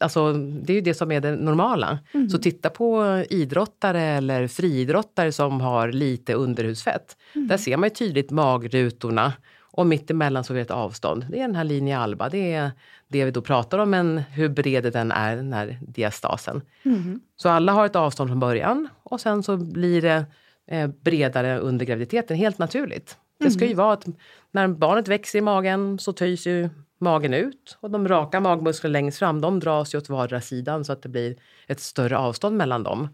Alltså, 0.00 0.32
det 0.32 0.72
är 0.72 0.74
ju 0.74 0.80
det 0.80 0.94
som 0.94 1.12
är 1.12 1.20
det 1.20 1.36
normala. 1.36 1.98
Mm. 2.12 2.28
Så 2.28 2.38
titta 2.38 2.70
på 2.70 3.04
idrottare 3.30 4.02
eller 4.02 4.48
friidrottare 4.48 5.32
som 5.32 5.60
har 5.60 5.92
lite 5.92 6.34
underhudsfett. 6.34 7.16
Mm. 7.34 7.48
Där 7.48 7.56
ser 7.56 7.76
man 7.76 7.88
ju 7.88 7.94
tydligt 7.94 8.30
magrutorna 8.30 9.32
och 9.60 9.86
mittemellan 9.86 10.44
så 10.44 10.52
är 10.52 10.54
det 10.54 10.62
ett 10.62 10.70
avstånd. 10.70 11.26
Det 11.30 11.38
är 11.38 11.42
den 11.46 11.56
här 11.56 11.64
linje 11.64 11.98
alba. 11.98 12.28
Det 12.28 12.52
är 12.52 12.70
det 13.08 13.24
vi 13.24 13.30
då 13.30 13.42
pratar 13.42 13.78
om, 13.78 13.90
men 13.90 14.18
hur 14.18 14.48
bred 14.48 14.92
den 14.92 15.12
är, 15.12 15.36
den 15.36 15.52
här 15.52 15.78
diastasen. 15.80 16.62
Mm. 16.82 17.20
Så 17.36 17.48
alla 17.48 17.72
har 17.72 17.86
ett 17.86 17.96
avstånd 17.96 18.30
från 18.30 18.40
början 18.40 18.88
och 19.02 19.20
sen 19.20 19.42
så 19.42 19.56
blir 19.56 20.02
det 20.02 20.24
eh, 20.66 20.86
bredare 20.86 21.58
under 21.58 21.86
graviditeten, 21.86 22.36
helt 22.36 22.58
naturligt. 22.58 23.16
Det 23.38 23.50
ska 23.50 23.66
ju 23.66 23.74
vara 23.74 23.92
att 23.92 24.06
när 24.50 24.68
barnet 24.68 25.08
växer 25.08 25.38
i 25.38 25.42
magen 25.42 25.98
så 25.98 26.12
töjs 26.12 26.46
ju 26.46 26.68
magen 27.02 27.34
ut 27.34 27.78
och 27.80 27.90
de 27.90 28.08
raka 28.08 28.40
magmusklerna 28.40 28.92
längst 28.92 29.18
fram 29.18 29.40
de 29.40 29.60
dras 29.60 29.94
ju 29.94 29.98
åt 29.98 30.08
vardera 30.08 30.40
sidan 30.40 30.84
så 30.84 30.92
att 30.92 31.02
det 31.02 31.08
blir 31.08 31.36
ett 31.66 31.80
större 31.80 32.18
avstånd 32.18 32.56
mellan 32.56 32.82
dem. 32.82 33.08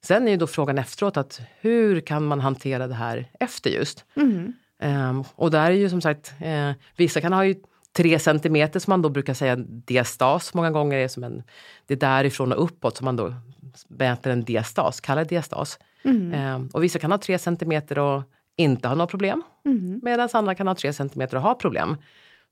Sen 0.00 0.28
är 0.28 0.32
ju 0.32 0.36
då 0.36 0.46
frågan 0.46 0.78
efteråt 0.78 1.16
att 1.16 1.40
hur 1.60 2.00
kan 2.00 2.24
man 2.24 2.40
hantera 2.40 2.86
det 2.86 2.94
här 2.94 3.26
efter 3.40 3.70
just? 3.70 4.04
Mm. 4.16 4.52
Um, 4.82 5.24
och 5.34 5.50
där 5.50 5.66
är 5.66 5.74
ju 5.74 5.90
som 5.90 6.00
sagt, 6.00 6.34
uh, 6.42 6.72
vissa 6.96 7.20
kan 7.20 7.32
ha 7.32 7.44
ju 7.44 7.54
tre 7.96 8.18
centimeter 8.18 8.80
som 8.80 8.90
man 8.90 9.02
då 9.02 9.08
brukar 9.08 9.34
säga 9.34 9.56
diastas 9.56 10.54
många 10.54 10.70
gånger 10.70 10.98
är 10.98 11.08
som 11.08 11.24
en, 11.24 11.42
det 11.86 11.94
är 11.94 11.98
därifrån 11.98 12.52
och 12.52 12.64
uppåt 12.64 12.96
som 12.96 13.04
man 13.04 13.16
då 13.16 13.34
mäter 13.88 14.30
en 14.30 14.44
diastas, 14.44 15.00
kallar 15.00 15.24
diastas. 15.24 15.78
Mm. 16.04 16.54
Um, 16.54 16.68
och 16.72 16.82
vissa 16.82 16.98
kan 16.98 17.10
ha 17.10 17.18
tre 17.18 17.38
centimeter 17.38 17.98
och 17.98 18.22
inte 18.56 18.88
ha 18.88 18.94
några 18.94 19.06
problem. 19.06 19.42
Mm. 19.64 20.00
Medan 20.02 20.28
andra 20.32 20.54
kan 20.54 20.66
ha 20.66 20.74
tre 20.74 20.92
centimeter 20.92 21.36
och 21.36 21.42
ha 21.42 21.54
problem. 21.54 21.96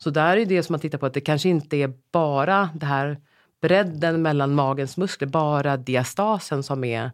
Så 0.03 0.11
där 0.11 0.37
är 0.37 0.47
det 0.47 0.63
som 0.63 0.73
man 0.73 0.81
tittar 0.81 0.99
på 0.99 1.07
att 1.07 1.15
det 1.15 1.21
kanske 1.21 1.49
inte 1.49 1.77
är 1.77 1.93
bara 2.13 2.69
det 2.75 2.87
här 2.87 3.17
bredden 3.61 4.23
mellan 4.23 4.55
magens 4.55 4.97
muskler, 4.97 5.29
bara 5.29 5.77
diastasen 5.77 6.63
som 6.63 6.85
är 6.85 7.11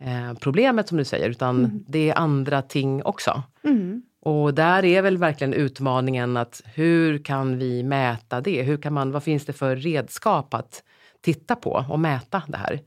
eh, 0.00 0.34
problemet 0.40 0.88
som 0.88 0.98
du 0.98 1.04
säger, 1.04 1.30
utan 1.30 1.58
mm. 1.58 1.84
det 1.88 2.10
är 2.10 2.18
andra 2.18 2.62
ting 2.62 3.02
också. 3.02 3.42
Mm. 3.64 4.02
Och 4.22 4.54
där 4.54 4.84
är 4.84 5.02
väl 5.02 5.16
verkligen 5.16 5.54
utmaningen 5.54 6.36
att 6.36 6.62
hur 6.74 7.18
kan 7.18 7.58
vi 7.58 7.82
mäta 7.82 8.40
det? 8.40 8.62
Hur 8.62 8.76
kan 8.76 8.92
man, 8.92 9.12
vad 9.12 9.22
finns 9.22 9.46
det 9.46 9.52
för 9.52 9.76
redskap 9.76 10.54
att 10.54 10.82
titta 11.20 11.56
på 11.56 11.84
och 11.90 12.00
mäta 12.00 12.42
det 12.46 12.56
här? 12.56 12.80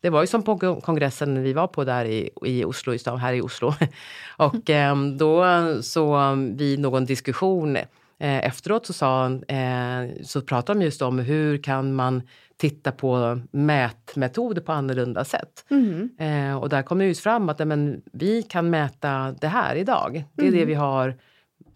Det 0.00 0.10
var 0.10 0.20
ju 0.20 0.26
som 0.26 0.42
på 0.42 0.80
kongressen 0.80 1.42
vi 1.42 1.52
var 1.52 1.66
på 1.66 1.84
där 1.84 2.04
i, 2.04 2.30
i 2.42 2.64
Oslo, 2.64 3.16
här 3.16 3.32
i 3.32 3.40
Oslo. 3.40 3.74
Och 4.36 4.70
eh, 4.70 4.96
då 4.96 5.44
så 5.82 6.34
vid 6.54 6.78
någon 6.78 7.04
diskussion 7.04 7.76
Eh, 8.22 8.46
efteråt 8.46 8.86
så, 8.86 8.92
sa, 8.92 9.26
eh, 9.48 10.22
så 10.24 10.42
pratade 10.42 10.78
de 10.78 10.84
just 10.84 11.02
om 11.02 11.18
hur 11.18 11.62
kan 11.62 11.94
man 11.94 12.22
titta 12.56 12.92
på 12.92 13.40
mätmetoder 13.50 14.62
på 14.62 14.72
annorlunda 14.72 15.24
sätt. 15.24 15.64
Mm. 15.70 16.10
Eh, 16.18 16.56
och 16.56 16.68
där 16.68 16.82
kom 16.82 16.98
det 16.98 17.04
just 17.04 17.22
fram 17.22 17.48
att 17.48 17.68
men, 17.68 18.02
vi 18.12 18.42
kan 18.42 18.70
mäta 18.70 19.34
det 19.40 19.48
här 19.48 19.74
idag. 19.74 20.24
Det 20.32 20.42
är 20.42 20.48
mm. 20.48 20.60
det 20.60 20.64
vi 20.64 20.74
har. 20.74 21.16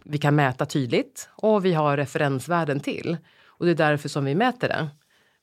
Vi 0.04 0.18
kan 0.18 0.34
mäta 0.34 0.66
tydligt 0.66 1.28
och 1.32 1.64
vi 1.64 1.72
har 1.72 1.96
referensvärden 1.96 2.80
till. 2.80 3.16
Och 3.46 3.64
det 3.66 3.70
är 3.70 3.74
därför 3.74 4.08
som 4.08 4.24
vi 4.24 4.34
mäter 4.34 4.68
det. 4.68 4.88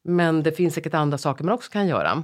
Men 0.03 0.43
det 0.43 0.51
finns 0.51 0.73
säkert 0.73 0.93
andra 0.93 1.17
saker 1.17 1.43
man 1.43 1.53
också 1.53 1.71
kan 1.71 1.87
göra. 1.87 2.23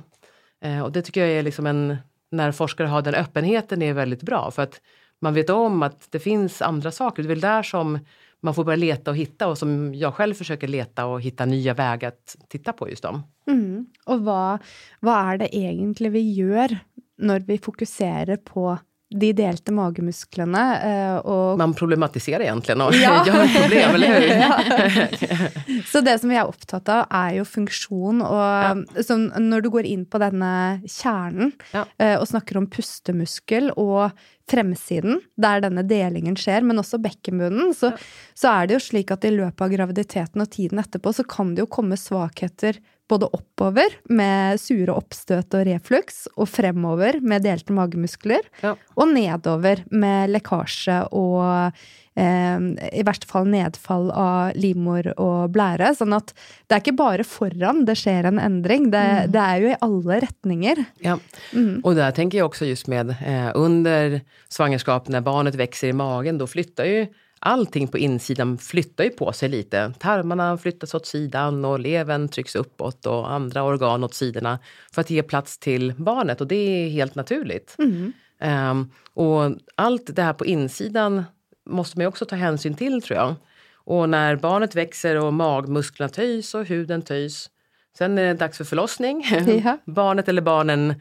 Eh, 0.62 0.82
och 0.82 0.92
det 0.92 1.02
tycker 1.02 1.22
jag 1.22 1.30
är 1.30 1.44
liksom 1.44 1.65
en, 1.65 1.98
när 2.32 2.52
forskare 2.52 2.88
har 2.88 3.02
den 3.02 3.15
öppenheten 3.15 3.82
är 3.82 3.94
väldigt 3.94 4.24
bra 4.24 4.52
för 4.52 4.62
att 4.62 4.82
man 5.22 5.34
vet 5.34 5.50
om 5.50 5.84
att 5.84 6.08
det 6.12 6.20
finns 6.20 6.62
andra 6.62 6.92
saker. 6.92 7.24
Det 7.24 7.28
är 7.28 7.30
väl 7.30 7.39
där 7.39 7.63
som 7.63 8.00
man 8.41 8.54
får 8.54 8.63
börja 8.63 8.75
leta 8.75 9.12
och 9.12 9.17
hitta 9.17 9.47
och 9.47 9.58
som 9.58 9.95
jag 9.95 10.13
själv 10.13 10.34
försöker 10.34 10.67
leta 10.67 11.06
och 11.06 11.21
hitta 11.21 11.45
nya 11.45 11.73
vägar 11.73 12.08
att 12.08 12.36
titta 12.47 12.73
på 12.73 12.89
just 12.89 13.04
dem. 13.04 13.23
Mm. 13.47 13.86
Och 14.06 14.21
vad, 14.21 14.60
vad 14.99 15.30
är 15.30 15.38
det 15.38 15.58
egentligen 15.58 16.13
vi 16.13 16.34
gör 16.34 16.78
när 17.17 17.39
vi 17.39 17.58
fokuserar 17.58 18.36
på 18.38 18.78
de 19.10 19.34
delte 19.34 19.71
magemusklerna. 19.71 20.82
Eh, 20.82 21.17
och... 21.17 21.58
Man 21.58 21.73
problematiserar 21.73 22.41
egentligen 22.41 22.82
och 22.82 22.93
ja. 22.93 23.25
ett 23.43 23.62
problem, 23.62 23.95
eller 23.95 24.19
hur? 24.19 24.28
ja. 24.36 25.82
Så 25.91 26.02
det 26.02 26.19
som 26.19 26.30
vi 26.30 26.36
är 26.36 26.47
upptatt 26.47 26.89
av 26.89 27.06
är 27.10 27.34
ju 27.34 27.45
funktion. 27.45 28.21
Och 28.21 28.38
ja. 28.38 28.78
så 29.08 29.17
när 29.17 29.62
du 29.62 29.69
går 29.69 29.84
in 29.84 30.06
på 30.06 30.17
denna 30.17 30.80
kärnan 30.88 31.52
ja. 31.71 31.86
Eh, 32.06 32.19
och 32.19 32.28
snackar 32.28 32.58
om 32.58 32.69
pustemuskel 32.69 33.71
och 33.71 34.12
fremsiden, 34.50 35.22
där 35.36 35.62
denna 35.62 35.84
delningen 35.84 36.36
sker, 36.36 36.62
men 36.62 36.80
också 36.80 36.98
bäckenbunnen, 36.98 37.74
så, 37.74 37.92
så 38.34 38.48
är 38.48 38.68
det 38.68 38.74
ju 38.74 38.80
så 38.80 39.12
att 39.12 39.26
i 39.26 39.32
löpet 39.32 39.62
av 39.62 39.70
graviditeten 39.70 40.42
och 40.42 40.52
tiden 40.52 40.80
efterpå 40.80 41.14
så 41.14 41.24
kan 41.24 41.56
det 41.56 41.62
ju 41.62 41.66
komma 41.66 41.98
svagheter 41.98 42.78
både 43.10 43.30
oppover 43.34 43.95
med 44.10 44.60
sure 44.62 44.93
oppstøt 44.95 45.56
og 45.58 45.65
reflux, 45.67 46.26
og 46.38 46.50
fremover 46.50 47.19
med 47.26 47.45
delte 47.48 47.76
magemuskler, 47.76 48.45
ja. 48.63 48.76
og 48.95 49.15
nedover 49.15 49.84
med 49.89 50.34
lekkasje 50.36 51.02
og 51.17 51.74
eh, 52.19 52.67
i 52.93 53.06
verste 53.08 53.30
fall 53.30 53.50
nedfall 53.50 54.10
av 54.13 54.58
livmor 54.60 55.12
og 55.15 55.50
blære. 55.56 55.93
Sånn 55.98 56.13
at 56.17 56.34
det 56.67 56.78
er 56.78 56.84
ikke 56.84 56.98
bare 57.00 57.26
foran 57.28 57.86
det 57.89 57.98
skjer 58.00 58.30
en 58.30 58.41
endring, 58.41 58.89
det, 58.93 59.06
mm. 59.06 59.32
det 59.32 59.39
är 59.39 59.58
ju 59.58 59.72
i 59.72 59.80
alla 59.82 60.19
riktningar. 60.19 60.84
Ja, 61.00 61.19
mm. 61.54 61.82
och 61.84 61.95
där 61.95 62.12
tänker 62.12 62.38
jag 62.38 62.45
också 62.45 62.65
just 62.65 62.88
med 62.88 63.10
eh, 63.10 63.52
under 63.56 64.22
svangerskap 64.50 65.08
när 65.08 65.22
barnet 65.22 65.56
växer 65.56 65.88
i 65.88 65.93
magen, 65.93 66.38
då 66.38 66.48
flyttar 66.48 66.86
ju 66.86 67.08
allting 67.39 67.88
på 67.88 67.97
insidan 67.97 68.58
flyttar 68.58 69.04
ju 69.04 69.10
på 69.10 69.34
sig 69.34 69.49
lite. 69.49 69.93
Tarmarna 69.99 70.58
flyttas 70.58 70.93
åt 70.93 71.06
sidan 71.06 71.65
och 71.65 71.80
levern 71.80 72.28
trycks 72.28 72.56
uppåt 72.56 73.06
och 73.06 73.32
andra 73.32 73.63
organ 73.63 74.04
åt 74.04 74.13
sidorna 74.13 74.60
för 74.91 75.02
att 75.02 75.10
ge 75.10 75.23
plats 75.23 75.58
till 75.58 75.93
barnet 75.97 76.41
och 76.41 76.47
det 76.47 76.56
är 76.56 76.89
helt 76.89 77.15
naturligt. 77.15 77.75
Mm. 77.80 78.13
Um, 78.41 78.91
och 79.13 79.58
allt 79.75 80.15
det 80.15 80.21
här 80.21 80.34
på 80.34 80.45
insidan 80.45 81.23
måste 81.69 81.97
man 81.97 82.08
också 82.08 82.25
ta 82.25 82.36
hänsyn 82.36 82.73
till 82.73 83.02
tror 83.02 83.17
jag. 83.17 83.36
Och 83.73 84.10
när 84.10 84.36
barnet 84.36 84.75
växer 84.75 85.23
och 85.23 85.34
magmusklerna 85.34 86.10
töjs 86.10 86.54
och 86.54 86.65
huden 86.65 87.02
töjs. 87.02 87.49
Sen 87.97 88.17
är 88.17 88.23
det 88.23 88.34
dags 88.34 88.58
för 88.58 88.63
förlossning. 88.63 89.25
Ja. 89.63 89.78
barnet 89.86 90.28
eller 90.28 90.41
barnen 90.41 90.93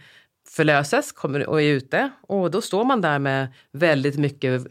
förlöses 0.48 1.12
kommer 1.12 1.46
och 1.48 1.62
är 1.62 1.66
ute 1.66 2.10
och 2.20 2.50
då 2.50 2.60
står 2.60 2.84
man 2.84 3.00
där 3.00 3.18
med 3.18 3.48
väldigt 3.72 4.18
mycket 4.18 4.66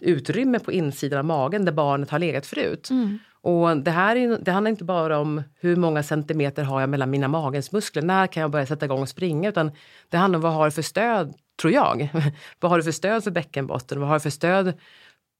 utrymme 0.00 0.58
på 0.58 0.72
insidan 0.72 1.18
av 1.18 1.24
magen 1.24 1.64
där 1.64 1.72
barnet 1.72 2.10
har 2.10 2.18
legat 2.18 2.46
förut. 2.46 2.90
Mm. 2.90 3.18
Och 3.40 3.76
det 3.76 3.90
här 3.90 4.16
är, 4.16 4.38
det 4.38 4.50
handlar 4.50 4.70
inte 4.70 4.84
bara 4.84 5.18
om 5.18 5.42
hur 5.60 5.76
många 5.76 6.02
centimeter 6.02 6.62
har 6.62 6.80
jag 6.80 6.90
mellan 6.90 7.10
mina 7.10 7.28
magensmuskler, 7.28 8.02
när 8.02 8.26
kan 8.26 8.40
jag 8.40 8.50
börja 8.50 8.66
sätta 8.66 8.84
igång 8.84 9.02
och 9.02 9.08
springa, 9.08 9.48
utan 9.48 9.70
det 10.08 10.16
handlar 10.16 10.36
om 10.36 10.42
vad 10.42 10.52
har 10.52 10.66
jag 10.66 10.74
för 10.74 10.82
stöd 10.82 11.34
tror 11.60 11.72
jag. 11.72 12.08
vad 12.60 12.70
har 12.70 12.78
du 12.78 12.84
för 12.84 12.92
stöd 12.92 13.24
för 13.24 13.30
bäckenbotten? 13.30 14.00
Vad 14.00 14.08
har 14.08 14.16
du 14.16 14.20
för 14.20 14.30
stöd 14.30 14.74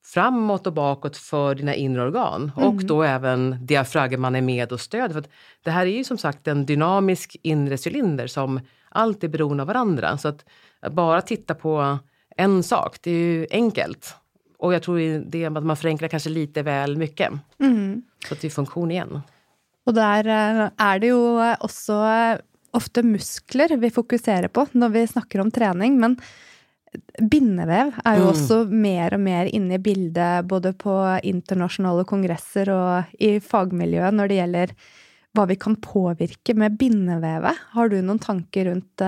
framåt 0.05 0.67
och 0.67 0.73
bakåt 0.73 1.17
för 1.17 1.55
dina 1.55 1.75
inre 1.75 2.03
organ 2.03 2.53
mm. 2.57 2.69
och 2.69 2.85
då 2.85 3.03
även 3.03 3.67
diafragman 3.67 4.35
är 4.35 4.43
med 4.43 4.73
och 4.73 4.81
stöder. 4.81 5.15
För 5.15 5.25
det 5.62 5.71
här 5.71 5.87
är 5.87 5.91
ju 5.91 6.05
som 6.05 6.19
sagt 6.19 6.49
en 6.49 6.67
dynamisk 6.67 7.37
inre 7.43 7.77
cylinder 7.87 8.27
som 8.27 8.61
allt 8.89 9.25
är 9.25 9.29
beroende 9.29 9.62
av 9.62 9.67
varandra. 9.67 10.19
Så 10.19 10.29
att 10.29 10.45
bara 10.91 11.23
titta 11.23 11.55
på 11.55 11.99
en 12.37 12.62
sak, 12.62 12.99
det 13.03 13.11
är 13.11 13.14
ju 13.14 13.46
enkelt. 13.51 14.14
Och 14.59 14.75
jag 14.75 14.83
tror 14.83 15.25
det 15.31 15.44
är 15.44 15.57
att 15.57 15.64
man 15.64 15.77
förenklar 15.77 16.09
kanske 16.09 16.31
lite 16.31 16.62
väl 16.62 16.96
mycket. 16.96 17.33
Mm. 17.61 18.03
Så 18.29 18.35
det 18.35 18.46
är 18.46 18.51
funktion 18.51 18.90
igen. 18.90 19.20
Och 19.85 19.94
där 19.94 20.27
eh, 20.27 20.70
är 20.77 20.99
det 20.99 21.07
ju 21.07 21.55
också 21.61 22.05
ofta 22.70 23.03
muskler 23.03 23.77
vi 23.77 23.90
fokuserar 23.90 24.49
på 24.49 24.66
när 24.72 24.88
vi 24.88 25.07
snackar 25.07 25.40
om 25.40 25.51
träning. 25.51 26.01
Men 26.01 26.20
bindevev 27.20 27.92
är 28.05 28.16
ju 28.16 28.22
mm. 28.22 28.29
också 28.29 28.64
mer 28.64 29.14
och 29.14 29.20
mer 29.20 29.46
inne 29.46 29.75
i 29.75 29.79
bildet 29.79 30.44
både 30.44 30.72
på 30.72 31.20
internationella 31.22 32.05
kongresser 32.05 32.68
och 32.68 33.03
i 33.12 33.40
fagmiljö 33.40 34.11
när 34.11 34.29
det 34.29 34.35
gäller 34.35 34.70
vad 35.33 35.49
vi 35.49 35.57
kan 35.57 35.77
påverka 35.77 36.55
med 36.55 36.77
bindevävet. 36.77 37.57
Har 37.70 37.88
du 37.88 38.03
någon 38.03 38.18
tanke 38.18 38.64
runt 38.64 39.01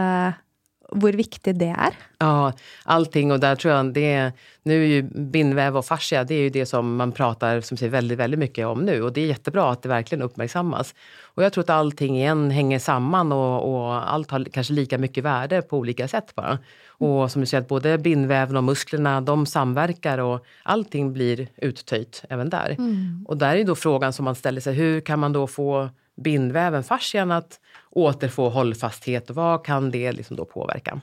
hur 0.92 1.12
viktigt 1.12 1.58
det 1.58 1.74
är? 1.78 1.94
Ja, 2.18 2.52
allting 2.84 3.32
och 3.32 3.40
där 3.40 3.56
tror 3.56 3.74
jag 3.74 3.92
det 3.92 4.12
är, 4.12 4.32
nu 4.62 4.82
är 4.82 4.86
ju 4.86 5.02
bindväv 5.02 5.76
och 5.76 5.84
fascia, 5.84 6.24
det 6.24 6.34
är 6.34 6.40
ju 6.40 6.50
det 6.50 6.66
som 6.66 6.96
man 6.96 7.12
pratar 7.12 7.60
som 7.60 7.76
säger, 7.76 7.92
väldigt, 7.92 8.18
väldigt 8.18 8.40
mycket 8.40 8.66
om 8.66 8.80
nu 8.80 9.02
och 9.02 9.12
det 9.12 9.20
är 9.20 9.26
jättebra 9.26 9.70
att 9.70 9.82
det 9.82 9.88
verkligen 9.88 10.22
uppmärksammas. 10.22 10.94
Och 11.22 11.44
jag 11.44 11.52
tror 11.52 11.64
att 11.64 11.70
allting 11.70 12.16
igen 12.16 12.50
hänger 12.50 12.78
samman 12.78 13.32
och, 13.32 13.74
och 13.74 14.12
allt 14.12 14.30
har 14.30 14.44
kanske 14.44 14.72
lika 14.72 14.98
mycket 14.98 15.24
värde 15.24 15.62
på 15.62 15.78
olika 15.78 16.08
sätt 16.08 16.34
bara. 16.34 16.58
Och 16.88 17.30
som 17.30 17.40
du 17.40 17.46
säger, 17.46 17.62
att 17.62 17.68
både 17.68 17.98
bindväven 17.98 18.56
och 18.56 18.64
musklerna 18.64 19.20
de 19.20 19.46
samverkar 19.46 20.18
och 20.18 20.46
allting 20.62 21.12
blir 21.12 21.48
uttöjt 21.56 22.24
även 22.28 22.50
där. 22.50 22.74
Mm. 22.78 23.24
Och 23.28 23.36
där 23.36 23.56
är 23.56 23.64
då 23.64 23.74
frågan 23.74 24.12
som 24.12 24.24
man 24.24 24.34
ställer 24.34 24.60
sig, 24.60 24.74
hur 24.74 25.00
kan 25.00 25.18
man 25.18 25.32
då 25.32 25.46
få 25.46 25.90
bindväven, 26.16 26.84
fascian, 26.84 27.30
att 27.30 27.60
återfå 27.90 28.48
hållfasthet? 28.48 29.30
Vad 29.30 29.64
kan 29.64 29.90
det 29.90 30.12
liksom 30.12 30.36
då 30.36 30.44
påverka? 30.44 31.00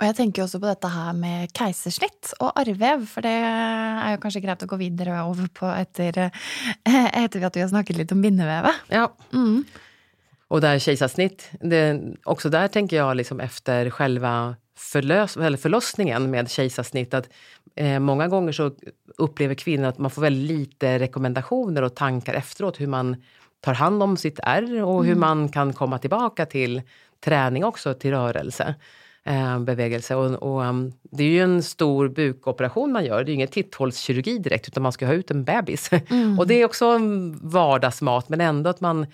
Och 0.00 0.06
jag 0.06 0.16
tänker 0.16 0.44
också 0.44 0.60
på 0.60 0.66
detta 0.66 0.88
här 0.88 1.12
med 1.12 1.56
kejsarsnitt 1.56 2.34
och 2.38 2.60
arrvev, 2.60 3.06
för 3.06 3.22
det 3.22 3.28
är 3.28 4.10
ju 4.10 4.18
kanske 4.18 4.40
greit 4.40 4.62
att 4.62 4.68
gå 4.68 4.76
vidare 4.76 5.10
över 5.10 5.48
på 5.48 5.66
efter, 5.66 6.30
efter 7.12 7.44
att 7.44 7.56
vi 7.56 7.60
har 7.60 7.68
snackat 7.68 7.96
lite 7.96 8.14
om 8.14 8.22
bindevävet. 8.22 8.70
Ja. 8.88 9.14
Mm. 9.32 9.64
Och 10.48 10.60
där 10.60 10.78
kejsarsnitt, 10.78 11.50
det, 11.60 12.00
också 12.24 12.48
där 12.48 12.68
tänker 12.68 12.96
jag 12.96 13.16
liksom 13.16 13.40
efter 13.40 13.90
själva 13.90 14.56
förlös, 14.78 15.36
eller 15.36 15.58
förlossningen 15.58 16.30
med 16.30 16.50
kejsarsnitt 16.50 17.14
att 17.14 17.28
eh, 17.76 17.98
många 17.98 18.28
gånger 18.28 18.52
så 18.52 18.70
upplever 19.16 19.54
kvinnor 19.54 19.88
att 19.88 19.98
man 19.98 20.10
får 20.10 20.22
väldigt 20.22 20.58
lite 20.58 20.98
rekommendationer 20.98 21.82
och 21.82 21.94
tankar 21.94 22.34
efteråt 22.34 22.80
hur 22.80 22.86
man 22.86 23.16
tar 23.60 23.74
hand 23.74 24.02
om 24.02 24.16
sitt 24.16 24.40
ärr 24.42 24.82
och 24.82 25.04
hur 25.04 25.12
mm. 25.12 25.20
man 25.20 25.48
kan 25.48 25.72
komma 25.72 25.98
tillbaka 25.98 26.46
till 26.46 26.82
träning 27.20 27.64
också, 27.64 27.94
till 27.94 28.10
rörelse. 28.10 28.74
Eh, 29.24 29.58
bevegelse. 29.58 30.14
Och, 30.14 30.42
och 30.42 30.62
um, 30.62 30.92
det 31.02 31.24
är 31.24 31.28
ju 31.28 31.42
en 31.42 31.62
stor 31.62 32.08
bukoperation 32.08 32.92
man 32.92 33.04
gör. 33.04 33.16
Det 33.16 33.22
är 33.24 33.28
ju 33.28 33.34
ingen 33.34 33.48
titthålskirurgi 33.48 34.38
direkt 34.38 34.68
utan 34.68 34.82
man 34.82 34.92
ska 34.92 35.06
ha 35.06 35.12
ut 35.12 35.30
en 35.30 35.44
bebis. 35.44 35.90
Mm. 36.10 36.38
och 36.38 36.46
det 36.46 36.54
är 36.54 36.64
också 36.64 36.98
vardagsmat 37.42 38.28
men 38.28 38.40
ändå 38.40 38.70
att 38.70 38.80
man 38.80 39.06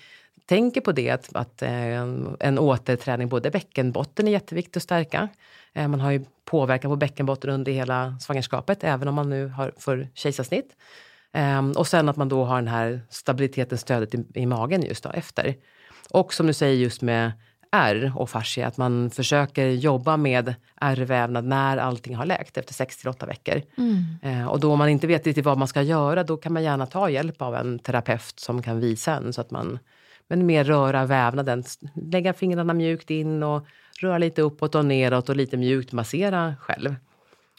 tänker 0.47 0.81
på 0.81 0.93
det 0.93 1.11
att, 1.11 1.37
att 1.37 1.63
eh, 1.63 2.01
en 2.41 2.59
återträning, 2.59 3.29
både 3.29 3.51
bäckenbotten 3.51 4.29
är 4.29 4.33
jätteviktigt 4.33 4.77
att 4.77 4.83
stärka. 4.83 5.29
Eh, 5.73 5.89
man 5.89 6.01
har 6.01 6.11
ju 6.11 6.25
påverkan 6.45 6.91
på 6.91 6.97
bäckenbotten 6.97 7.51
under 7.51 7.73
hela 7.73 8.17
svangerskapet 8.21 8.85
även 8.85 9.09
om 9.09 9.15
man 9.15 9.31
nu 9.31 9.47
har 9.49 9.73
för 9.77 10.09
kejsarsnitt. 10.15 10.77
Um, 11.35 11.73
och 11.73 11.87
sen 11.87 12.09
att 12.09 12.17
man 12.17 12.29
då 12.29 12.45
har 12.45 12.57
den 12.57 12.69
här 12.69 13.01
stabiliteten, 13.09 13.79
stödet 13.79 14.15
i, 14.15 14.25
i 14.35 14.47
magen 14.47 14.83
just 14.83 15.05
då 15.05 15.11
efter. 15.11 15.55
Och 16.11 16.35
som 16.35 16.47
du 16.47 16.53
säger 16.53 16.77
just 16.77 17.03
med 17.03 17.33
ärr 17.73 18.13
och 18.17 18.31
fascia, 18.31 18.67
att 18.67 18.77
man 18.77 19.11
försöker 19.11 19.67
jobba 19.67 20.17
med 20.17 20.55
ärrvävnad 20.81 21.45
när 21.45 21.77
allting 21.77 22.17
har 22.17 22.27
läkt 22.27 22.57
efter 22.57 22.75
6 22.75 22.97
till 22.97 23.09
8 23.09 23.27
veckor. 23.27 23.63
Mm. 23.79 24.05
Uh, 24.25 24.47
och 24.47 24.61
då 24.61 24.73
om 24.73 24.79
man 24.79 24.89
inte 24.89 25.07
vet 25.07 25.27
riktigt 25.27 25.45
vad 25.45 25.59
man 25.59 25.69
ska 25.69 25.83
göra, 25.83 26.25
då 26.25 26.37
kan 26.37 26.53
man 26.53 26.63
gärna 26.63 26.87
ta 26.87 27.11
hjälp 27.11 27.43
av 27.43 27.55
en 27.55 27.79
terapeut 27.79 28.41
som 28.41 28.63
kan 28.63 28.81
visa 28.81 29.13
en 29.15 29.33
så 29.33 29.41
att 29.41 29.51
man 29.51 29.79
men 30.29 30.47
mer 30.47 30.65
röra 30.65 31.07
vävnaden, 31.07 31.65
lägga 31.95 32.33
fingrarna 32.33 32.75
mjukt 32.75 33.11
in 33.11 33.43
och 33.43 33.67
röra 34.01 34.19
lite 34.19 34.43
uppåt 34.43 34.75
och 34.75 34.85
neråt 34.85 35.29
och 35.29 35.37
lite 35.37 35.57
mjukt 35.57 35.93
massera 35.93 36.55
själv. 36.61 36.95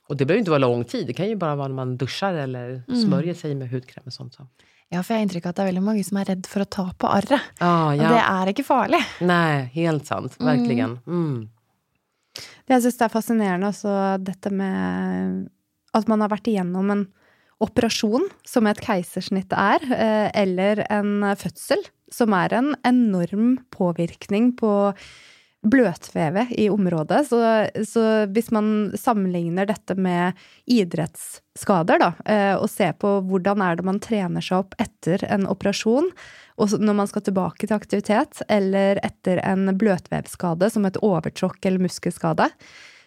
Och 0.08 0.18
det 0.18 0.26
behöver 0.26 0.40
inte 0.40 0.52
vara 0.52 0.60
lång 0.60 0.84
tid, 0.84 1.08
det 1.08 1.14
kan 1.14 1.30
ju 1.30 1.36
bara 1.36 1.56
vara 1.56 1.68
när 1.68 1.76
man 1.76 1.98
duschar 1.98 2.34
eller 2.34 2.84
mm. 2.88 3.02
smörjer 3.02 3.34
sig 3.34 3.56
med 3.56 3.70
hudkräm 3.70 4.04
och 4.06 4.14
sånt. 4.14 4.34
Så. 4.34 4.48
Ja, 4.90 5.04
för 5.04 5.14
jag 5.14 5.20
har 5.20 5.24
intryck 5.24 5.46
av 5.46 5.50
att 5.50 5.56
det 5.56 5.62
är 5.62 5.66
väldigt 5.66 5.84
många 5.84 6.04
som 6.04 6.18
är 6.18 6.26
rädda 6.26 6.48
för 6.48 6.62
att 6.62 6.72
ta 6.72 6.92
på 6.98 7.08
arret. 7.08 7.42
Ah, 7.60 7.94
ja. 7.94 8.04
Och 8.04 8.10
det 8.10 8.20
är 8.20 8.48
inte 8.48 8.64
farligt. 8.64 9.06
Nej, 9.22 9.64
helt 9.64 10.06
sant. 10.06 10.38
Mm. 10.40 10.58
Verkligen. 10.58 11.00
Mm. 11.08 11.50
Det 12.66 12.74
jag 12.74 12.82
syns 12.82 13.02
är 13.02 13.10
fascinerande, 13.10 13.68
alltså, 13.68 14.18
detta 14.18 14.50
med 14.50 15.50
att 15.92 16.08
man 16.08 16.22
har 16.22 16.30
varit 16.30 16.48
igenom 16.48 16.92
en 16.92 17.08
operation, 17.58 18.30
som 18.44 18.68
ett 18.68 18.84
kejsarsnitt 18.84 19.54
är, 19.54 19.92
eh, 19.92 20.42
eller 20.42 20.88
en 20.90 21.36
födsel, 21.36 21.78
som 22.12 22.34
är 22.34 22.54
en 22.54 22.76
enorm 22.84 23.58
påverkan 23.70 24.58
på 24.58 24.94
bløtvevet 25.66 26.54
i 26.60 26.70
området. 26.70 27.26
Så, 27.30 27.40
så 27.88 28.06
hvis 28.32 28.52
man 28.56 28.94
sammenligner 29.00 29.68
dette 29.70 29.98
med 29.98 30.38
idrettsskader, 30.70 32.02
da, 32.02 32.12
eh, 32.26 32.54
og 32.56 32.70
ser 32.72 32.96
på 33.02 33.18
hvordan 33.28 33.64
er 33.66 33.78
det 33.78 33.88
man 33.88 34.02
trener 34.04 34.46
seg 34.46 34.64
opp 34.64 34.76
etter 34.82 35.26
en 35.30 35.48
operasjon, 35.50 36.12
og 36.56 36.76
når 36.80 37.00
man 37.02 37.10
skal 37.12 37.26
tilbake 37.26 37.68
til 37.68 37.76
aktivitet, 37.76 38.44
eller 38.48 39.02
etter 39.04 39.42
en 39.44 39.74
bløtvevskade 39.76 40.70
som 40.72 40.88
et 40.88 41.00
overtråkk 41.04 41.66
eller 41.68 41.84
muskelskade, 41.84 42.50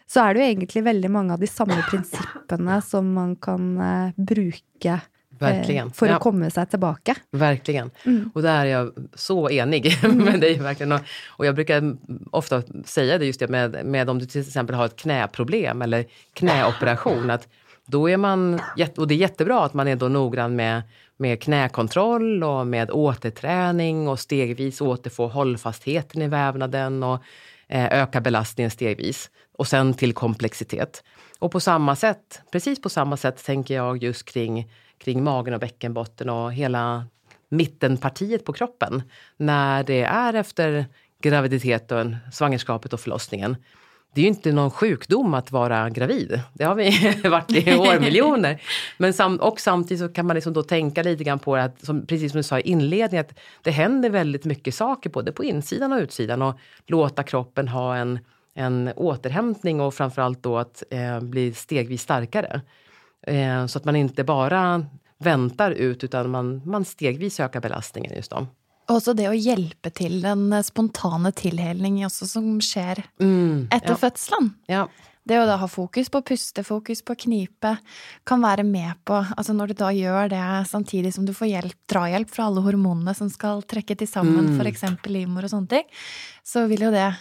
så 0.08 0.24
er 0.24 0.34
det 0.34 0.40
jo 0.40 0.48
egentlig 0.52 0.82
veldig 0.86 1.10
mange 1.12 1.36
av 1.36 1.42
de 1.42 1.48
samme 1.50 1.78
prinsippene 1.90 2.80
som 2.84 3.12
man 3.16 3.36
kan 3.44 3.70
eh, 3.84 4.16
bruke 4.16 5.00
Verkligen. 5.38 5.92
för 5.92 6.06
att 6.06 6.12
ja. 6.12 6.18
komma 6.18 6.50
sig 6.50 6.66
tillbaka. 6.66 7.14
Verkligen. 7.30 7.90
Mm. 8.04 8.30
Och 8.34 8.42
där 8.42 8.60
är 8.60 8.64
jag 8.64 8.92
så 9.14 9.50
enig 9.50 9.98
mm. 10.04 10.18
med 10.18 10.40
dig. 10.40 10.58
Verkligen. 10.58 10.92
Och, 10.92 11.00
och, 11.26 11.46
jag 11.46 11.54
brukar 11.54 11.96
ofta 12.30 12.62
säga 12.84 13.18
det 13.18 13.26
just 13.26 13.40
det 13.40 13.48
med, 13.48 13.86
med 13.86 14.10
om 14.10 14.18
du 14.18 14.26
till 14.26 14.40
exempel 14.40 14.76
har 14.76 14.86
ett 14.86 14.96
knäproblem 14.96 15.82
eller 15.82 16.04
knäoperation. 16.32 17.30
Att 17.30 17.48
då 17.86 18.10
är 18.10 18.16
man, 18.16 18.60
och 18.96 19.08
det 19.08 19.14
är 19.14 19.16
jättebra 19.16 19.64
att 19.64 19.74
man 19.74 19.88
är 19.88 19.96
då 19.96 20.08
noggrann 20.08 20.56
med, 20.56 20.82
med 21.16 21.42
knäkontroll 21.42 22.44
och 22.44 22.66
med 22.66 22.90
återträning 22.90 24.08
och 24.08 24.20
stegvis 24.20 24.80
återfå 24.80 25.28
hållfastheten 25.28 26.22
i 26.22 26.28
vävnaden 26.28 27.02
och 27.02 27.22
eh, 27.68 28.02
öka 28.02 28.20
belastningen 28.20 28.70
stegvis. 28.70 29.30
Och 29.56 29.66
sen 29.66 29.94
till 29.94 30.12
komplexitet. 30.12 31.02
Och 31.38 31.52
på 31.52 31.60
samma 31.60 31.96
sätt, 31.96 32.40
precis 32.52 32.82
på 32.82 32.88
samma 32.88 33.16
sätt 33.16 33.44
tänker 33.44 33.74
jag 33.74 34.02
just 34.02 34.32
kring 34.32 34.70
kring 34.98 35.24
magen 35.24 35.54
och 35.54 35.60
bäckenbotten 35.60 36.28
och 36.28 36.52
hela 36.52 37.06
mittenpartiet 37.48 38.44
på 38.44 38.52
kroppen 38.52 39.02
när 39.36 39.84
det 39.84 40.02
är 40.02 40.34
efter 40.34 40.86
graviditeten, 41.22 42.16
svangerskapet 42.32 42.92
och 42.92 43.00
förlossningen. 43.00 43.56
Det 44.14 44.20
är 44.20 44.22
ju 44.22 44.28
inte 44.28 44.52
någon 44.52 44.70
sjukdom 44.70 45.34
att 45.34 45.52
vara 45.52 45.90
gravid. 45.90 46.40
Det 46.52 46.64
har 46.64 46.74
vi 46.74 46.90
varit 47.28 47.50
i 47.50 47.74
årmiljoner. 47.74 48.62
Men 48.98 49.12
sam 49.12 49.36
och 49.36 49.60
samtidigt 49.60 50.00
så 50.00 50.08
kan 50.08 50.26
man 50.26 50.34
liksom 50.34 50.52
då 50.52 50.62
tänka 50.62 51.02
lite 51.02 51.24
grann 51.24 51.38
på 51.38 51.56
att, 51.56 51.84
som, 51.84 52.06
precis 52.06 52.32
som 52.32 52.38
du 52.38 52.42
sa 52.42 52.58
i 52.58 52.62
inledningen, 52.62 53.26
att 53.26 53.38
det 53.62 53.70
händer 53.70 54.10
väldigt 54.10 54.44
mycket 54.44 54.74
saker 54.74 55.10
både 55.10 55.32
på 55.32 55.44
insidan 55.44 55.92
och 55.92 55.98
utsidan 55.98 56.42
och 56.42 56.58
låta 56.86 57.22
kroppen 57.22 57.68
ha 57.68 57.96
en, 57.96 58.18
en 58.54 58.92
återhämtning 58.96 59.80
och 59.80 59.94
framförallt 59.94 60.42
då 60.42 60.58
att 60.58 60.82
eh, 60.90 61.20
bli 61.20 61.52
stegvis 61.52 62.02
starkare. 62.02 62.60
Eh, 63.26 63.66
så 63.66 63.78
att 63.78 63.84
man 63.84 63.96
inte 63.96 64.24
bara 64.24 64.86
väntar 65.18 65.70
ut 65.70 66.04
utan 66.04 66.30
man, 66.30 66.62
man 66.64 66.84
stegvis 66.84 67.40
ökar 67.40 67.60
belastningen 67.60 68.16
just 68.16 68.30
då. 68.30 68.46
Också 68.88 69.14
det 69.14 69.26
att 69.26 69.38
hjälpa 69.38 69.90
till 69.90 70.20
den 70.20 70.64
spontana 70.64 71.32
tillhälningen 71.32 72.10
som 72.10 72.60
sker 72.60 73.02
mm, 73.20 73.68
efter 73.70 73.90
ja. 73.90 73.96
födseln. 73.96 74.50
Ja. 74.66 74.88
Det 75.24 75.36
att 75.36 75.60
ha 75.60 75.68
fokus 75.68 76.10
på 76.10 76.22
puste, 76.22 76.64
fokus 76.64 77.04
på 77.04 77.14
knipe, 77.14 77.76
kan 78.24 78.40
vara 78.40 78.62
med 78.62 78.92
på 79.04 79.26
alltså 79.36 79.52
när 79.52 79.66
du 79.66 79.74
då 79.74 79.90
gör 79.90 80.28
det 80.28 80.64
samtidigt 80.68 81.14
som 81.14 81.26
du 81.26 81.34
får 81.34 81.46
hjälp, 81.46 81.76
draghjälp 81.86 82.30
från 82.30 82.46
alla 82.46 82.60
hormoner 82.60 83.14
som 83.14 83.30
ska 83.30 83.62
träcka 83.62 83.96
tillsammans, 83.96 84.46
mm. 84.46 84.58
för 84.58 84.64
exempel 84.64 85.12
livmor 85.12 85.44
och 85.44 85.50
sånt, 85.50 85.72
så 86.42 86.66
vill 86.66 86.80
ju 86.80 86.90
det 86.90 87.14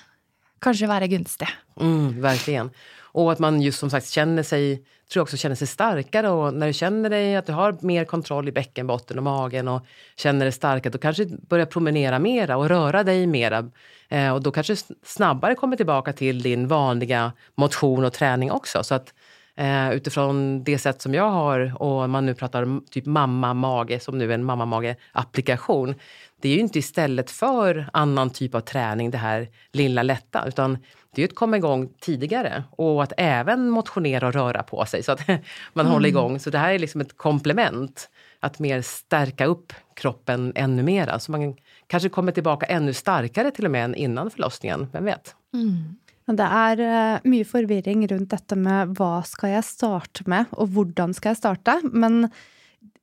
kanske 0.59 0.87
vara 0.87 1.07
gunstig. 1.07 1.47
Mm, 1.79 2.21
verkligen. 2.21 2.69
Och 2.99 3.31
att 3.31 3.39
man 3.39 3.61
just 3.61 3.79
som 3.79 3.89
sagt 3.89 4.09
känner 4.09 4.43
sig, 4.43 4.85
tror 5.11 5.19
jag 5.19 5.23
också 5.23 5.37
känner 5.37 5.55
sig 5.55 5.67
starkare 5.67 6.29
och 6.29 6.53
när 6.53 6.67
du 6.67 6.73
känner 6.73 7.09
dig 7.09 7.35
att 7.35 7.45
du 7.45 7.53
har 7.53 7.77
mer 7.81 8.05
kontroll 8.05 8.47
i 8.47 8.51
bäckenbotten 8.51 9.17
och 9.17 9.23
magen 9.23 9.67
och 9.67 9.85
känner 10.15 10.45
dig 10.45 10.51
starkare, 10.51 10.91
då 10.91 10.97
kanske 10.97 11.25
du 11.25 11.37
börjar 11.37 11.65
promenera 11.65 12.19
mera 12.19 12.57
och 12.57 12.69
röra 12.69 13.03
dig 13.03 13.27
mera. 13.27 13.71
Eh, 14.09 14.33
och 14.33 14.41
då 14.41 14.51
kanske 14.51 14.73
du 14.73 14.95
snabbare 15.03 15.55
kommer 15.55 15.77
tillbaka 15.77 16.13
till 16.13 16.41
din 16.41 16.67
vanliga 16.67 17.31
motion 17.55 18.05
och 18.05 18.13
träning 18.13 18.51
också. 18.51 18.83
Så 18.83 18.95
att 18.95 19.13
eh, 19.55 19.91
utifrån 19.91 20.63
det 20.63 20.77
sätt 20.77 21.01
som 21.01 21.13
jag 21.13 21.29
har 21.29 21.81
och 21.81 22.09
man 22.09 22.25
nu 22.25 22.33
pratar 22.33 22.89
typ 22.89 23.05
mamma-mage 23.05 23.99
som 23.99 24.17
nu 24.17 24.29
är 24.29 24.35
en 24.35 24.45
mamma-mage-applikation. 24.45 25.95
Det 26.41 26.49
är 26.49 26.53
ju 26.53 26.59
inte 26.59 26.79
istället 26.79 27.31
för 27.31 27.89
annan 27.93 28.29
typ 28.29 28.55
av 28.55 28.61
träning 28.61 29.11
det 29.11 29.17
här 29.17 29.47
lilla 29.71 30.03
lätta 30.03 30.45
utan 30.47 30.77
det 31.17 31.21
är 31.21 31.23
ju 31.23 31.27
att 31.27 31.35
komma 31.35 31.57
igång 31.57 31.89
tidigare 32.01 32.63
och 32.71 33.03
att 33.03 33.13
även 33.17 33.69
motionera 33.69 34.27
och 34.27 34.33
röra 34.33 34.63
på 34.63 34.85
sig 34.85 35.03
så 35.03 35.11
att 35.11 35.27
man 35.73 35.85
mm. 35.85 35.91
håller 35.91 36.09
igång. 36.09 36.39
Så 36.39 36.49
det 36.49 36.57
här 36.57 36.73
är 36.73 36.79
liksom 36.79 37.01
ett 37.01 37.17
komplement 37.17 38.09
att 38.39 38.59
mer 38.59 38.81
stärka 38.81 39.45
upp 39.45 39.73
kroppen 39.95 40.53
ännu 40.55 40.83
mera. 40.83 41.19
Så 41.19 41.31
man 41.31 41.55
kanske 41.87 42.09
kommer 42.09 42.31
tillbaka 42.31 42.65
ännu 42.65 42.93
starkare 42.93 43.51
till 43.51 43.65
och 43.65 43.71
med 43.71 43.85
än 43.85 43.95
innan 43.95 44.31
förlossningen, 44.31 44.87
vem 44.91 45.05
vet? 45.05 45.35
Mm. 45.53 45.95
Det 46.37 46.43
är 46.43 46.79
uh, 47.13 47.19
mycket 47.23 47.51
förvirring 47.51 48.07
runt 48.07 48.29
detta 48.29 48.55
med 48.55 48.87
vad 48.87 49.27
ska 49.27 49.49
jag 49.49 49.65
starta 49.65 50.23
med 50.25 50.45
och 50.49 50.67
hur 50.67 51.13
ska 51.13 51.29
jag 51.29 51.37
starta? 51.37 51.81
Men 51.83 52.29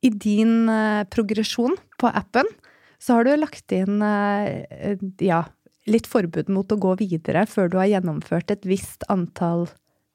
i 0.01 0.11
din 0.11 0.69
uh, 0.69 1.05
progression 1.05 1.77
på 1.99 2.07
appen 2.07 2.45
så 3.07 3.13
har 3.13 3.25
du 3.25 3.37
lagt 3.37 3.73
in 3.73 4.03
uh, 4.03 4.65
ja, 5.19 5.45
lite 5.87 6.09
förbud 6.09 6.49
mot 6.49 6.73
att 6.73 6.81
gå 6.81 6.95
vidare 6.95 7.47
för 7.47 7.69
du 7.69 7.77
har 7.77 7.85
genomfört 7.85 8.51
ett 8.51 8.67
visst 8.67 9.03
antal 9.09 9.69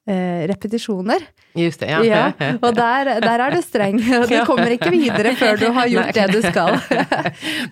eh, 0.08 0.46
repetitioner. 0.46 1.18
Just 1.54 1.80
det, 1.80 1.90
ja. 1.90 2.04
ja 2.04 2.52
och 2.62 2.74
där, 2.74 3.20
där 3.20 3.38
är 3.38 3.50
du 3.50 3.62
sträng. 3.62 3.96
Du 4.28 4.44
kommer 4.44 4.70
inte 4.70 4.90
vidare 4.90 5.34
för 5.34 5.56
du 5.56 5.66
har 5.66 5.86
gjort 5.86 6.14
det 6.14 6.26
du 6.26 6.42
ska. 6.42 6.66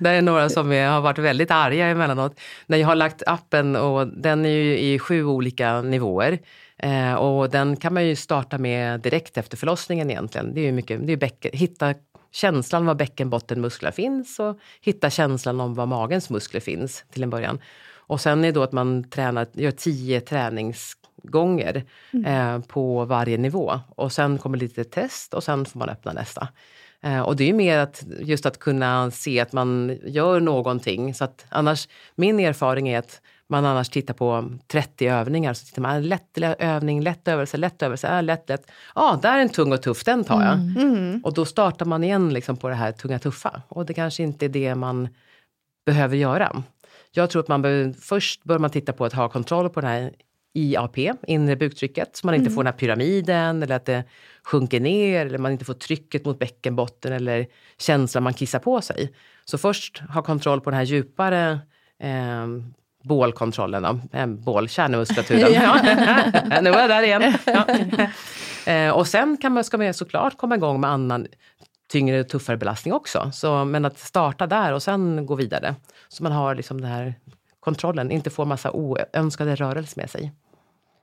det 0.00 0.10
är 0.10 0.22
några 0.22 0.48
som 0.48 0.70
har 0.70 1.00
varit 1.00 1.18
väldigt 1.18 1.50
arga 1.50 1.86
emellanåt. 1.86 2.40
När 2.66 2.78
jag 2.78 2.86
har 2.86 2.94
lagt 2.94 3.22
appen 3.26 3.76
och 3.76 4.06
den 4.06 4.44
är 4.44 4.48
ju 4.48 4.78
i 4.78 4.98
sju 4.98 5.24
olika 5.24 5.82
nivåer. 5.82 6.38
Eh, 6.82 7.14
och 7.14 7.50
den 7.50 7.76
kan 7.76 7.94
man 7.94 8.06
ju 8.06 8.16
starta 8.16 8.58
med 8.58 9.00
direkt 9.00 9.38
efter 9.38 9.56
förlossningen 9.56 10.10
egentligen. 10.10 10.54
Det 10.54 10.60
är 10.60 10.64
ju 10.64 10.72
mycket, 10.72 11.06
det 11.06 11.12
är 11.12 11.16
bäcken, 11.16 11.50
hitta 11.54 11.94
känslan 12.32 12.86
var 12.86 12.94
bäckenbottenmuskler 12.94 13.90
finns 13.90 14.40
och 14.40 14.58
hitta 14.80 15.10
känslan 15.10 15.60
om 15.60 15.74
var 15.74 15.86
magens 15.86 16.30
muskler 16.30 16.60
finns 16.60 17.04
till 17.12 17.22
en 17.22 17.30
början. 17.30 17.60
Och 18.08 18.20
sen 18.20 18.44
är 18.44 18.48
det 18.48 18.52
då 18.52 18.62
att 18.62 18.72
man 18.72 19.10
tränar, 19.10 19.46
gör 19.52 19.70
tio 19.70 20.20
träningsgånger 20.20 21.84
mm. 22.12 22.24
eh, 22.24 22.66
på 22.66 23.04
varje 23.04 23.38
nivå. 23.38 23.80
Och 23.88 24.12
sen 24.12 24.38
kommer 24.38 24.58
lite 24.58 24.84
test 24.84 25.34
och 25.34 25.44
sen 25.44 25.64
får 25.64 25.78
man 25.78 25.88
öppna 25.88 26.12
nästa. 26.12 26.48
Eh, 27.00 27.20
och 27.20 27.36
det 27.36 27.48
är 27.48 27.52
mer 27.52 27.78
att 27.78 28.04
just 28.20 28.46
att 28.46 28.58
kunna 28.58 29.10
se 29.10 29.40
att 29.40 29.52
man 29.52 29.98
gör 30.04 30.40
någonting. 30.40 31.14
Så 31.14 31.24
att 31.24 31.46
annars, 31.48 31.88
min 32.14 32.40
erfarenhet 32.40 32.94
är 32.94 32.98
att 32.98 33.20
man 33.48 33.64
annars 33.64 33.88
tittar 33.88 34.14
på 34.14 34.50
30 34.66 35.08
övningar, 35.08 35.54
så 35.54 35.66
tittar 35.66 35.82
man 35.82 36.02
lätt 36.02 36.38
övning, 36.58 37.02
lätt 37.02 37.28
övelse, 37.28 37.56
lätt 37.56 37.82
övelse, 37.82 38.08
äh, 38.08 38.22
lätt, 38.22 38.48
lätt. 38.48 38.70
Ja, 38.94 39.02
ah, 39.02 39.16
där 39.16 39.38
är 39.38 39.42
en 39.42 39.48
tung 39.48 39.72
och 39.72 39.82
tuff, 39.82 40.04
den 40.04 40.24
tar 40.24 40.42
jag. 40.42 40.54
Mm. 40.54 40.76
Mm. 40.76 41.20
Och 41.24 41.34
då 41.34 41.44
startar 41.44 41.86
man 41.86 42.04
igen 42.04 42.32
liksom 42.32 42.56
på 42.56 42.68
det 42.68 42.74
här 42.74 42.92
tunga 42.92 43.18
tuffa. 43.18 43.62
Och 43.68 43.86
det 43.86 43.94
kanske 43.94 44.22
inte 44.22 44.46
är 44.46 44.48
det 44.48 44.74
man 44.74 45.08
behöver 45.86 46.16
göra. 46.16 46.62
Jag 47.10 47.30
tror 47.30 47.42
att 47.42 47.48
man 47.48 47.62
bör, 47.62 47.94
först 48.00 48.44
bör 48.44 48.58
man 48.58 48.70
titta 48.70 48.92
på 48.92 49.04
att 49.04 49.12
ha 49.12 49.28
kontroll 49.28 49.70
på 49.70 49.80
det 49.80 49.86
här 49.86 50.12
IAP, 50.52 50.98
inre 51.26 51.56
buktrycket, 51.56 52.16
så 52.16 52.26
man 52.26 52.34
inte 52.34 52.46
mm. 52.46 52.54
får 52.54 52.64
den 52.64 52.72
här 52.72 52.78
pyramiden 52.78 53.62
eller 53.62 53.76
att 53.76 53.84
det 53.84 54.04
sjunker 54.42 54.80
ner 54.80 55.26
eller 55.26 55.38
man 55.38 55.52
inte 55.52 55.64
får 55.64 55.74
trycket 55.74 56.24
mot 56.24 56.38
bäckenbotten 56.38 57.12
eller 57.12 57.46
känslan 57.78 58.22
man 58.22 58.34
kissar 58.34 58.58
på 58.58 58.80
sig. 58.80 59.12
Så 59.44 59.58
först 59.58 59.98
ha 59.98 60.22
kontroll 60.22 60.60
på 60.60 60.70
den 60.70 60.76
här 60.76 60.84
djupare 60.84 61.60
eh, 61.98 62.46
bålkontrollen, 63.08 63.82
då, 63.82 64.18
eh, 64.18 64.26
bålkärnmuskulaturen. 64.26 65.52
ja. 65.52 65.80
nu 66.62 66.70
var 66.70 66.80
jag 66.80 66.90
där 66.90 67.02
igen. 67.02 67.34
Ja. 67.44 67.66
Eh, 68.72 68.90
och 68.90 69.06
sen 69.06 69.36
kan 69.36 69.52
man, 69.52 69.64
ska 69.64 69.78
man 69.78 69.94
såklart 69.94 70.36
komma 70.36 70.54
igång 70.54 70.80
med 70.80 70.90
annan 70.90 71.26
tyngre 71.88 72.20
och 72.20 72.28
tuffare 72.28 72.56
belastning 72.56 72.94
också. 72.94 73.30
Så, 73.32 73.64
men 73.64 73.84
att 73.84 73.98
starta 73.98 74.46
där 74.46 74.72
och 74.72 74.82
sen 74.82 75.26
gå 75.26 75.34
vidare. 75.34 75.74
Så 76.08 76.22
man 76.22 76.32
har 76.32 76.54
liksom 76.54 76.80
den 76.80 76.90
här 76.90 77.14
kontrollen, 77.60 78.10
inte 78.10 78.30
får 78.30 78.44
massa 78.44 78.70
oönskade 78.72 79.54
rörelser 79.54 80.00
med 80.00 80.10
sig. 80.10 80.32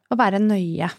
Och 0.09 0.17
vara 0.17 0.39
nöje. 0.39 0.91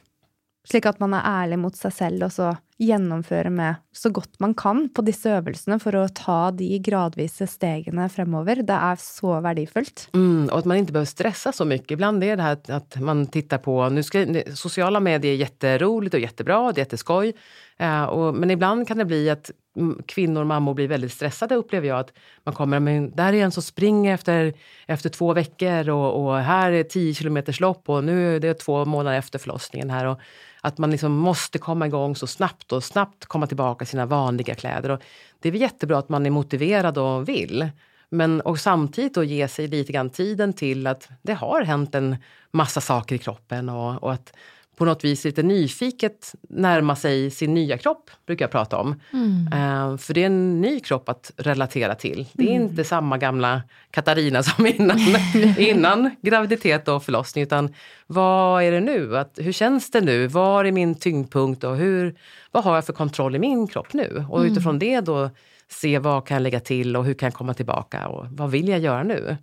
Slik 0.69 0.87
att 0.87 1.01
man 1.01 1.15
er 1.15 1.23
ärlig 1.25 1.59
mot 1.59 1.77
sig 1.77 1.91
själv 1.91 2.25
och 2.25 2.33
så 2.33 2.57
genomföra 2.79 3.51
med 3.51 3.75
så 3.93 4.11
gott 4.11 4.39
man 4.39 4.55
kan 4.55 4.89
på 4.89 5.03
disse 5.03 5.31
övningarna 5.31 5.79
för 5.79 5.93
att 5.93 6.15
ta 6.15 6.51
de 6.51 6.79
gradvisa 6.79 7.47
stegen 7.47 8.11
fremover. 8.11 8.57
Det 8.57 8.73
är 8.73 8.97
så 8.97 9.41
värdefullt. 9.41 10.09
Mm, 10.15 10.49
och 10.53 10.59
att 10.59 10.65
man 10.65 10.77
inte 10.77 10.93
behöver 10.93 11.07
stressa 11.07 11.53
så 11.53 11.65
mycket. 11.65 11.91
Ibland 11.91 12.25
är 12.25 12.37
det 12.37 12.43
här 12.43 12.53
att, 12.53 12.71
att 12.71 13.01
man 13.01 13.27
tittar 13.27 13.59
på, 13.59 13.89
nu 13.89 14.03
ska, 14.03 14.27
sociala 14.55 15.01
medier 15.01 15.33
är 15.33 15.37
jätteroligt 15.37 16.15
och 16.15 16.21
jättebra, 16.21 16.73
det 16.73 16.79
är 16.79 16.83
jätteskoj. 16.83 17.33
Eh, 17.79 18.05
och, 18.05 18.35
men 18.35 18.51
ibland 18.51 18.89
kan 18.89 18.99
det 18.99 19.05
bli 19.05 19.31
att 19.31 19.51
mm, 19.77 20.03
kvinnor 20.07 20.41
och 20.41 20.47
mammor 20.47 20.75
blir 20.75 20.89
väldigt 20.89 21.13
stressade 21.13 21.55
upplever 21.55 21.89
jag. 21.89 21.99
Att 21.99 22.13
man 22.45 22.55
kommer, 22.55 22.81
men 22.81 23.11
där 23.11 23.33
är 23.33 23.45
en 23.45 23.53
som 23.53 23.63
springer 23.63 24.15
efter, 24.15 24.53
efter 24.87 25.11
två 25.11 25.33
veckor 25.33 25.89
och, 25.89 26.25
och 26.25 26.39
här 26.39 26.73
är 26.73 26.83
10 26.83 27.15
kilometers 27.15 27.61
lopp 27.61 27.89
och 27.89 28.05
nu 28.05 28.37
är 28.37 28.41
det 28.41 28.55
två 28.55 28.85
månader 28.85 29.19
efter 29.19 29.39
förlossningen 29.39 29.91
här. 29.91 30.07
Och 30.07 30.21
att 30.61 30.79
man 30.79 30.91
liksom 30.91 31.13
måste 31.13 31.59
komma 31.59 31.87
igång 31.87 32.17
så 32.17 32.27
snabbt 32.27 32.73
och 32.73 32.85
snabbt 32.85 33.27
komma 33.27 33.47
tillbaka 33.47 33.83
i 33.83 33.87
sina 33.87 34.07
vanliga 34.07 34.55
kläder. 34.55 34.91
Och 34.91 35.03
det 35.41 35.49
är 35.49 35.53
väl 35.53 35.61
jättebra 35.61 35.99
att 35.99 36.09
man 36.09 36.27
är 36.27 36.31
motiverad 36.31 36.99
och 36.99 37.29
vill. 37.29 37.69
Men 38.09 38.41
och 38.41 38.59
samtidigt 38.59 39.15
då 39.15 39.25
ge 39.25 39.49
sig 39.49 39.69
lite 39.69 39.93
grann 39.93 40.11
tiden 40.11 40.53
till 40.53 40.87
att 40.87 41.09
det 41.23 41.35
har 41.35 41.63
hänt 41.63 41.95
en 41.95 42.17
massa 42.51 42.81
saker 42.81 43.15
i 43.15 43.19
kroppen 43.19 43.69
och, 43.69 44.03
och 44.03 44.13
att 44.13 44.33
på 44.77 44.85
något 44.85 45.05
vis 45.05 45.25
lite 45.25 45.43
nyfiket 45.43 46.35
närma 46.49 46.97
sig 46.97 47.31
sin 47.31 47.55
nya 47.55 47.79
kropp, 47.79 48.11
brukar 48.27 48.45
jag 48.45 48.51
prata 48.51 48.77
om. 48.77 49.01
Mm. 49.13 49.47
Uh, 49.47 49.97
för 49.97 50.15
det 50.15 50.23
är 50.23 50.27
en 50.27 50.61
ny 50.61 50.81
kropp 50.81 51.09
att 51.09 51.33
relatera 51.37 51.95
till. 51.95 52.27
Det 52.33 52.45
är 52.45 52.57
mm. 52.57 52.69
inte 52.69 52.85
samma 52.85 53.19
gamla 53.19 53.63
Katarina 53.91 54.43
som 54.43 54.67
innan, 54.67 54.99
innan 55.59 56.11
graviditet 56.23 56.89
och 56.89 57.05
förlossning. 57.05 57.45
Utan 57.45 57.75
vad 58.07 58.63
är 58.63 58.73
det 58.73 58.81
nu? 58.81 59.19
Att, 59.19 59.39
hur 59.43 59.53
känns 59.53 59.91
det 59.91 60.01
nu? 60.01 60.27
Var 60.27 60.65
är 60.65 60.73
min 60.73 60.95
tyngdpunkt? 60.95 61.65
Och 61.65 61.77
hur, 61.77 62.15
vad 62.51 62.65
har 62.65 62.75
jag 62.75 62.87
för 62.87 62.93
kontroll 62.93 63.37
i 63.37 63.39
min 63.39 63.67
kropp 63.67 63.93
nu? 63.93 64.25
Och 64.31 64.41
mm. 64.41 64.53
utifrån 64.53 64.79
det 64.79 65.01
då 65.01 65.31
se 65.69 65.99
vad 65.99 66.27
kan 66.27 66.35
jag 66.35 66.43
lägga 66.43 66.61
till 66.61 66.97
och 66.97 67.05
hur 67.05 67.15
kan 67.15 67.27
jag 67.27 67.35
komma 67.35 67.55
tillbaka 67.55 68.09
och 68.09 68.27
vad 68.31 68.51
vill 68.51 68.69
jag 68.69 68.79
göra 68.79 69.03
nu? 69.03 69.37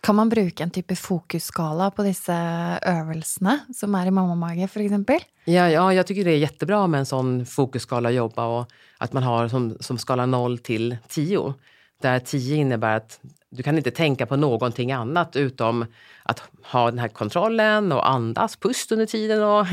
Kan 0.00 0.14
man 0.14 0.28
bruka 0.28 0.62
en 0.64 0.70
typ 0.70 0.90
av 0.90 0.94
fokusskala 0.94 1.90
på 1.90 2.02
dessa 2.02 2.34
övningarna 2.82 3.58
som 3.74 3.94
är 3.94 4.06
i 4.06 4.10
mammamage 4.10 4.70
för 4.70 4.80
exempel? 4.80 5.20
Ja, 5.44 5.70
ja, 5.70 5.92
jag 5.92 6.06
tycker 6.06 6.24
det 6.24 6.30
är 6.30 6.38
jättebra 6.38 6.86
med 6.86 6.98
en 6.98 7.06
sån 7.06 7.46
fokusskala 7.46 8.08
att 8.08 8.14
jobba 8.14 8.46
och 8.46 8.70
att 8.98 9.12
man 9.12 9.22
har 9.22 9.48
som, 9.48 9.76
som 9.80 9.98
skala 9.98 10.26
0 10.26 10.58
till 10.58 10.96
10. 11.08 11.54
Där 12.02 12.18
10 12.18 12.56
innebär 12.56 12.96
att 12.96 13.20
du 13.50 13.62
kan 13.62 13.76
inte 13.78 13.90
tänka 13.90 14.26
på 14.26 14.36
någonting 14.36 14.92
annat 14.92 15.36
utom 15.36 15.84
att 16.22 16.42
ha 16.62 16.90
den 16.90 16.98
här 16.98 17.08
kontrollen 17.08 17.92
och 17.92 18.10
andas, 18.10 18.56
pust 18.56 18.92
under 18.92 19.06
tiden. 19.06 19.42
Och, 19.42 19.66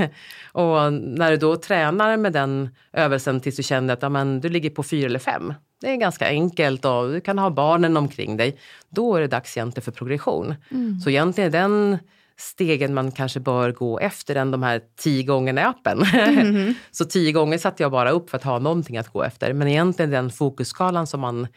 och 0.52 0.94
när 0.94 1.32
du 1.32 1.38
då 1.38 1.56
tränar 1.56 2.18
med 2.18 2.34
den 2.34 2.70
övelsen 2.94 3.40
tills 3.40 3.56
du 3.56 3.64
känner 3.64 3.94
att 3.94 4.02
ja, 4.02 4.10
men, 4.10 4.42
du 4.42 4.50
ligger 4.50 4.70
på 4.70 4.84
4 4.84 5.06
eller 5.06 5.20
5 5.20 5.54
det 5.84 5.92
är 5.92 5.96
ganska 5.96 6.28
enkelt 6.28 6.86
och 6.86 7.12
du 7.12 7.22
kan 7.22 7.40
ha 7.40 7.50
barnen 7.50 7.98
omkring 7.98 8.38
dig. 8.38 8.58
Då 8.90 9.16
är 9.16 9.22
det 9.22 9.28
dags 9.28 9.58
egentligen 9.58 9.84
för 9.84 9.92
progression. 9.92 10.56
Mm. 10.72 11.00
Så 11.00 11.10
egentligen 11.10 11.56
är 11.56 11.60
den 11.60 11.98
stegen 12.38 12.94
man 12.94 13.12
kanske 13.12 13.40
bör 13.40 13.72
gå 13.72 14.00
efter 14.00 14.36
än 14.36 14.52
de 14.52 14.64
här 14.64 14.82
tio 14.98 15.24
gångerna 15.24 15.62
i 15.62 15.64
appen. 15.64 16.04
Mm. 16.04 16.74
så 16.92 17.06
tio 17.06 17.32
gånger 17.32 17.58
satte 17.58 17.84
jag 17.84 17.92
bara 17.92 18.12
upp 18.12 18.30
för 18.30 18.38
att 18.38 18.44
ha 18.44 18.60
någonting 18.60 18.98
att 18.98 19.08
gå 19.08 19.24
efter. 19.24 19.54
Men 19.54 19.68
egentligen 19.68 20.12
den 20.12 20.30
fokusskalan 20.30 21.08
som 21.08 21.20
man 21.20 21.48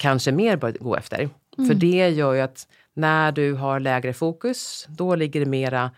kanske 0.00 0.32
mer 0.32 0.56
bör 0.56 0.72
gå 0.80 0.96
efter. 0.96 1.18
Mm. 1.18 1.68
För 1.68 1.74
det 1.74 2.08
gör 2.08 2.32
ju 2.32 2.40
att 2.40 2.66
när 2.94 3.32
du 3.32 3.52
har 3.52 3.80
lägre 3.80 4.12
fokus, 4.12 4.86
då 4.88 5.14
ligger 5.14 5.40
det 5.40 5.46
mera 5.46 5.90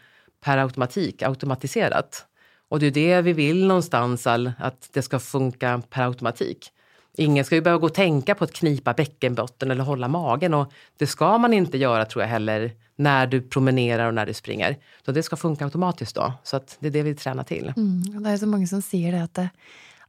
per 0.45 0.59
automatik, 0.59 1.23
automatiserat. 1.23 2.27
Och 2.69 2.81
det 2.81 2.87
är 2.87 2.91
det 2.91 3.23
vi 3.23 3.33
vill 3.33 3.67
någonstans, 3.67 4.27
att 4.27 4.89
det 4.93 5.03
ska 5.03 5.19
funka 5.19 5.83
per 5.91 6.07
automatik. 6.07 6.71
Ingen 7.17 7.45
ska 7.45 7.55
ju 7.55 7.61
behöva 7.61 7.81
gå 7.81 7.87
och 7.87 7.95
tänka 7.95 8.35
på 8.35 8.45
att 8.45 8.53
knipa 8.53 8.93
bäckenbotten 8.93 9.71
eller 9.71 9.85
hålla 9.85 10.09
magen 10.09 10.55
och 10.55 10.73
det 10.97 11.07
ska 11.07 11.39
man 11.39 11.53
inte 11.53 11.79
göra 11.79 12.05
tror 12.05 12.23
jag 12.23 12.29
heller 12.29 12.73
när 12.97 13.27
du 13.27 13.41
promenerar 13.41 14.07
och 14.07 14.15
när 14.15 14.27
du 14.27 14.35
springer. 14.35 14.77
Så 15.05 15.13
det 15.13 15.23
ska 15.23 15.37
funka 15.37 15.65
automatiskt 15.65 16.15
då. 16.15 16.33
Så 16.43 16.57
att 16.57 16.77
det 16.81 16.87
är 16.87 16.93
det 16.93 17.03
vi 17.03 17.15
tränar 17.15 17.45
till. 17.45 17.73
Mm, 17.77 18.23
det 18.23 18.31
är 18.31 18.37
så 18.37 18.47
många 18.47 18.67
som 18.67 18.83
säger 18.83 19.13
det 19.13 19.23
att 19.23 19.35
det, 19.35 19.49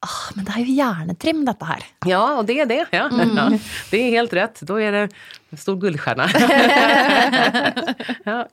ah, 0.03 0.31
men 0.35 0.45
det 0.45 0.51
är 0.51 0.59
ju 0.59 0.73
hjärnetrim 0.73 1.45
detta 1.45 1.65
här. 1.65 1.83
Ja, 2.05 2.37
och 2.37 2.45
det 2.45 2.59
är 2.59 2.65
det. 2.65 2.85
Ja. 2.91 3.09
Mm. 3.09 3.37
ja. 3.37 3.59
det 3.91 3.97
är 3.97 4.09
helt 4.09 4.33
rätt. 4.33 4.61
Då 4.61 4.81
är 4.81 4.91
det 4.91 5.09
en 5.49 5.57
stor 5.57 5.75
guldstjärna. 5.75 6.29
ja. 8.23 8.47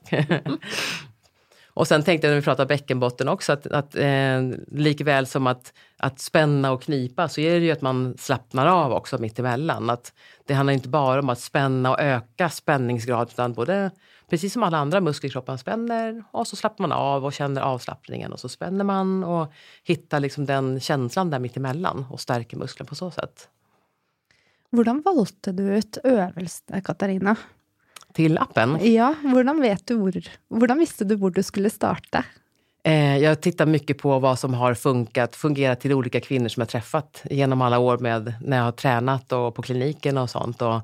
Och 1.73 1.87
sen 1.87 2.03
tänkte 2.03 2.27
jag 2.27 2.31
när 2.31 2.39
vi 2.39 2.45
pratade 2.45 2.67
bäckenbotten 2.67 3.27
också 3.27 3.53
att, 3.53 3.67
att 3.67 3.95
eh, 3.95 4.41
likväl 4.71 5.27
som 5.27 5.47
att, 5.47 5.73
att 5.97 6.19
spänna 6.19 6.71
och 6.71 6.81
knipa 6.81 7.27
så 7.29 7.41
är 7.41 7.59
det 7.59 7.65
ju 7.65 7.71
att 7.71 7.81
man 7.81 8.17
slappnar 8.17 8.67
av 8.67 8.93
också 8.93 9.17
mittemellan. 9.17 9.89
Att 9.89 10.13
det 10.45 10.53
handlar 10.53 10.73
inte 10.73 10.89
bara 10.89 11.19
om 11.19 11.29
att 11.29 11.39
spänna 11.39 11.91
och 11.91 11.99
öka 11.99 12.49
spänningsgrad 12.49 13.29
utan 13.31 13.53
både 13.53 13.91
precis 14.31 14.53
som 14.53 14.63
alla 14.63 14.77
andra 14.77 15.01
muskler 15.01 15.29
i 15.29 15.31
kroppen 15.31 15.57
spänner 15.57 16.23
och 16.31 16.47
så 16.47 16.55
slappnar 16.55 16.87
man 16.87 16.97
av 16.97 17.25
och 17.25 17.33
känner 17.33 17.61
avslappningen 17.61 18.33
och 18.33 18.39
så 18.39 18.49
spänner 18.49 18.83
man 18.83 19.23
och 19.23 19.53
hittar 19.83 20.19
liksom 20.19 20.45
den 20.45 20.79
känslan 20.79 21.29
där 21.29 21.39
mittemellan 21.39 22.05
och 22.09 22.19
stärker 22.19 22.57
musklerna 22.57 22.87
på 22.87 22.95
så 22.95 23.11
sätt. 23.11 23.49
Hur 24.71 25.03
valde 25.03 25.51
du 25.51 25.77
ut 25.77 25.97
övelse, 26.03 26.81
Katarina? 26.83 27.35
Till 28.13 28.37
appen? 28.37 28.93
Ja, 28.93 29.15
hur 29.21 29.61
vet 29.61 29.87
du 29.87 29.95
hvor, 29.95 30.11
hur 30.49 30.75
visste 30.75 31.05
du 31.05 31.15
var 31.15 31.29
du 31.29 31.43
skulle 31.43 31.69
starta? 31.69 32.25
Eh, 32.83 33.17
jag 33.17 33.41
tittar 33.41 33.65
mycket 33.65 33.97
på 33.97 34.19
vad 34.19 34.39
som 34.39 34.53
har 34.53 34.73
funkat, 34.73 35.35
fungerat 35.35 35.79
till 35.79 35.93
olika 35.93 36.19
kvinnor 36.19 36.47
som 36.47 36.61
jag 36.61 36.69
träffat 36.69 37.23
genom 37.29 37.61
alla 37.61 37.79
år 37.79 37.97
med 37.97 38.33
när 38.41 38.57
jag 38.57 38.63
har 38.63 38.71
tränat 38.71 39.31
och 39.31 39.55
på 39.55 39.61
kliniken 39.61 40.17
och 40.17 40.29
sånt. 40.29 40.61
Och, 40.61 40.81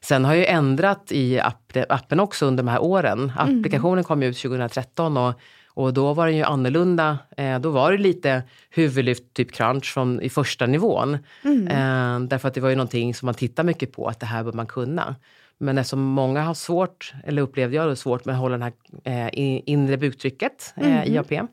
sen 0.00 0.24
har 0.24 0.34
jag 0.34 0.48
ändrat 0.48 1.12
i 1.12 1.40
app, 1.40 1.76
appen 1.88 2.20
också 2.20 2.46
under 2.46 2.62
de 2.62 2.70
här 2.70 2.82
åren. 2.82 3.32
Mm. 3.38 3.58
Applikationen 3.58 4.04
kom 4.04 4.22
ut 4.22 4.38
2013 4.38 5.16
och, 5.16 5.34
och 5.68 5.94
då 5.94 6.12
var 6.12 6.26
den 6.26 6.36
ju 6.36 6.42
annorlunda. 6.42 7.18
Eh, 7.36 7.58
då 7.58 7.70
var 7.70 7.92
det 7.92 7.98
lite 7.98 8.42
huvudlyft, 8.70 9.34
typ 9.34 9.52
crunch 9.52 9.94
från, 9.94 10.20
i 10.20 10.28
första 10.28 10.66
nivån. 10.66 11.18
Mm. 11.44 11.68
Eh, 11.68 12.28
därför 12.28 12.48
att 12.48 12.54
det 12.54 12.60
var 12.60 12.68
ju 12.68 12.76
någonting 12.76 13.14
som 13.14 13.26
man 13.26 13.34
tittar 13.34 13.64
mycket 13.64 13.92
på, 13.92 14.08
att 14.08 14.20
det 14.20 14.26
här 14.26 14.44
bör 14.44 14.52
man 14.52 14.66
kunna. 14.66 15.16
Men 15.58 15.78
eftersom 15.78 16.00
många 16.00 16.42
har 16.42 16.54
svårt, 16.54 17.12
eller 17.24 17.42
upplevde 17.42 17.76
jag 17.76 17.88
det 17.88 17.96
svårt 17.96 18.24
med 18.24 18.34
att 18.34 18.40
hålla 18.40 18.58
det 18.58 18.72
här 19.04 19.30
eh, 19.34 19.60
inre 19.66 19.96
buktrycket, 19.96 20.74
eh, 20.76 20.86
mm. 20.86 21.12
IAP. 21.12 21.48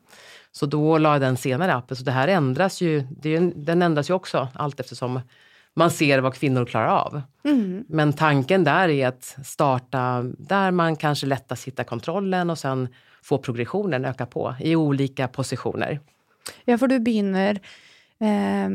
Så 0.52 0.66
då 0.66 0.98
la 0.98 1.12
jag 1.12 1.20
den 1.20 1.36
senare 1.36 1.74
appen. 1.74 1.96
Så 1.96 2.04
det 2.04 2.10
här 2.10 2.28
ändras 2.28 2.80
ju, 2.80 3.00
det, 3.10 3.38
den 3.38 3.82
ändras 3.82 4.10
ju 4.10 4.14
också 4.14 4.48
allt 4.54 4.80
eftersom 4.80 5.20
man 5.74 5.90
ser 5.90 6.18
vad 6.18 6.34
kvinnor 6.34 6.64
klarar 6.64 6.88
av. 6.88 7.22
Mm. 7.44 7.84
Men 7.88 8.12
tanken 8.12 8.64
där 8.64 8.88
är 8.88 9.08
att 9.08 9.36
starta 9.44 10.22
där 10.38 10.70
man 10.70 10.96
kanske 10.96 11.26
lättast 11.26 11.66
hittar 11.66 11.84
kontrollen 11.84 12.50
och 12.50 12.58
sen 12.58 12.88
få 13.22 13.38
progressionen 13.38 14.04
öka 14.04 14.26
på 14.26 14.54
i 14.60 14.76
olika 14.76 15.28
positioner. 15.28 16.00
Ja, 16.64 16.78
för 16.78 16.86
du 16.86 16.98
börjar 17.00 17.58
eh, 18.20 18.68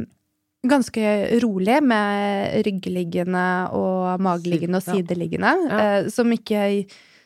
ganske 0.68 1.40
rolig 1.40 1.84
med 1.84 2.52
ryggliggende 2.66 3.70
og 3.72 4.22
mageliggende 4.22 4.82
og 4.82 4.84
sideliggende. 4.84 5.54
Ja. 5.70 5.80
Eh, 5.80 6.10
som, 6.10 6.34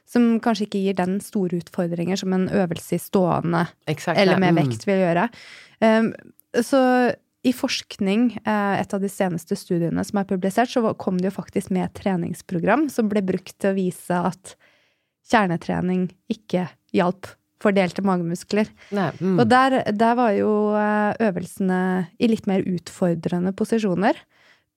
som 0.05 0.27
kanskje 0.43 0.67
ikke 0.67 0.83
gir 0.83 0.97
den 0.99 1.19
store 1.21 1.63
utfordringer 1.63 2.19
som 2.19 2.33
en 2.33 2.49
øvelse 2.49 2.95
i 2.95 3.01
stående 3.01 3.65
eller 3.87 4.37
med 4.37 4.53
mm. 4.53 4.61
vekt 4.61 4.87
vil 4.87 5.01
gjøre. 5.01 5.29
Um, 5.81 6.13
så 6.61 7.11
i 7.43 7.51
forskning, 7.51 8.39
eh, 8.45 8.79
et 8.79 8.93
av 8.95 9.01
de 9.03 9.09
seneste 9.11 9.55
studiene 9.59 10.03
som 10.07 10.19
er 10.21 10.27
publisert, 10.29 10.71
så 10.71 10.93
kom 10.95 11.19
det 11.19 11.31
jo 11.31 11.37
faktisk 11.41 11.73
med 11.75 11.89
et 11.89 11.97
treningsprogram 11.99 12.87
som 12.91 13.09
ble 13.11 13.23
brukt 13.25 13.55
til 13.59 13.73
å 13.73 13.77
vise 13.77 14.19
at 14.31 14.55
kjernetrening 15.31 16.07
ikke 16.31 16.69
hjalp 16.95 17.27
fordelte 17.63 18.03
magemuskler. 18.03 18.69
Nei, 18.95 19.09
mm. 19.19 19.37
Og 19.39 19.47
der, 19.51 19.79
der, 19.91 20.15
var 20.19 20.31
jo 20.35 20.51
eh, 20.79 21.11
øvelsene 21.29 21.81
i 22.19 22.31
litt 22.31 22.47
mer 22.49 22.63
utfordrende 22.67 23.53
posisjoner. 23.55 24.19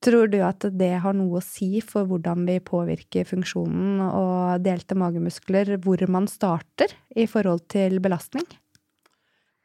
Tror 0.05 0.29
du 0.31 0.39
at 0.45 0.67
det 0.77 0.93
har 1.03 1.17
noe 1.17 1.39
å 1.39 1.45
si 1.45 1.81
for 1.81 2.07
hvordan 2.07 2.45
vi 2.47 2.59
påvirker 2.63 3.27
funksjonen 3.27 4.03
og 4.05 4.63
delte 4.67 4.99
magemuskler, 4.99 5.79
hvor 5.83 6.03
man 6.13 6.29
starter 6.31 6.93
i 7.17 7.25
forhold 7.31 7.65
til 7.73 7.99
belastning? 8.05 8.47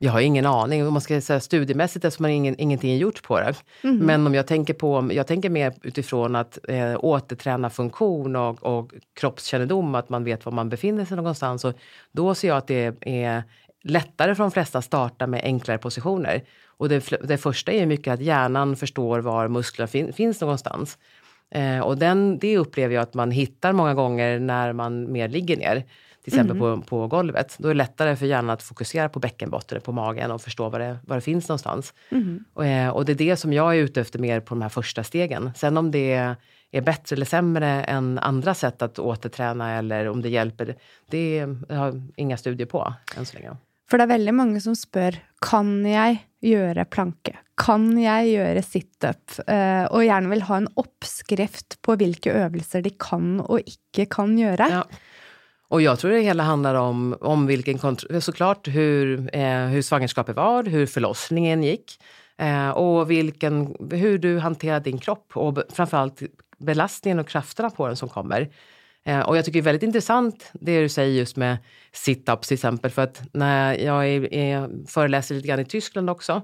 Jag 0.04 0.12
har 0.12 0.22
ingen 0.22 0.46
aning, 0.46 0.88
om 0.88 0.94
man 0.94 1.02
ska 1.02 1.22
säga 1.22 1.40
studiemässigt 1.40 2.06
eftersom 2.06 2.24
man 2.24 2.32
ingen, 2.32 2.60
ingenting 2.60 2.92
är 2.92 2.98
gjort 2.98 3.24
på 3.24 3.40
det. 3.40 3.54
Mm. 3.84 3.98
Men 3.98 4.28
om 4.28 4.36
jag 4.36 4.48
tänker 4.48 4.74
på, 4.74 5.10
jag 5.14 5.28
tänker 5.28 5.50
mer 5.50 5.74
utifrån 5.82 6.36
att 6.36 6.60
eh, 6.68 6.96
återträna 7.00 7.70
funktion 7.70 8.36
och, 8.36 8.64
och 8.64 8.92
kroppskännedom, 9.20 9.96
att 9.96 10.10
man 10.10 10.24
vet 10.24 10.46
var 10.46 10.52
man 10.52 10.70
befinner 10.70 11.06
sig 11.06 11.18
någonstans. 11.18 11.66
Och 11.66 11.74
då 12.12 12.36
ser 12.36 12.48
jag 12.48 12.58
att 12.58 12.68
det 12.68 12.96
är 13.02 13.44
lättare 13.84 14.36
för 14.36 14.44
de 14.44 14.52
flesta 14.52 14.78
att 14.78 14.86
starta 14.86 15.28
med 15.28 15.42
enklare 15.44 15.78
positioner. 15.78 16.44
Och 16.66 16.90
det, 16.90 17.14
det 17.24 17.38
första 17.38 17.72
är 17.72 17.86
mycket 17.86 18.14
att 18.14 18.22
hjärnan 18.22 18.76
förstår 18.76 19.20
var 19.20 19.48
musklerna 19.48 19.88
fin, 19.88 20.14
finns 20.14 20.42
någonstans. 20.42 20.98
Eh, 21.52 21.80
och 21.80 21.98
den, 21.98 22.38
det 22.38 22.58
upplever 22.58 22.96
jag 22.96 23.02
att 23.02 23.14
man 23.14 23.32
hittar 23.32 23.74
många 23.74 23.94
gånger 23.94 24.40
när 24.40 24.74
man 24.74 25.12
mer 25.12 25.30
ligger 25.30 25.58
ner 25.58 25.84
till 26.24 26.34
exempel 26.34 26.58
mm. 26.58 26.82
på, 26.82 26.88
på 26.88 27.08
golvet. 27.08 27.56
Då 27.60 27.68
är 27.68 27.74
det 27.74 27.78
lättare 27.78 28.16
för 28.16 28.26
hjärnan 28.26 28.50
att 28.50 28.64
fokusera 28.64 29.10
på 29.10 29.20
bäckenbotten, 29.20 29.82
på 29.82 29.92
magen 29.92 30.32
och 30.32 30.42
förstå 30.42 30.70
var 30.70 30.80
det, 30.80 30.98
var 31.08 31.16
det 31.16 31.22
finns 31.22 31.50
någonstans. 31.50 31.94
Mm. 32.10 32.44
Och, 32.54 32.66
eh, 32.66 32.90
och, 32.90 33.06
det 33.06 33.12
är 33.12 33.16
det 33.16 33.38
som 33.38 33.54
jag 33.54 33.76
är 33.76 33.80
ute 33.80 34.02
efter 34.02 34.20
mer 34.20 34.40
på 34.40 34.56
de 34.56 34.62
här 34.62 34.70
första 34.70 35.04
stegen. 35.04 35.52
Sen 35.56 35.78
om 35.78 35.92
det 35.92 36.36
är 36.72 36.82
bättre 36.82 37.16
eller 37.16 37.26
sämre 37.26 37.84
än 37.84 38.20
andra 38.20 38.54
sätt 38.54 38.82
att 38.82 39.00
återträna 39.00 39.78
eller 39.78 40.10
om 40.10 40.22
det 40.22 40.30
hjälper, 40.30 40.76
det 41.10 41.40
har 41.70 41.86
jag 41.86 42.12
inga 42.16 42.38
studier 42.38 42.68
på 42.68 42.94
än 43.18 43.26
så 43.26 43.38
länge. 43.38 43.58
För 43.90 43.98
det 43.98 44.04
är 44.04 44.08
väldigt 44.08 44.36
många 44.36 44.60
som 44.60 44.76
spör, 44.76 45.16
kan 45.42 45.86
jag 45.86 46.18
göra 46.42 46.86
planka? 46.86 47.38
Kan 47.58 48.02
jag 48.02 48.28
göra 48.28 48.62
sit-up? 48.62 49.32
Uh, 49.40 49.84
och 49.84 50.06
gärna 50.06 50.30
vill 50.30 50.42
ha 50.42 50.58
en 50.58 50.68
uppskrift 50.76 51.82
på 51.82 51.96
vilka 51.96 52.34
övningar 52.34 52.82
de 52.82 52.90
kan 52.90 53.40
och 53.40 53.60
inte 53.60 54.06
kan 54.06 54.38
göra. 54.38 54.70
Ja. 54.70 54.86
Och 55.72 55.82
jag 55.82 56.00
tror 56.00 56.12
det 56.12 56.22
hela 56.22 56.44
handlar 56.44 56.76
om, 56.76 57.18
om 57.22 57.48
vilken 57.48 57.78
kontroll, 57.78 58.22
såklart 58.22 58.68
hur, 58.68 59.36
eh, 59.36 59.66
hur 59.66 59.82
svangerskapet 59.82 60.36
var, 60.36 60.64
hur 60.64 60.86
förlossningen 60.86 61.64
gick 61.64 62.00
eh, 62.38 62.70
och 62.70 63.12
vilken, 63.12 63.76
hur 63.92 64.18
du 64.18 64.40
hanterar 64.40 64.80
din 64.80 64.98
kropp 64.98 65.32
och 65.34 65.58
framförallt 65.74 66.22
belastningen 66.58 67.20
och 67.20 67.28
krafterna 67.28 67.70
på 67.70 67.88
den 67.88 67.96
som 67.96 68.10
kommer. 68.10 68.50
Eh, 69.06 69.20
och 69.20 69.38
jag 69.38 69.46
tycker 69.46 69.60
det 69.60 69.62
är 69.62 69.72
väldigt 69.72 69.84
intressant 69.84 70.52
det 70.54 70.82
du 70.82 70.90
säger 70.90 71.20
just 71.20 71.36
med 71.36 71.58
sit-ups 71.94 72.48
till 72.48 72.56
exempel 72.56 72.92
för 72.92 73.02
att 73.02 73.22
när 73.34 73.74
jag 73.74 74.08
är, 74.08 74.34
är, 74.34 74.70
föreläser 74.88 75.36
lite 75.36 75.48
grann 75.48 75.60
i 75.60 75.66
Tyskland 75.66 76.10
också 76.10 76.42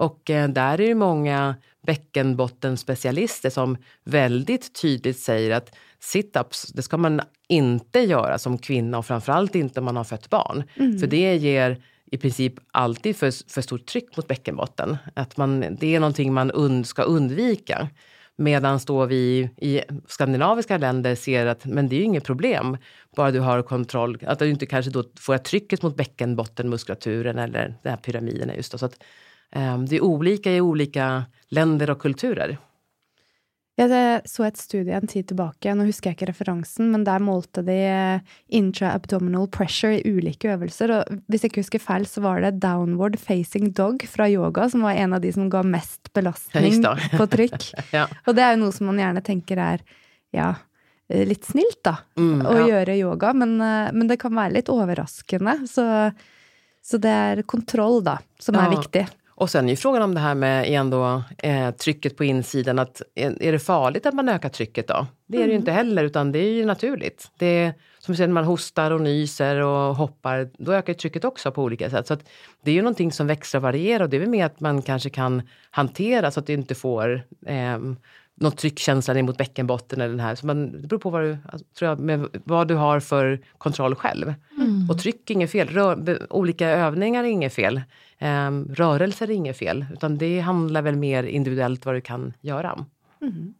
och 0.00 0.30
eh, 0.30 0.48
där 0.48 0.80
är 0.80 0.86
det 0.86 0.94
många 0.94 1.54
bäckenbottenspecialister 1.86 3.50
som 3.50 3.76
väldigt 4.04 4.80
tydligt 4.80 5.18
säger 5.18 5.50
att 5.50 5.76
sit-ups, 6.02 6.70
det 6.74 6.82
ska 6.82 6.96
man 6.96 7.20
inte 7.48 8.00
göra 8.00 8.38
som 8.38 8.58
kvinna 8.58 8.98
och 8.98 9.06
framförallt 9.06 9.54
inte 9.54 9.80
om 9.80 9.84
man 9.84 9.96
har 9.96 10.04
fött 10.04 10.30
barn. 10.30 10.64
Mm. 10.76 10.98
För 10.98 11.06
det 11.06 11.36
ger 11.36 11.82
i 12.10 12.18
princip 12.18 12.54
alltid 12.72 13.16
för, 13.16 13.52
för 13.52 13.62
stort 13.62 13.86
tryck 13.86 14.16
mot 14.16 14.28
bäckenbotten. 14.28 14.96
Att 15.14 15.36
man, 15.36 15.76
det 15.80 15.94
är 15.94 16.00
någonting 16.00 16.32
man 16.32 16.50
und, 16.50 16.86
ska 16.86 17.02
undvika. 17.02 17.88
Medan 18.36 18.80
då 18.86 19.06
vi 19.06 19.50
i 19.56 19.80
skandinaviska 20.08 20.78
länder 20.78 21.14
ser 21.14 21.46
att 21.46 21.64
men 21.64 21.88
det 21.88 21.96
är 21.96 22.02
inget 22.02 22.24
problem, 22.24 22.76
bara 23.16 23.30
du 23.30 23.40
har 23.40 23.62
kontroll. 23.62 24.18
Att 24.26 24.38
du 24.38 24.50
inte 24.50 24.66
kanske 24.66 24.90
då 24.90 25.04
får 25.20 25.38
trycket 25.38 25.82
mot 25.82 25.96
bäckenbottenmuskulaturen 25.96 27.38
eller 27.38 27.74
den 27.82 27.90
här 27.90 27.96
pyramiden. 27.96 28.50
Just 28.56 28.72
då. 28.72 28.78
Så 28.78 28.86
att, 28.86 29.02
um, 29.56 29.86
det 29.86 29.96
är 29.96 30.00
olika 30.00 30.52
i 30.52 30.60
olika 30.60 31.24
länder 31.48 31.90
och 31.90 32.02
kulturer. 32.02 32.58
Jeg 33.80 34.28
så 34.28 34.44
et 34.44 34.58
studie 34.60 34.92
en 34.92 35.08
tid 35.08 35.30
tilbake, 35.30 35.72
nå 35.72 35.86
husker 35.88 36.10
jeg 36.10 36.18
ikke 36.18 36.28
referansen, 36.28 36.90
men 36.92 37.04
der 37.06 37.22
målte 37.24 37.62
de 37.64 37.78
intra-abdominal 38.52 39.46
pressure 39.52 39.96
i 39.96 40.12
ulike 40.12 40.50
øvelser. 40.52 40.92
Og 40.98 41.20
hvis 41.32 41.46
jeg 41.46 41.52
ikke 41.52 41.64
husker 41.64 41.82
feil, 41.82 42.04
så 42.08 42.20
var 42.24 42.42
det 42.44 42.58
downward 42.60 43.16
facing 43.20 43.70
dog 43.76 44.04
fra 44.10 44.28
yoga 44.28 44.66
som 44.72 44.84
var 44.84 45.00
en 45.00 45.16
av 45.16 45.24
de 45.24 45.32
som 45.32 45.48
ga 45.52 45.62
mest 45.64 46.12
belastning 46.16 46.82
på 47.14 47.28
trykk. 47.32 47.70
ja. 47.96 48.04
Og 48.26 48.36
det 48.36 48.44
er 48.44 48.52
jo 48.56 48.66
noe 48.66 48.76
som 48.76 48.90
man 48.90 49.00
gjerne 49.00 49.24
tenker 49.24 49.62
er 49.64 49.86
ja, 50.36 50.50
litt 51.08 51.48
snilt, 51.48 51.80
da, 51.86 51.96
mm, 52.20 52.44
å 52.44 52.58
ja. 52.58 52.66
gjøre 52.74 52.98
yoga. 53.00 53.32
Men, 53.32 53.56
men, 53.62 54.04
det 54.10 54.20
kan 54.20 54.36
være 54.36 54.58
litt 54.58 54.68
overraskende. 54.72 55.56
Så, 55.70 55.86
så 56.84 57.00
det 57.00 57.16
er 57.32 57.42
kontroll, 57.48 58.02
da, 58.04 58.18
som 58.42 58.60
er 58.60 58.76
viktig. 58.76 59.06
Och 59.40 59.50
sen 59.50 59.64
är 59.64 59.70
ju 59.70 59.76
frågan 59.76 60.02
om 60.02 60.14
det 60.14 60.20
här 60.20 60.34
med 60.34 60.68
igen 60.68 60.90
då, 60.90 61.22
eh, 61.38 61.70
trycket 61.70 62.16
på 62.16 62.24
insidan. 62.24 62.78
Att, 62.78 63.02
är, 63.14 63.42
är, 63.42 63.52
det 63.52 63.58
farligt 63.58 64.06
att 64.06 64.14
man 64.14 64.28
ökar 64.28 64.48
trycket 64.48 64.88
då? 64.88 65.06
Det 65.26 65.36
är 65.36 65.40
mm. 65.40 65.48
det 65.48 65.52
ju 65.52 65.56
mm. 65.56 65.56
inte 65.56 65.72
heller, 65.72 66.04
utan 66.04 66.32
det 66.32 66.38
är 66.38 66.52
ju 66.52 66.64
naturligt. 66.64 67.30
Det 67.38 67.46
är, 67.46 67.74
som 67.98 68.14
när 68.14 68.28
man 68.28 68.44
hostar 68.44 68.90
och 68.90 69.00
nyser 69.00 69.56
och 69.56 69.96
hoppar, 69.96 70.50
då 70.58 70.72
ökar 70.72 70.94
trycket 70.94 71.24
också 71.24 71.52
på 71.52 71.62
olika 71.62 71.90
sätt. 71.90 72.06
Så 72.06 72.16
det 72.62 72.70
är 72.70 72.74
ju 72.74 72.82
någonting 72.82 73.12
som 73.12 73.26
växlar 73.26 73.58
och 73.58 73.62
varierar 73.62 74.04
och 74.04 74.10
det 74.10 74.16
är 74.16 74.20
väl 74.20 74.28
mer 74.28 74.46
att 74.46 74.60
man 74.60 74.82
kanske 74.82 75.10
kan 75.10 75.42
hantera 75.70 76.30
så 76.30 76.40
att 76.40 76.46
du 76.46 76.52
inte 76.52 76.74
får 76.74 77.22
eh, 77.46 77.78
någon 78.40 78.52
tryckkänsla 78.52 79.22
mot 79.22 79.38
bäckenbotten 79.38 80.00
eller 80.00 80.10
den 80.10 80.20
här. 80.20 80.34
Så 80.34 80.46
man, 80.46 80.82
det 80.82 80.88
beror 80.88 81.00
på 81.00 81.10
vad 81.10 81.22
du, 81.22 81.38
alltså, 81.52 81.66
tror 81.78 81.88
jag, 81.88 82.00
med 82.00 82.26
vad 82.44 82.68
du 82.68 82.74
har 82.74 83.00
för 83.00 83.40
kontroll 83.58 83.94
själv. 83.94 84.34
Mm. 84.58 84.90
Och 84.90 84.98
tryck 84.98 85.30
är 85.30 85.34
inget 85.34 85.50
fel, 85.50 85.68
Rör, 85.68 86.26
olika 86.32 86.68
övningar 86.68 87.24
är 87.24 87.28
inget 87.28 87.54
fel. 87.54 87.80
Um, 88.20 88.74
rörelser 88.74 89.30
är 89.30 89.34
inget 89.34 89.58
fel, 89.58 89.86
utan 89.92 90.18
det 90.18 90.40
handlar 90.40 90.82
väl 90.82 90.96
mer 90.96 91.22
individuellt 91.22 91.86
vad 91.86 91.94
du 91.94 92.00
kan 92.00 92.32
göra. 92.40 92.84
Mm. 93.22 93.54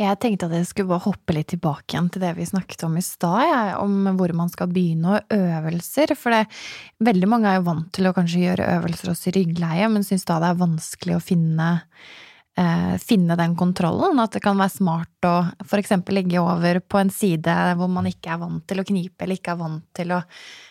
Jag 0.00 0.20
tänkte 0.20 0.46
att 0.46 0.56
jag 0.56 0.66
skulle 0.66 0.88
bara 0.88 0.98
hoppa 0.98 1.32
lite 1.32 1.50
tillbaka 1.50 2.08
till 2.12 2.20
det 2.20 2.32
vi 2.32 2.46
snackade 2.46 2.86
om 2.86 2.96
i 2.96 3.02
stad, 3.02 3.42
ja, 3.42 3.76
om 3.76 4.16
var 4.16 4.28
man 4.28 4.50
ska 4.50 4.66
börja 4.66 5.10
och 5.10 5.36
øvelser. 5.36 6.14
För 6.14 6.30
det, 6.30 6.46
väldigt 6.98 7.28
många 7.28 7.50
är 7.50 7.56
jo 7.56 7.64
vant 7.66 7.90
til 7.92 8.06
å 8.06 8.12
kanskje 8.14 8.44
gjøre 8.44 8.68
øvelser 8.76 9.28
i 9.28 9.30
ryggläge, 9.34 9.88
men 9.88 10.04
syns 10.04 10.24
då 10.24 10.38
det 10.38 10.46
är 10.46 10.78
svårt 10.78 11.16
att 11.16 11.24
finna 11.24 11.80
eh, 12.58 12.94
finne 13.02 13.36
den 13.38 13.56
kontrollen. 13.58 14.18
At 14.22 14.36
det 14.36 14.42
kan 14.44 14.58
være 14.58 14.74
smart 14.74 15.28
å 15.28 15.34
f.eks. 15.64 15.94
ligge 16.14 16.42
over 16.42 16.80
på 16.80 17.00
en 17.00 17.12
side 17.14 17.58
hvor 17.78 17.90
man 17.92 18.10
ikke 18.10 18.34
er 18.34 18.42
vant 18.42 18.66
til 18.68 18.82
å 18.82 18.88
knipe, 18.88 19.24
eller 19.24 19.40
ikke 19.40 19.54
er 19.54 19.62
vant 19.62 19.86
til 19.96 20.16
å 20.18 20.22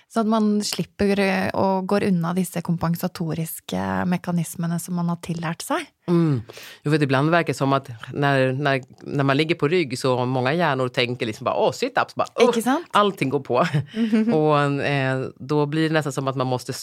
Så 0.08 0.22
at 0.24 0.30
man 0.32 0.62
slipper 0.64 1.20
og 1.60 1.88
går 1.92 2.06
unna 2.08 2.32
disse 2.36 2.62
kompensatoriske 2.64 3.82
mekanismene 4.08 4.78
som 4.80 4.96
man 4.96 5.12
har 5.12 5.20
tillært 5.26 5.66
seg. 5.66 5.84
Mm. 6.08 6.42
Jo, 6.84 6.92
för 6.92 7.04
ibland 7.04 7.30
verkar 7.30 7.48
det 7.48 7.58
som 7.58 7.74
att 7.74 7.90
när, 8.14 8.52
när, 8.52 8.84
när 9.02 9.24
man 9.24 9.38
ligger 9.38 9.56
på 9.56 9.68
rygg 9.68 10.00
så 10.00 10.26
många 10.26 10.54
hjärnor 10.54 10.90
tänker 10.90 11.26
liksom 11.26 11.46
bara 11.46 11.56
åh, 11.56 11.72
sit-ups, 11.72 12.16
bara, 12.16 12.28
oh, 12.36 12.78
allting 12.92 13.30
går 13.30 13.40
på. 13.40 13.56
och 14.34 14.60
eh, 14.86 15.28
då 15.36 15.66
blir 15.66 15.88
det 15.88 15.94
nästan 15.94 16.14
som 16.14 16.28
att 16.28 16.36
man 16.36 16.48
måste 16.48 16.74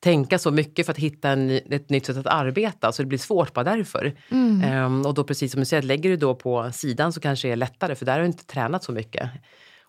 tänka 0.00 0.38
så 0.38 0.50
mycket 0.50 0.86
för 0.86 0.92
att 0.92 0.98
hitta 0.98 1.28
en, 1.28 1.50
ett 1.50 1.90
nytt 1.90 2.06
sätt 2.06 2.16
att 2.16 2.26
arbeta, 2.26 2.92
så 2.92 3.02
det 3.02 3.06
blir 3.06 3.18
svårt 3.18 3.52
bara 3.52 3.64
därför. 3.64 4.14
Mm. 4.30 4.84
Um, 4.84 5.06
och 5.06 5.14
då 5.14 5.24
precis 5.24 5.52
som 5.52 5.60
du 5.60 5.64
säger, 5.64 5.82
lägger 5.82 6.10
du 6.10 6.16
då 6.16 6.34
på 6.34 6.70
sidan 6.72 7.12
så 7.12 7.20
kanske 7.20 7.48
det 7.48 7.52
är 7.52 7.56
lättare, 7.56 7.94
för 7.94 8.06
där 8.06 8.12
har 8.12 8.20
du 8.20 8.26
inte 8.26 8.46
tränat 8.46 8.84
så 8.84 8.92
mycket. 8.92 9.30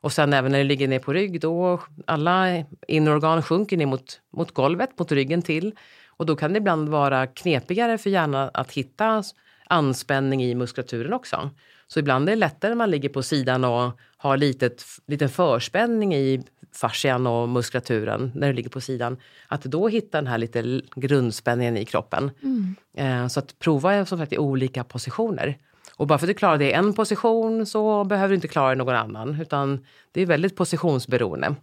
Och 0.01 0.11
sen 0.11 0.33
även 0.33 0.51
när 0.51 0.59
du 0.59 0.65
ligger 0.65 0.87
ner 0.87 0.99
på 0.99 1.13
rygg, 1.13 1.41
då 1.41 1.81
alla 2.05 2.63
inre 2.87 3.13
organ 3.13 3.43
sjunker 3.43 3.77
ner 3.77 3.85
mot, 3.85 4.21
mot 4.33 4.51
golvet, 4.51 4.99
mot 4.99 5.11
ryggen 5.11 5.41
till. 5.41 5.75
Och 6.07 6.25
då 6.25 6.35
kan 6.35 6.53
det 6.53 6.57
ibland 6.57 6.89
vara 6.89 7.27
knepigare 7.27 7.97
för 7.97 8.09
hjärnan 8.09 8.49
att 8.53 8.71
hitta 8.71 9.23
anspänning 9.67 10.43
i 10.43 10.55
muskulaturen 10.55 11.13
också. 11.13 11.49
Så 11.87 11.99
ibland 11.99 12.29
är 12.29 12.33
det 12.33 12.39
lättare 12.39 12.69
när 12.69 12.75
man 12.75 12.91
ligger 12.91 13.09
på 13.09 13.23
sidan 13.23 13.63
och 13.63 13.91
har 14.17 14.37
litet, 14.37 14.83
liten 15.07 15.29
förspänning 15.29 16.15
i 16.15 16.43
fascian 16.73 17.27
och 17.27 17.49
muskulaturen 17.49 18.31
när 18.35 18.47
du 18.47 18.53
ligger 18.53 18.69
på 18.69 18.81
sidan. 18.81 19.17
Att 19.47 19.61
då 19.61 19.87
hitta 19.87 20.17
den 20.17 20.27
här 20.27 20.37
lite 20.37 20.81
grundspänningen 20.95 21.77
i 21.77 21.85
kroppen. 21.85 22.31
Mm. 22.43 22.75
Eh, 22.97 23.27
så 23.27 23.39
att 23.39 23.59
prova 23.59 24.05
som 24.05 24.17
sagt 24.17 24.33
i 24.33 24.37
olika 24.37 24.83
positioner. 24.83 25.57
Och 25.95 26.07
bara 26.07 26.19
för 26.19 26.25
att 26.25 26.29
du 26.29 26.33
klarar 26.33 26.57
det 26.57 26.69
i 26.69 26.73
en 26.73 26.93
position 26.93 27.65
så 27.65 28.03
behöver 28.03 28.29
du 28.29 28.35
inte 28.35 28.47
klara 28.47 28.69
det 28.69 28.75
någon 28.75 28.95
annan. 28.95 29.41
Utan 29.41 29.85
det 30.11 30.21
är 30.21 30.25
väldigt 30.25 30.55
positionsberoende. 30.55 31.55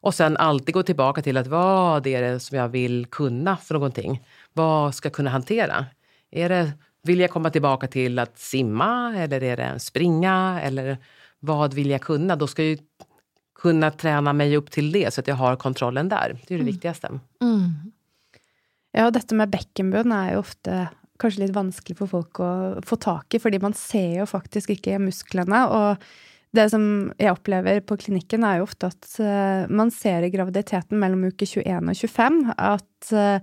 Och 0.00 0.14
sen 0.14 0.36
alltid 0.36 0.74
gå 0.74 0.82
tillbaka 0.82 1.22
till 1.22 1.36
att 1.36 1.46
vad 1.46 2.06
är 2.06 2.22
det 2.22 2.40
som 2.40 2.58
jag 2.58 2.68
vill 2.68 3.06
kunna 3.06 3.56
för 3.56 3.74
någonting? 3.74 4.24
Vad 4.52 4.94
ska 4.94 5.06
jag 5.06 5.14
kunna 5.14 5.30
hantera? 5.30 5.86
Är 6.30 6.48
det, 6.48 6.72
vill 7.08 7.20
jag 7.20 7.30
komma 7.30 7.50
tillbaka 7.50 7.86
till 7.86 8.18
att 8.18 8.38
simma 8.38 9.14
eller 9.16 9.42
är 9.42 9.56
det 9.56 9.78
springa? 9.78 10.60
Eller 10.62 10.98
vad 11.40 11.74
vill 11.74 11.90
jag 11.90 12.00
kunna? 12.00 12.36
Då 12.36 12.46
ska 12.46 12.64
jag 12.64 12.78
kunna 13.60 13.90
träna 13.90 14.32
mig 14.32 14.56
upp 14.56 14.70
till 14.70 14.92
det 14.92 15.14
så 15.14 15.20
att 15.20 15.28
jag 15.28 15.34
har 15.34 15.56
kontrollen 15.56 16.08
där. 16.08 16.28
Det 16.46 16.54
är 16.54 16.58
det 16.58 16.62
mm. 16.62 16.66
viktigaste. 16.66 17.06
Mm. 17.40 17.72
Ja, 18.92 19.10
detta 19.10 19.34
med 19.34 19.48
bäckenbunn 19.48 20.12
är 20.12 20.30
ju 20.30 20.36
ofta 20.36 20.86
kanske 21.18 21.40
lite 21.40 21.52
vanskligt 21.52 21.98
för 21.98 22.06
folk 22.06 22.40
att 22.40 22.88
få 22.88 22.96
tag 22.96 23.22
i, 23.30 23.38
för 23.38 23.60
man 23.60 23.74
ser 23.74 24.20
ju 24.20 24.26
faktiskt 24.26 24.70
inte 24.70 24.98
musklerna. 24.98 25.68
Och 25.68 25.96
det 26.50 26.70
som 26.70 27.12
jag 27.16 27.32
upplever 27.32 27.80
på 27.80 27.96
kliniken, 27.96 28.44
är 28.44 28.56
ju 28.56 28.62
ofta 28.62 28.86
att 28.86 29.16
uh, 29.20 29.68
man 29.68 29.90
ser 29.90 30.22
i 30.22 30.30
graviditeten 30.30 30.98
mellan 30.98 31.24
uke 31.24 31.46
21 31.46 31.88
och 31.88 31.96
25 31.96 32.52
att 32.56 33.12
uh, 33.12 33.36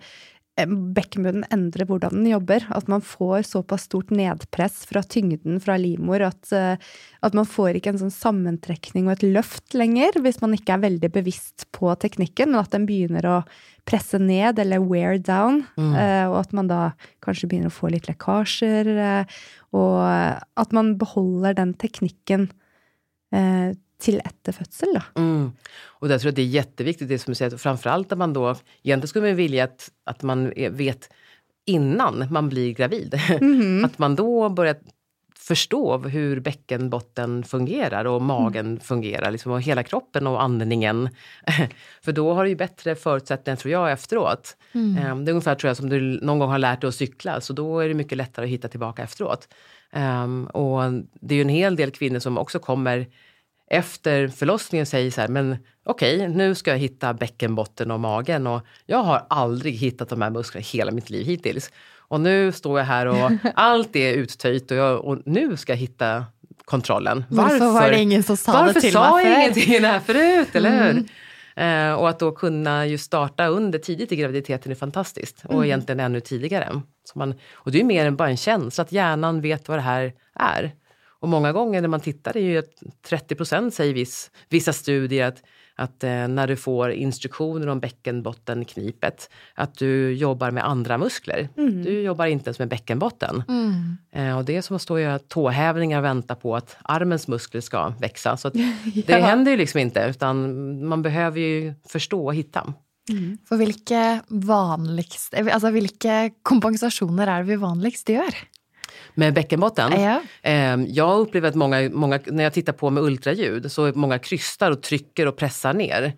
bekkenbunnen 0.56 1.43
endrer 1.51 1.84
hvordan 1.89 2.14
den 2.16 2.30
jobber. 2.30 2.64
At 2.72 2.88
man 2.91 3.03
får 3.03 3.43
såpass 3.49 3.89
stort 3.89 4.12
nedpress 4.16 4.86
fra 4.88 5.03
tyngden 5.03 5.60
fra 5.64 5.76
livmor 5.80 6.24
at, 6.24 6.47
uh, 6.56 6.80
at 7.26 7.36
man 7.36 7.47
får 7.49 7.76
ikke 7.76 7.91
en 7.91 8.01
sånn 8.06 8.16
sammentrekning 8.16 9.10
og 9.10 9.18
et 9.18 9.26
løft 9.36 9.76
lenger, 9.76 10.16
hvis 10.24 10.39
man 10.43 10.56
ikke 10.56 10.78
er 10.78 10.86
veldig 10.88 11.12
bevisst 11.18 11.68
på 11.76 11.91
teknikken, 11.99 12.53
men 12.53 12.62
at 12.64 12.72
den 12.76 12.88
begynner 12.88 13.28
å 13.28 13.38
presse 13.86 14.18
ned 14.22 14.62
eller 14.62 14.82
wear 14.82 15.20
down, 15.20 15.66
mm. 15.76 15.91
uh, 15.91 16.26
og 16.32 16.39
at 16.45 16.56
man 16.58 16.72
da 16.72 16.82
kanskje 17.26 17.51
begynner 17.51 17.74
å 17.74 17.76
få 17.76 17.91
litt 17.93 18.08
lekkasjer, 18.10 18.93
uh, 18.95 19.39
og 19.76 19.99
at 19.99 20.76
man 20.76 20.95
beholder 20.95 21.58
den 21.58 21.74
teknikken 21.76 22.47
till 23.98 24.22
efter 24.26 24.52
födsel. 24.52 24.89
Då. 24.93 25.22
Mm. 25.22 25.52
Och 25.84 26.08
där 26.08 26.20
tror 26.20 26.28
jag 26.28 26.36
det 26.36 26.41
är 26.41 26.46
jätteviktigt, 26.46 27.10
det 27.10 27.20
som 27.20 27.32
du 27.32 27.36
säger, 27.36 27.58
framförallt 27.58 28.12
att 28.12 28.18
man 28.18 28.34
då, 28.34 28.56
egentligen 28.84 29.08
skulle 29.08 29.28
man 29.28 29.36
vilja 29.36 29.64
att, 29.64 29.91
att 30.04 30.24
man 30.24 30.54
vet 30.70 31.10
innan 31.66 32.28
man 32.32 32.50
blir 32.50 32.74
gravid. 32.74 33.20
Mm. 33.30 33.86
att 33.86 33.98
man 33.98 34.16
då 34.16 34.50
börjar 34.50 34.76
förstå 35.48 35.98
hur 35.98 36.39
bäckenbotten 36.39 37.43
fungerar 37.43 38.06
och 38.06 38.22
magen 38.22 38.66
mm. 38.66 38.80
fungerar, 38.80 39.32
liksom, 39.32 39.52
och 39.52 39.62
hela 39.62 39.84
kroppen 39.84 40.28
och 40.28 40.41
andningen. 40.43 41.10
För 42.02 42.12
då 42.12 42.34
har 42.34 42.43
du 42.43 42.50
ju 42.50 42.56
bättre 42.56 42.96
förutsättningar, 42.96 43.56
tror 43.56 43.72
jag, 43.72 43.91
efteråt. 43.91 44.58
Mm. 44.72 45.12
Um, 45.12 45.26
det 45.26 45.30
är 45.30 45.34
ungefär 45.34 45.56
tror 45.56 45.70
jag, 45.70 45.78
som 45.78 45.89
du 45.89 46.00
någon 46.02 46.39
gång 46.39 46.50
har 46.50 46.60
lärt 46.60 46.82
dig 46.82 46.88
att 46.88 46.96
cykla, 46.96 47.41
så 47.41 47.54
då 47.54 47.80
är 47.80 47.88
det 47.88 47.93
mycket 47.93 48.18
lättare 48.18 48.46
att 48.46 48.52
hitta 48.52 48.68
tillbaka 48.68 49.04
efteråt. 49.04 49.48
Um, 49.93 50.48
och 50.48 50.82
det 51.22 51.34
är 51.34 51.38
ju 51.38 51.41
en 51.41 51.50
hel 51.50 51.76
del 51.76 51.91
kvinnor 51.91 52.20
som 52.20 52.38
också 52.38 52.60
kommer 52.60 53.08
efter 53.70 54.28
förlossningen 54.28 54.86
säger 54.86 55.11
så 55.11 55.22
här, 55.22 55.28
men 55.28 55.57
okej, 55.86 56.16
okay, 56.16 56.28
nu 56.28 56.55
ska 56.55 56.72
jag 56.72 56.78
hitta 56.78 57.13
bäckenbotten 57.13 57.91
och 57.91 57.99
magen 57.99 58.47
och 58.47 58.61
jag 58.86 59.03
har 59.03 59.26
aldrig 59.30 59.74
hittat 59.74 60.09
de 60.09 60.22
här 60.22 60.30
musklerna 60.30 60.66
hela 60.72 60.91
mitt 60.91 61.09
liv 61.09 61.26
hittills. 61.26 61.72
Och 62.07 62.22
nu 62.22 62.51
står 62.51 62.80
jag 62.80 62.86
här 62.86 63.05
och 63.05 63.32
allt 63.55 63.95
är 63.95 64.13
uttöjt 64.13 64.72
och, 64.72 64.78
jag, 64.78 65.05
och 65.05 65.18
nu 65.26 65.57
ska 65.57 65.72
jag 65.72 65.78
hitta 65.78 66.26
kontrollen. 66.66 67.26
Varför, 67.30 67.59
varför 67.59 67.82
var 67.82 67.91
det 67.91 67.99
ingen 67.99 68.24
som 68.24 68.38
sa 68.38 68.51
varför 68.51 68.74
det 68.74 68.82
till 68.82 68.93
sa 68.93 69.22
jag 69.22 69.41
ingenting 69.41 69.82
det 69.82 69.88
här 69.88 69.99
förut, 69.99 70.55
eller 70.55 70.84
hur? 70.84 70.91
Mm. 70.91 71.05
Eh, 71.55 71.93
och 71.93 72.09
att 72.09 72.20
då 72.20 72.32
kunna 72.32 72.86
ju 72.86 72.97
starta 72.97 73.47
under 73.47 73.80
tidigt 73.80 74.11
i 74.11 74.16
graviditeten 74.16 74.72
är 74.72 74.76
fantastiskt. 74.76 75.45
Och 75.45 75.53
mm. 75.53 75.66
egentligen 75.66 75.99
ännu 75.99 76.20
tidigare. 76.20 76.82
Så 77.03 77.20
man, 77.20 77.34
och 77.53 77.72
det 77.72 77.80
är 77.80 77.84
mer 77.84 78.05
än 78.05 78.16
bara 78.16 78.30
en 78.30 78.38
känsla, 78.38 78.82
att 78.82 78.91
hjärnan 78.91 79.41
vet 79.41 79.68
vad 79.68 79.78
det 79.78 79.82
här 79.82 80.13
är. 80.36 80.72
Och 81.20 81.30
många 81.30 81.51
gånger 81.51 81.82
när 81.82 81.88
man 81.88 81.99
tittar 81.99 82.38
är 82.38 82.41
ju 82.41 82.57
att 82.57 82.84
30 83.07 83.36
procent 83.36 83.74
säger 83.74 83.93
viss, 83.93 84.32
vissa 84.49 84.74
studier 84.74 85.28
att, 85.28 85.43
att 85.76 86.03
eh, 86.03 86.28
när 86.28 86.47
du 86.47 86.55
får 86.55 86.91
instruktioner 86.91 87.68
om 87.68 87.80
bäckenbottenknipet 87.80 89.30
att 89.55 89.76
du 89.76 90.13
jobbar 90.13 90.51
med 90.51 90.66
andra 90.66 90.97
muskler. 90.97 91.49
Mm. 91.57 91.84
Du 91.84 92.01
jobbar 92.01 92.26
inte 92.26 92.47
ens 92.47 92.59
med 92.59 92.68
bäckenbotten. 92.68 93.43
Mm. 93.47 93.97
Eh, 94.11 94.38
och 94.38 94.45
det 94.45 94.55
är 94.57 94.61
som 94.61 94.76
att 94.76 94.82
stå 94.82 94.93
och 94.93 95.01
göra 95.01 95.20
tåhävningar 95.20 95.97
och 95.99 96.05
vänta 96.05 96.36
på 96.36 96.55
att 96.55 96.78
armens 96.84 97.28
muskler 97.28 97.61
ska 97.61 97.89
växa. 97.99 98.38
Så 98.38 98.51
ja. 98.53 99.03
det 99.07 99.22
händer 99.22 99.51
ju 99.51 99.57
liksom 99.57 99.80
inte 99.80 100.07
utan 100.09 100.88
man 100.88 101.01
behöver 101.01 101.39
ju 101.39 101.74
förstå 101.88 102.26
och 102.26 102.36
hitta. 102.36 102.74
Mm. 103.09 103.38
For 103.45 103.61
hvilke 103.61 104.22
vanligste, 104.30 105.43
altså 105.45 105.70
hvilke 105.76 106.34
kompensasjoner 106.41 107.30
er 107.30 107.43
det 107.43 107.53
vi 107.53 107.61
vanligst 107.61 108.09
gjør? 108.09 108.39
Med 109.16 109.34
bäckenbotten. 109.34 110.01
Ja. 110.01 110.22
Ehm, 110.41 110.86
jag 110.89 111.20
upplever 111.20 111.49
att 111.49 111.55
många, 111.55 111.89
många, 111.89 112.20
när 112.26 112.43
jag 112.43 112.53
tittar 112.53 112.74
på 112.74 112.89
med 112.89 113.03
ultraljud, 113.03 113.72
så 113.72 113.86
är 113.86 113.93
många 113.93 114.20
krystar 114.20 114.72
och 114.72 114.82
trycker 114.82 115.28
och 115.28 115.36
pressar 115.38 115.74
ner. 115.74 116.13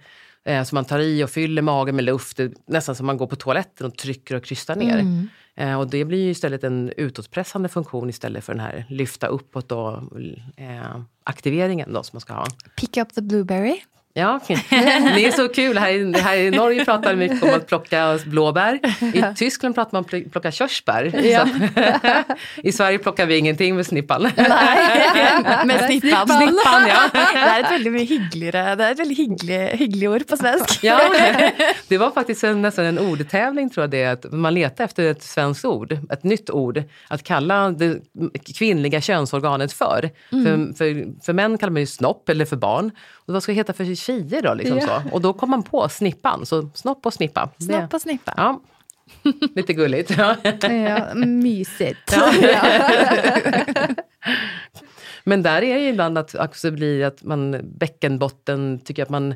Ehm, 0.45 0.65
så 0.65 0.75
man 0.75 0.85
tar 0.85 0.99
i 0.99 1.23
och 1.23 1.29
fyller 1.29 1.61
magen 1.61 1.95
med 1.95 2.05
luft, 2.05 2.39
nästan 2.67 2.95
som 2.95 3.05
man 3.05 3.17
går 3.17 3.27
på 3.27 3.35
toaletten 3.35 3.87
och 3.87 3.97
trycker 3.97 4.35
och 4.35 4.43
krystar 4.43 4.75
ner. 4.75 4.99
Mm. 4.99 5.29
Ehm, 5.55 5.79
och 5.79 5.89
det 5.89 6.05
blir 6.05 6.23
ju 6.23 6.29
istället 6.29 6.63
en 6.63 6.93
utåtpressande 6.97 7.69
funktion 7.69 8.09
istället 8.09 8.43
för 8.43 8.53
den 8.53 8.59
här 8.59 8.85
lyfta 8.89 9.27
uppåt 9.27 9.71
och 9.71 9.93
eh, 10.55 11.01
aktiveringen 11.23 11.93
då 11.93 12.03
som 12.03 12.15
man 12.15 12.21
ska 12.21 12.33
ha. 12.33 12.45
Pick 12.75 12.97
up 12.97 13.13
the 13.13 13.21
blueberry. 13.21 13.81
Ja, 14.17 14.39
det 15.15 15.25
är 15.25 15.31
så 15.31 15.49
kul. 15.49 15.77
Här, 15.77 16.21
här 16.21 16.37
i 16.37 16.51
Norge 16.51 16.85
pratar 16.85 17.09
man 17.09 17.19
mycket 17.19 17.43
om 17.43 17.49
att 17.49 17.67
plocka 17.67 18.19
blåbär. 18.25 18.79
I 19.13 19.35
Tyskland 19.35 19.75
pratar 19.75 19.91
man 19.93 20.05
om 20.11 20.19
att 20.25 20.31
plocka 20.31 20.51
körsbär. 20.51 21.25
Ja. 21.25 21.47
I 22.55 22.71
Sverige 22.71 22.97
plockar 22.97 23.25
vi 23.25 23.37
ingenting 23.37 23.75
med 23.75 23.85
snippan. 23.85 24.21
Nej, 24.35 25.65
med 25.65 25.85
snippan. 25.85 26.27
snippan 26.27 26.87
ja. 26.87 27.09
Det 27.13 27.39
är 27.39 27.59
ett 27.59 27.71
väldigt 27.71 28.09
hyggligare, 28.09 28.75
det 28.75 28.83
är 28.83 28.91
ett 28.91 28.99
väldigt 28.99 29.17
hygglig, 29.17 29.59
hygglig 29.59 30.09
ord 30.09 30.27
på 30.27 30.37
svenska. 30.37 30.87
Ja, 30.87 30.99
det 31.87 31.97
var 31.97 32.11
faktiskt 32.11 32.43
en, 32.43 32.61
nästan 32.61 32.85
en 32.85 32.99
ordtävling 32.99 33.69
tror 33.69 33.83
jag 33.83 33.89
det 33.91 34.05
att 34.05 34.31
man 34.31 34.53
letar 34.53 34.83
efter 34.83 35.11
ett 35.11 35.23
svenskt 35.23 35.65
ord, 35.65 35.97
ett 36.09 36.23
nytt 36.23 36.49
ord 36.49 36.83
att 37.07 37.23
kalla 37.23 37.71
det 37.71 37.99
kvinnliga 38.57 39.01
könsorganet 39.01 39.73
för. 39.73 40.09
Mm. 40.31 40.45
För, 40.45 40.77
för, 40.77 41.25
för 41.25 41.33
män 41.33 41.57
kallar 41.57 41.71
man 41.71 41.81
ju 41.81 41.87
snopp 41.87 42.29
eller 42.29 42.45
för 42.45 42.55
barn. 42.55 42.91
Och 43.27 43.33
vad 43.33 43.43
ska 43.43 43.51
det 43.51 43.55
heta 43.55 43.73
för 43.73 43.95
tjejer 43.95 44.41
då? 44.41 44.53
Liksom 44.53 44.77
ja. 44.77 44.85
så. 44.85 45.15
Och 45.15 45.21
då 45.21 45.33
kom 45.33 45.49
man 45.49 45.63
på 45.63 45.89
snippan, 45.89 46.45
så 46.45 46.69
snopp 46.73 47.05
och 47.05 47.13
snippa. 47.13 47.49
Snopp 47.59 47.93
och 47.93 48.01
snippa. 48.01 48.33
Ja. 48.37 48.61
Lite 49.55 49.73
gulligt. 49.73 50.17
Ja, 50.17 50.35
ja 50.61 51.13
mysigt. 51.15 52.15
Ja. 52.15 52.31
Men 55.23 55.43
där 55.43 55.63
är 55.63 55.75
det 55.75 55.89
ibland 55.89 56.17
att 56.17 56.35
också 56.35 56.71
blir 56.71 57.05
att 57.05 57.23
man 57.23 57.57
bäckenbotten 57.63 58.79
tycker 58.79 59.03
att 59.03 59.09
man 59.09 59.35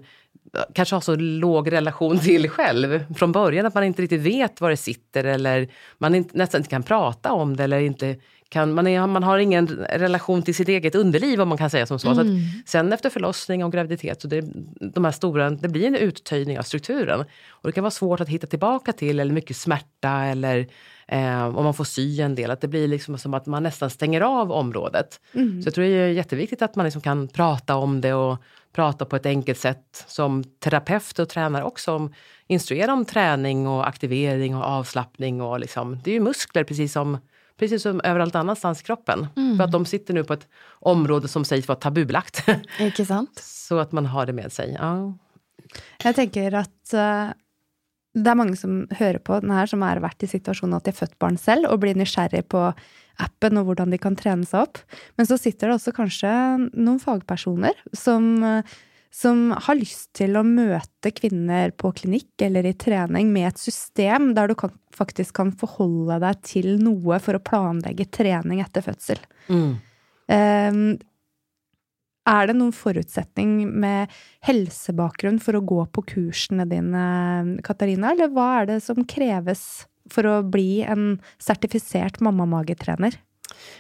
kanske 0.73 0.95
har 0.95 1.01
så 1.01 1.15
låg 1.15 1.71
relation 1.71 2.19
till 2.19 2.49
själv 2.49 3.13
från 3.15 3.31
början 3.31 3.65
att 3.65 3.73
man 3.73 3.83
inte 3.83 4.01
riktigt 4.01 4.21
vet 4.21 4.61
var 4.61 4.69
det 4.69 4.77
sitter 4.77 5.23
eller 5.23 5.67
man 5.97 6.15
inte, 6.15 6.37
nästan 6.37 6.59
inte 6.59 6.69
kan 6.69 6.83
prata 6.83 7.31
om 7.31 7.57
det 7.57 7.63
eller 7.63 7.79
inte 7.79 8.15
kan, 8.51 8.73
man, 8.73 8.87
är, 8.87 9.07
man 9.07 9.23
har 9.23 9.37
ingen 9.37 9.67
relation 9.89 10.43
till 10.43 10.55
sitt 10.55 10.67
eget 10.67 10.95
underliv 10.95 11.41
om 11.41 11.49
man 11.49 11.57
kan 11.57 11.69
säga 11.69 11.85
som 11.85 11.99
så. 11.99 12.09
Mm. 12.09 12.25
så 12.25 12.61
sen 12.65 12.93
efter 12.93 13.09
förlossning 13.09 13.63
och 13.63 13.71
graviditet, 13.71 14.21
så 14.21 14.27
det, 14.27 14.41
de 14.93 15.05
här 15.05 15.11
stora, 15.11 15.49
det 15.49 15.69
blir 15.69 15.87
en 15.87 15.95
uttöjning 15.95 16.59
av 16.59 16.63
strukturen. 16.63 17.19
Och 17.49 17.69
det 17.69 17.71
kan 17.71 17.83
vara 17.83 17.91
svårt 17.91 18.19
att 18.19 18.29
hitta 18.29 18.47
tillbaka 18.47 18.93
till 18.93 19.19
eller 19.19 19.33
mycket 19.33 19.57
smärta 19.57 20.09
eller 20.09 20.67
eh, 21.07 21.57
om 21.57 21.63
man 21.63 21.73
får 21.73 21.83
sy 21.83 22.21
en 22.21 22.35
del. 22.35 22.51
Att 22.51 22.61
det 22.61 22.67
blir 22.67 22.87
liksom 22.87 23.17
som 23.17 23.33
att 23.33 23.45
man 23.45 23.63
nästan 23.63 23.89
stänger 23.89 24.21
av 24.21 24.51
området. 24.51 25.19
Mm. 25.33 25.61
Så 25.61 25.67
jag 25.67 25.73
tror 25.73 25.85
det 25.85 25.91
är 25.91 26.07
jätteviktigt 26.07 26.61
att 26.61 26.75
man 26.75 26.83
liksom 26.83 27.01
kan 27.01 27.27
prata 27.27 27.75
om 27.75 28.01
det 28.01 28.13
och 28.13 28.37
prata 28.73 29.05
på 29.05 29.15
ett 29.15 29.25
enkelt 29.25 29.59
sätt 29.59 30.05
som 30.07 30.43
terapeut 30.43 31.19
och 31.19 31.29
tränare 31.29 31.63
också. 31.63 31.91
Om, 31.91 32.13
instruera 32.47 32.93
om 32.93 33.05
träning 33.05 33.67
och 33.67 33.87
aktivering 33.87 34.55
och 34.55 34.63
avslappning. 34.63 35.41
Och 35.41 35.59
liksom, 35.59 35.99
det 36.03 36.11
är 36.11 36.13
ju 36.13 36.19
muskler 36.19 36.63
precis 36.63 36.93
som 36.93 37.17
precis 37.61 37.81
som 37.81 38.01
överallt 38.03 38.35
annanstans 38.35 38.81
i 38.81 38.83
kroppen. 38.83 39.27
Mm. 39.35 39.57
För 39.57 39.63
att 39.63 39.71
de 39.71 39.85
sitter 39.85 40.13
nu 40.13 40.23
på 40.23 40.33
ett 40.33 40.47
område 40.71 41.27
som 41.27 41.45
sägs 41.45 41.67
vara 41.67 41.79
tabubelagt. 41.79 42.43
Inte 42.79 43.05
sant? 43.05 43.39
Så 43.43 43.77
att 43.79 43.91
man 43.91 44.05
har 44.05 44.25
det 44.25 44.33
med 44.33 44.51
sig. 44.51 44.77
Ja. 44.79 45.13
Jag 46.03 46.15
tänker 46.15 46.53
att 46.53 46.93
uh, 46.93 47.29
det 48.13 48.29
är 48.29 48.35
många 48.35 48.55
som 48.55 48.87
hör 48.91 49.17
på 49.17 49.39
den 49.39 49.51
här 49.51 49.65
som 49.65 49.81
har 49.81 49.97
varit 49.97 50.23
i 50.23 50.27
situationen 50.27 50.73
att 50.73 50.83
de 50.83 50.89
är 50.89 50.95
fött 50.95 51.19
barn 51.19 51.37
själv 51.37 51.69
och 51.69 51.79
blir 51.79 51.95
nysgjerrig 51.95 52.47
på 52.47 52.73
appen 53.15 53.57
och 53.57 53.65
hur 53.65 53.75
de 53.75 53.97
kan 53.97 54.15
träna 54.15 54.45
sig 54.45 54.61
upp. 54.61 54.77
Men 55.15 55.27
så 55.27 55.37
sitter 55.37 55.67
det 55.67 55.75
också 55.75 55.91
kanske 55.91 56.57
någon 56.73 56.99
fagpersoner 56.99 57.73
som 57.93 58.43
uh, 58.43 58.63
som 59.11 59.55
har 59.61 59.75
lust 59.75 60.13
till 60.13 60.35
att 60.35 60.45
möta 60.45 61.11
kvinnor 61.11 61.69
på 61.69 61.91
klinik 61.91 62.41
eller 62.41 62.65
i 62.65 62.73
träning 62.73 63.33
med 63.33 63.47
ett 63.47 63.57
system 63.57 64.35
där 64.35 64.47
du 64.47 64.55
kan, 64.55 64.71
faktiskt 64.93 65.33
kan 65.33 65.51
förhålla 65.51 66.19
dig 66.19 66.33
till 66.41 66.83
något 66.83 67.21
för 67.21 67.33
att 67.33 67.43
planlägga 67.43 68.05
träning 68.05 68.59
efter 68.59 68.81
födsel. 68.81 69.19
Mm. 69.47 69.75
Um, 70.71 70.99
är 72.25 72.47
det 72.47 72.53
någon 72.53 72.73
förutsättning 72.73 73.69
med 73.69 74.07
hälsobakgrund 74.39 75.43
för 75.43 75.53
att 75.53 75.65
gå 75.65 75.85
på 75.85 76.01
kurserna 76.01 76.65
dina, 76.65 77.45
Katarina, 77.63 78.11
eller 78.11 78.27
vad 78.27 78.61
är 78.61 78.65
det 78.65 78.81
som 78.81 79.05
krävs 79.05 79.87
för 80.09 80.23
att 80.23 80.45
bli 80.45 80.83
en 80.83 81.21
certifierad 81.37 82.21
mammamagetränare? 82.21 83.11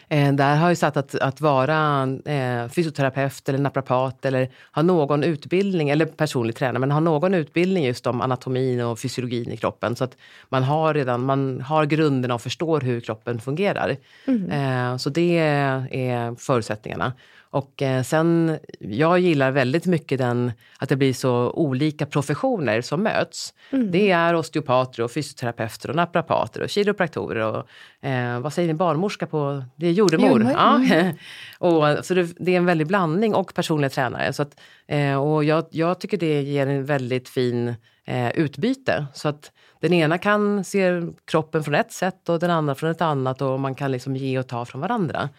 Eh, 0.09 0.33
där 0.33 0.55
har 0.55 0.67
jag 0.67 0.77
satt 0.77 0.97
att, 0.97 1.15
att 1.15 1.41
vara 1.41 2.07
eh, 2.25 2.67
fysioterapeut 2.67 3.49
eller 3.49 3.59
naprapat 3.59 4.25
eller 4.25 4.49
ha 4.71 4.81
någon 4.81 5.23
utbildning, 5.23 5.89
eller 5.89 6.05
personlig 6.05 6.55
tränare, 6.55 6.79
men 6.79 6.91
ha 6.91 6.99
någon 6.99 7.33
utbildning 7.33 7.85
just 7.85 8.07
om 8.07 8.21
anatomin 8.21 8.81
och 8.81 8.99
fysiologin 8.99 9.51
i 9.51 9.57
kroppen. 9.57 9.95
Så 9.95 10.03
att 10.03 10.17
man 10.49 10.63
har 10.63 10.93
redan 10.93 11.25
man 11.25 11.61
har 11.61 11.85
grunderna 11.85 12.33
och 12.33 12.41
förstår 12.41 12.81
hur 12.81 12.99
kroppen 12.99 13.39
fungerar. 13.39 13.97
Mm. 14.27 14.51
Eh, 14.51 14.97
så 14.97 15.09
det 15.09 15.37
är 15.37 16.35
förutsättningarna. 16.35 17.13
Och 17.51 17.81
eh, 17.81 18.03
sen, 18.03 18.57
jag 18.79 19.19
gillar 19.19 19.51
väldigt 19.51 19.85
mycket 19.85 20.17
den, 20.17 20.51
att 20.77 20.89
det 20.89 20.95
blir 20.95 21.13
så 21.13 21.51
olika 21.51 22.05
professioner 22.05 22.81
som 22.81 23.03
möts. 23.03 23.53
Mm. 23.69 23.91
Det 23.91 24.11
är 24.11 24.35
osteopater 24.35 25.03
och 25.03 25.11
fysioterapeuter 25.11 25.89
och 25.89 25.95
naprapater 25.95 26.61
och 26.61 26.69
kiropraktorer 26.69 27.45
och 27.45 28.07
eh, 28.07 28.39
vad 28.39 28.53
säger 28.53 28.67
ni, 28.67 28.73
barnmorska 28.73 29.27
på, 29.27 29.63
det 29.75 29.87
är 29.87 29.91
jordemor. 29.91 30.51
Ja. 30.51 30.75
Mm. 30.75 31.15
och, 31.59 32.05
så 32.05 32.13
det, 32.13 32.33
det, 32.39 32.51
är 32.51 32.57
en 32.57 32.65
väldig 32.65 32.87
blandning 32.87 33.35
och 33.35 33.53
personliga 33.53 33.89
tränare. 33.89 34.33
Så 34.33 34.41
att, 34.41 34.59
eh, 34.87 35.15
och 35.15 35.43
jag, 35.43 35.65
jag, 35.71 35.99
tycker 35.99 36.17
det 36.17 36.41
ger 36.41 36.67
en 36.67 36.85
väldigt 36.85 37.29
fin 37.29 37.75
eh, 38.05 38.31
utbyte. 38.31 39.05
Så 39.13 39.29
att 39.29 39.51
den 39.79 39.93
ena 39.93 40.17
kan 40.17 40.63
se 40.63 41.01
kroppen 41.25 41.63
från 41.63 41.75
ett 41.75 41.91
sätt 41.91 42.29
och 42.29 42.39
den 42.39 42.51
andra 42.51 42.75
från 42.75 42.91
ett 42.91 43.01
annat 43.01 43.41
och 43.41 43.59
man 43.59 43.75
kan 43.75 43.91
liksom 43.91 44.15
ge 44.15 44.39
och 44.39 44.47
ta 44.47 44.65
från 44.65 44.81
varandra. 44.81 45.29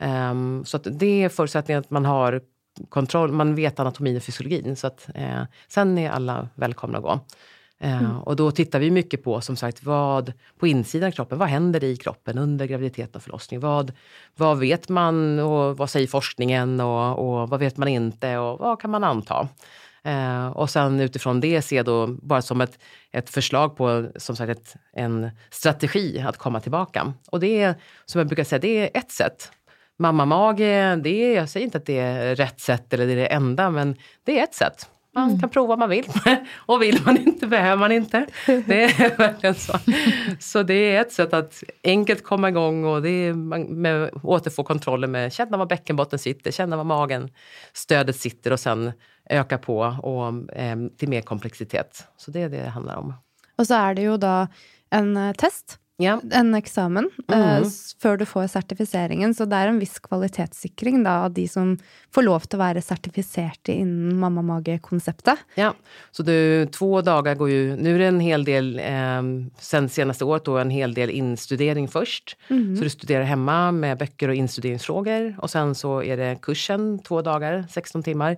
Um, 0.00 0.64
så 0.64 0.78
det 0.78 1.24
är 1.24 1.28
förutsättningen 1.28 1.80
att 1.80 1.90
man 1.90 2.04
har 2.04 2.40
kontroll, 2.88 3.32
man 3.32 3.54
vet 3.54 3.80
anatomin 3.80 4.16
och 4.16 4.22
fysiologin. 4.22 4.76
Så 4.76 4.86
att, 4.86 5.08
uh, 5.18 5.42
sen 5.68 5.98
är 5.98 6.10
alla 6.10 6.48
välkomna 6.54 6.98
att 6.98 7.04
gå. 7.04 7.20
Uh, 7.84 8.02
mm. 8.02 8.18
Och 8.18 8.36
då 8.36 8.50
tittar 8.50 8.78
vi 8.78 8.90
mycket 8.90 9.24
på 9.24 9.40
som 9.40 9.56
sagt 9.56 9.82
vad 9.82 10.32
på 10.58 10.66
insidan 10.66 11.08
av 11.08 11.12
kroppen, 11.12 11.38
vad 11.38 11.48
händer 11.48 11.84
i 11.84 11.96
kroppen 11.96 12.38
under 12.38 12.66
graviditet 12.66 13.16
och 13.16 13.22
förlossning? 13.22 13.60
Vad, 13.60 13.92
vad 14.36 14.58
vet 14.58 14.88
man 14.88 15.38
och 15.38 15.76
vad 15.76 15.90
säger 15.90 16.06
forskningen 16.06 16.80
och, 16.80 17.18
och 17.18 17.48
vad 17.48 17.60
vet 17.60 17.76
man 17.76 17.88
inte 17.88 18.38
och 18.38 18.58
vad 18.58 18.80
kan 18.80 18.90
man 18.90 19.04
anta? 19.04 19.48
Eh, 20.02 20.46
och 20.46 20.70
sen 20.70 21.00
utifrån 21.00 21.40
det 21.40 21.62
se 21.62 21.82
då 21.82 22.06
bara 22.06 22.42
som 22.42 22.60
ett, 22.60 22.78
ett 23.10 23.30
förslag 23.30 23.76
på 23.76 24.08
som 24.16 24.36
sagt 24.36 24.50
ett, 24.50 24.76
en 24.92 25.30
strategi 25.50 26.20
att 26.20 26.36
komma 26.36 26.60
tillbaka. 26.60 27.12
Och 27.30 27.40
det 27.40 27.62
är 27.62 27.74
som 28.04 28.18
jag 28.18 28.28
brukar 28.28 28.44
säga, 28.44 28.58
det 28.58 28.78
är 28.78 29.00
ett 29.00 29.10
sätt. 29.10 29.52
Mammamage, 30.00 30.58
det 31.02 31.08
är, 31.08 31.36
jag 31.36 31.48
säger 31.48 31.64
inte 31.64 31.78
att 31.78 31.86
det 31.86 31.98
är 31.98 32.34
rätt 32.34 32.60
sätt 32.60 32.92
eller 32.92 33.06
det 33.06 33.12
är 33.12 33.16
det 33.16 33.26
enda, 33.26 33.70
men 33.70 33.96
det 34.24 34.38
är 34.38 34.44
ett 34.44 34.54
sätt. 34.54 34.88
Man 35.14 35.28
mm. 35.28 35.40
kan 35.40 35.50
prova 35.50 35.74
om 35.74 35.80
man 35.80 35.88
vill. 35.88 36.06
Och 36.56 36.82
vill 36.82 37.02
man 37.04 37.16
inte 37.16 37.46
behöver 37.46 37.76
man 37.76 37.92
inte. 37.92 38.26
Det 38.46 38.84
är 38.84 39.16
verkligen 39.18 39.54
så. 39.54 39.78
Så 40.40 40.62
det 40.62 40.74
är 40.74 41.00
ett 41.00 41.12
sätt 41.12 41.32
att 41.32 41.62
enkelt 41.84 42.24
komma 42.24 42.48
igång 42.48 42.84
och 42.84 43.02
det 43.02 43.08
är 43.08 43.34
med, 43.34 44.10
återfå 44.22 44.64
kontrollen 44.64 45.10
med 45.10 45.32
känna 45.32 45.56
var 45.56 45.66
bäckenbotten 45.66 46.18
sitter, 46.18 46.50
känna 46.50 46.76
var 46.76 46.84
magen, 46.84 47.30
stödet 47.72 48.16
sitter 48.16 48.52
och 48.52 48.60
sen 48.60 48.92
öka 49.30 49.58
på 49.58 49.78
och, 50.02 50.56
eh, 50.56 50.76
till 50.98 51.08
mer 51.08 51.20
komplexitet. 51.20 52.04
Så 52.16 52.30
det 52.30 52.40
är 52.40 52.48
det 52.48 52.62
det 52.62 52.68
handlar 52.68 52.96
om. 52.96 53.14
Och 53.58 53.66
så 53.66 53.74
är 53.74 53.94
det 53.94 54.02
ju 54.02 54.16
då 54.16 54.46
en 54.90 55.16
eh, 55.16 55.32
test 55.32 55.78
ja. 56.00 56.16
en 56.32 56.54
examen 56.54 57.10
mm. 57.28 57.40
eh, 57.40 57.66
før 58.02 58.20
du 58.20 58.24
får 58.28 58.46
certifieringen. 58.52 59.34
Så 59.34 59.44
det 59.44 59.56
är 59.56 59.68
en 59.68 59.78
viss 59.78 59.98
kvalitetssikring 59.98 61.02
da, 61.04 61.24
av 61.24 61.34
de 61.36 61.46
som 61.48 61.76
får 62.14 62.26
lov 62.26 62.46
til 62.46 62.58
å 62.58 62.62
være 62.62 62.82
sertifiserte 62.82 63.74
innen 63.76 64.16
mammamage-konseptet. 64.20 65.44
Ja, 65.60 65.74
så 66.10 66.22
du, 66.26 66.66
två 66.66 67.00
dagar 67.02 67.34
går 67.34 67.50
ju... 67.50 67.76
Nu 67.76 67.94
är 67.94 67.98
det 67.98 68.06
en 68.06 68.20
hel 68.20 68.44
del, 68.44 68.78
eh, 68.78 69.22
sen 69.58 69.88
senaste 69.88 70.24
året, 70.24 70.44
då, 70.44 70.58
en 70.58 70.70
hel 70.70 70.94
del 70.94 71.10
instudering 71.10 71.88
först. 71.88 72.36
Mm. 72.48 72.76
Så 72.76 72.82
du 72.84 72.90
studerar 72.90 73.24
hemma 73.24 73.72
med 73.72 73.98
böcker 73.98 74.28
och 74.28 74.34
instuderingsfrågor. 74.34 75.36
Och 75.38 75.50
sen 75.50 75.74
så 75.74 76.02
är 76.02 76.16
det 76.16 76.38
kursen 76.42 76.98
två 76.98 77.22
dagar, 77.22 77.64
16 77.70 78.02
timmar. 78.02 78.36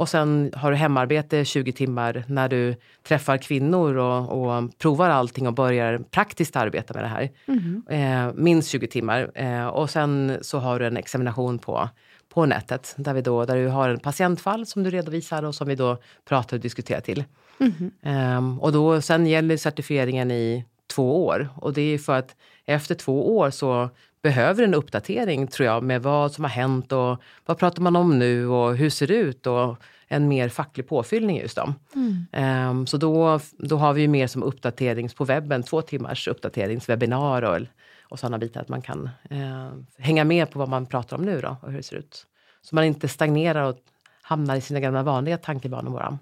Och 0.00 0.08
sen 0.08 0.52
har 0.56 0.70
du 0.70 0.76
hemarbete 0.76 1.44
20 1.44 1.72
timmar 1.72 2.24
när 2.26 2.48
du 2.48 2.76
träffar 3.02 3.36
kvinnor 3.36 3.96
och, 3.96 4.28
och 4.32 4.78
provar 4.78 5.10
allting 5.10 5.46
och 5.46 5.54
börjar 5.54 5.98
praktiskt 5.98 6.56
arbeta 6.56 6.94
med 6.94 7.04
det 7.04 7.08
här. 7.08 7.30
Mm. 7.46 7.82
Eh, 7.88 8.34
minst 8.34 8.68
20 8.68 8.86
timmar. 8.86 9.30
Eh, 9.34 9.66
och 9.66 9.90
sen 9.90 10.38
så 10.42 10.58
har 10.58 10.78
du 10.78 10.86
en 10.86 10.96
examination 10.96 11.58
på, 11.58 11.88
på 12.28 12.46
nätet 12.46 12.94
där, 12.96 13.14
vi 13.14 13.22
då, 13.22 13.44
där 13.44 13.56
du 13.56 13.68
har 13.68 13.88
en 13.88 13.98
patientfall 13.98 14.66
som 14.66 14.82
du 14.82 14.90
redovisar 14.90 15.42
och 15.42 15.54
som 15.54 15.68
vi 15.68 15.74
då 15.74 15.96
pratar 16.28 16.56
och 16.56 16.60
diskuterar 16.60 17.00
till. 17.00 17.24
Mm. 17.58 17.90
Eh, 18.02 18.62
och 18.62 18.72
då, 18.72 19.00
sen 19.00 19.26
gäller 19.26 19.56
certifieringen 19.56 20.30
i 20.30 20.64
två 20.86 21.26
år 21.26 21.48
och 21.56 21.72
det 21.72 21.82
är 21.82 21.98
för 21.98 22.18
att 22.18 22.36
efter 22.64 22.94
två 22.94 23.36
år 23.36 23.50
så 23.50 23.90
behöver 24.22 24.64
en 24.64 24.74
uppdatering 24.74 25.46
tror 25.46 25.66
jag 25.66 25.82
med 25.82 26.02
vad 26.02 26.32
som 26.32 26.44
har 26.44 26.50
hänt 26.50 26.92
och 26.92 27.22
vad 27.46 27.58
pratar 27.58 27.82
man 27.82 27.96
om 27.96 28.18
nu 28.18 28.48
och 28.48 28.76
hur 28.76 28.90
ser 28.90 29.06
det 29.06 29.14
ut 29.14 29.46
och 29.46 29.76
en 30.08 30.28
mer 30.28 30.48
facklig 30.48 30.88
påfyllning 30.88 31.38
just 31.38 31.56
dem. 31.56 31.74
Mm. 31.94 32.68
Um, 32.70 32.86
så 32.86 32.96
då, 32.96 33.40
då 33.58 33.76
har 33.76 33.92
vi 33.92 34.08
mer 34.08 34.26
som 34.26 34.42
uppdaterings 34.42 35.14
på 35.14 35.24
webben, 35.24 35.62
två 35.62 35.82
timmars 35.82 36.28
uppdateringswebbinar 36.28 37.42
och, 37.42 37.66
och 38.02 38.18
sådana 38.18 38.38
bitar 38.38 38.60
att 38.60 38.68
man 38.68 38.82
kan 38.82 39.10
uh, 39.32 39.72
hänga 39.98 40.24
med 40.24 40.50
på 40.50 40.58
vad 40.58 40.68
man 40.68 40.86
pratar 40.86 41.16
om 41.16 41.24
nu 41.24 41.40
då 41.40 41.56
och 41.62 41.70
hur 41.70 41.76
det 41.76 41.82
ser 41.82 41.96
ut. 41.96 42.26
Så 42.62 42.74
man 42.74 42.84
inte 42.84 43.08
stagnerar 43.08 43.62
och 43.62 43.76
hamnar 44.22 44.56
i 44.56 44.60
sina 44.60 44.80
gamla 44.80 45.02
vanliga 45.02 45.38
tankebanor 45.38 45.90
bara. 45.90 46.18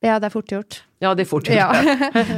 Ja, 0.00 0.18
det 0.18 0.26
är 0.26 0.30
fort 0.30 0.52
gjort. 0.52 0.82
Ja, 0.98 1.14
det 1.14 1.22
är 1.22 1.24
fort 1.24 1.48
gjort. 1.48 1.56
Ja. 1.56 1.74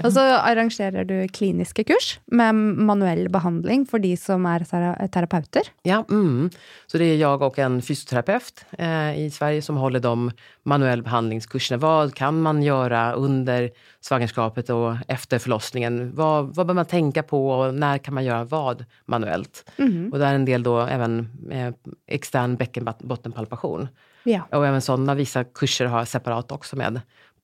och 0.04 0.12
så 0.12 0.20
arrangerar 0.20 1.04
du 1.04 1.28
kliniska 1.28 1.84
kurs 1.84 2.20
med 2.26 2.54
manuell 2.54 3.28
behandling 3.28 3.86
för 3.86 3.98
de 3.98 4.16
som 4.16 4.46
är 4.46 5.08
terapeuter. 5.08 5.62
Ja, 5.82 6.04
mm. 6.10 6.50
så 6.86 6.98
det 6.98 7.04
är 7.04 7.16
jag 7.16 7.42
och 7.42 7.58
en 7.58 7.82
fysioterapeut 7.82 8.64
eh, 8.78 9.18
i 9.18 9.30
Sverige 9.30 9.62
som 9.62 9.76
håller 9.76 10.00
de 10.00 10.30
manuell 10.62 11.02
behandlingskurserna. 11.02 11.78
Vad 11.78 12.14
kan 12.14 12.42
man 12.42 12.62
göra 12.62 13.12
under 13.12 13.70
svangerskapet 14.00 14.70
och 14.70 14.96
efter 15.08 15.38
förlossningen? 15.38 16.14
Vad, 16.14 16.54
vad 16.54 16.66
bör 16.66 16.74
man 16.74 16.86
tänka 16.86 17.22
på 17.22 17.50
och 17.50 17.74
när 17.74 17.98
kan 17.98 18.14
man 18.14 18.24
göra 18.24 18.44
vad 18.44 18.84
manuellt? 19.04 19.70
Mm. 19.76 20.12
Och 20.12 20.18
där 20.18 20.26
är 20.26 20.34
en 20.34 20.44
del 20.44 20.62
då 20.62 20.80
även 20.80 21.28
eh, 21.50 21.74
extern 22.06 22.56
bäckenbottenpalpation. 22.56 23.88
Ja. 24.22 24.40
Och 24.50 24.66
även 24.66 24.82
sådana 24.82 25.14
vissa 25.14 25.44
kurser 25.44 25.86
har 25.86 26.04
separat 26.04 26.52
också 26.52 26.76
med 26.76 27.00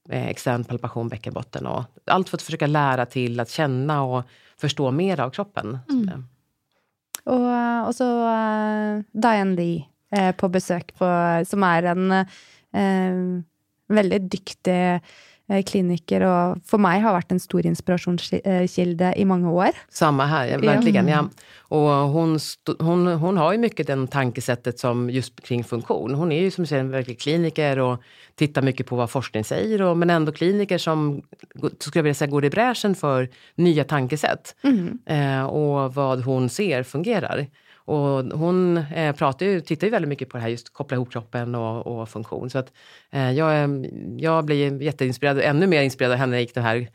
eh, 0.09 0.29
extern 0.29 0.65
palpation, 0.65 1.09
bäckenbotten 1.09 1.67
och 1.67 1.85
allt 2.07 2.29
för 2.29 2.37
att 2.37 2.43
försöka 2.43 2.67
lära 2.67 3.07
till 3.07 3.41
att 3.41 3.51
känna 3.51 4.03
och 4.03 4.25
förstå 4.57 4.91
mer 4.91 5.21
av 5.21 5.31
kroppen. 5.31 5.79
Mm. 5.89 6.27
Och, 7.25 7.87
och 7.89 7.95
så 7.95 8.29
uh, 8.29 9.03
Diane 9.13 9.57
Lee 9.57 9.85
uh, 10.19 10.33
på 10.33 10.49
besök, 10.49 10.95
på, 10.99 11.07
som 11.47 11.63
är 11.63 11.83
en 11.83 12.13
uh, 12.13 13.43
väldigt 13.89 14.31
duktig 14.31 14.95
eh, 14.95 15.01
kliniker 15.67 16.21
och 16.21 16.59
för 16.65 16.79
mig 16.79 17.01
har 17.01 17.13
varit 17.13 17.33
en 17.33 17.41
stor 17.41 17.67
inspirationskilde 17.67 19.15
i 19.17 19.25
många 19.25 19.51
år. 19.51 19.69
Samma 19.89 20.27
här, 20.27 20.59
verkligen. 20.59 21.09
Ja. 21.09 21.29
Och 21.69 21.89
hon, 21.89 22.39
hon, 22.79 23.07
hon 23.07 23.37
har 23.37 23.53
ju 23.53 23.59
mycket 23.59 23.87
den 23.87 24.09
tankesättet 24.09 24.79
som 24.79 25.11
just 25.11 25.41
kring 25.41 25.65
funktion. 25.65 26.15
Hon 26.15 26.33
är 26.33 26.41
ju 26.41 26.51
som 26.51 26.67
säger 26.67 26.81
en 26.81 26.91
verklig 26.91 27.21
kliniker 27.21 27.79
och 27.79 28.03
tittar 28.35 28.63
mycket 28.63 28.87
på 28.87 28.97
vad 28.97 29.11
forskning 29.11 29.45
säger, 29.45 29.83
och, 29.83 29.97
men 29.97 30.11
ändå 30.11 30.33
kliniker 30.33 30.79
som 30.79 31.23
skulle 31.79 31.99
jag 31.99 32.03
vilja 32.03 32.15
säga, 32.15 32.31
går 32.31 32.45
i 32.45 32.51
bräschen 32.51 32.95
för 32.95 33.29
nya 33.55 33.85
tankesätt. 33.85 34.57
Mm. 34.63 34.99
Eh, 35.07 35.47
och 35.47 35.95
vad 35.95 36.25
hon 36.25 36.49
ser 36.49 36.83
fungerar. 36.83 37.47
Och 37.87 38.25
hon 38.39 38.77
eh, 38.77 39.17
pratar 39.17 39.47
ju, 39.47 39.61
tittar 39.61 39.87
ju 39.87 39.91
väldigt 39.91 40.09
mycket 40.09 40.29
på 40.29 40.37
det 40.37 40.43
här, 40.43 40.49
just 40.49 40.73
koppla 40.73 40.95
ihop 40.95 41.13
kroppen 41.13 41.55
och, 41.55 41.87
och 41.87 42.09
funktion. 42.09 42.51
Så 42.51 42.59
att, 42.59 42.73
eh, 43.11 43.33
jag, 43.33 43.87
jag 44.17 44.45
blir 44.45 44.83
jätteinspirerad, 44.83 45.41
ännu 45.41 45.67
mer 45.67 45.83
inspirerad 45.83 46.13
av 46.13 46.19
henne 46.19 46.31
när 46.31 46.37
jag 46.37 46.43
gick 46.43 46.55
den 46.55 46.65
här 46.65 46.89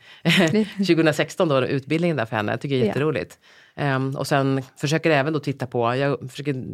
2016 0.86 1.48
då, 1.48 1.66
utbildningen 1.66 2.16
där 2.16 2.26
för 2.26 2.36
henne. 2.36 2.52
Jag 2.52 2.60
tycker 2.60 2.76
det 2.76 2.82
är 2.82 2.86
jätteroligt. 2.86 3.38
Um, 3.76 4.16
och 4.16 4.26
sen 4.26 4.62
försöker 4.76 5.10
jag 5.10 5.18
även 5.18 5.32
då 5.32 5.38
titta 5.38 5.66
på, 5.66 5.96
jag 5.96 6.30
försöker 6.30 6.64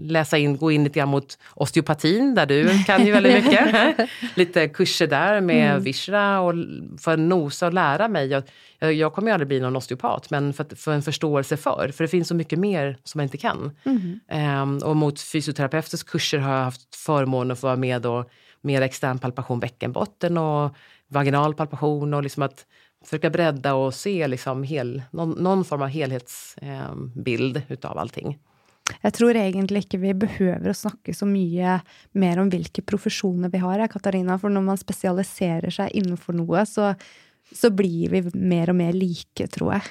läsa 0.00 0.38
in, 0.38 0.56
gå 0.56 0.70
in 0.70 0.84
lite 0.84 0.98
grann 0.98 1.08
mot 1.08 1.38
osteopatin 1.54 2.34
där 2.34 2.46
du 2.46 2.84
kan 2.84 3.06
ju 3.06 3.12
väldigt 3.12 3.44
mycket. 3.44 3.96
lite 4.34 4.68
kurser 4.68 5.06
där 5.06 5.40
med 5.40 5.70
mm. 5.70 5.82
Vishra 5.82 6.40
och 6.40 6.54
för 6.98 7.12
att 7.12 7.18
nosa 7.18 7.66
och 7.66 7.72
lära 7.72 8.08
mig. 8.08 8.26
Jag, 8.26 8.42
jag, 8.78 8.92
jag 8.92 9.14
kommer 9.14 9.28
ju 9.28 9.32
aldrig 9.32 9.48
bli 9.48 9.60
någon 9.60 9.76
osteopat 9.76 10.30
men 10.30 10.52
för, 10.52 10.76
för, 10.76 10.92
en 10.92 11.02
förståelse 11.02 11.56
för, 11.56 11.88
för 11.94 12.04
det 12.04 12.08
finns 12.08 12.28
så 12.28 12.34
mycket 12.34 12.58
mer 12.58 12.98
som 13.04 13.20
jag 13.20 13.26
inte 13.26 13.38
kan. 13.38 13.76
Mm. 13.84 14.20
Um, 14.62 14.78
och 14.78 14.96
mot 14.96 15.20
fysioterapeuters 15.20 16.02
kurser 16.02 16.38
har 16.38 16.54
jag 16.54 16.64
haft 16.64 16.96
förmånen 16.96 17.50
att 17.50 17.60
få 17.60 17.66
vara 17.66 17.76
med 17.76 18.06
och 18.06 18.30
mer 18.60 18.82
extern 18.82 19.18
palpation 19.18 19.60
bäckenbotten 19.60 20.38
och 20.38 20.76
vaginal 21.08 21.54
palpation 21.54 22.14
och 22.14 22.22
liksom 22.22 22.42
att 22.42 22.66
försöka 23.06 23.30
bredda 23.30 23.74
och 23.74 23.94
se 23.94 24.28
liksom 24.28 24.62
hel, 24.62 25.02
någon, 25.10 25.30
någon 25.30 25.64
form 25.64 25.82
av 25.82 25.88
helhetsbild 25.88 27.56
eh, 27.56 27.62
utav 27.68 27.98
allting. 27.98 28.38
Jag 29.00 29.14
tror 29.14 29.36
egentligen 29.36 29.82
inte 29.82 29.96
vi 29.96 30.14
behöver 30.14 30.72
snacka 30.72 31.14
så 31.14 31.26
mycket 31.26 31.82
mer 32.12 32.38
om 32.38 32.50
vilka 32.50 32.82
professioner 32.82 33.48
vi 33.48 33.58
har, 33.58 33.88
Katarina. 33.88 34.38
För 34.38 34.48
när 34.48 34.60
man 34.60 34.78
specialiserar 34.78 35.70
sig 35.70 35.90
inom 35.90 36.18
något 36.26 36.68
så, 36.68 36.94
så 37.54 37.70
blir 37.70 38.10
vi 38.10 38.30
mer 38.34 38.68
och 38.68 38.76
mer 38.76 38.92
lika, 38.92 39.46
tror 39.46 39.72
jag. 39.72 39.82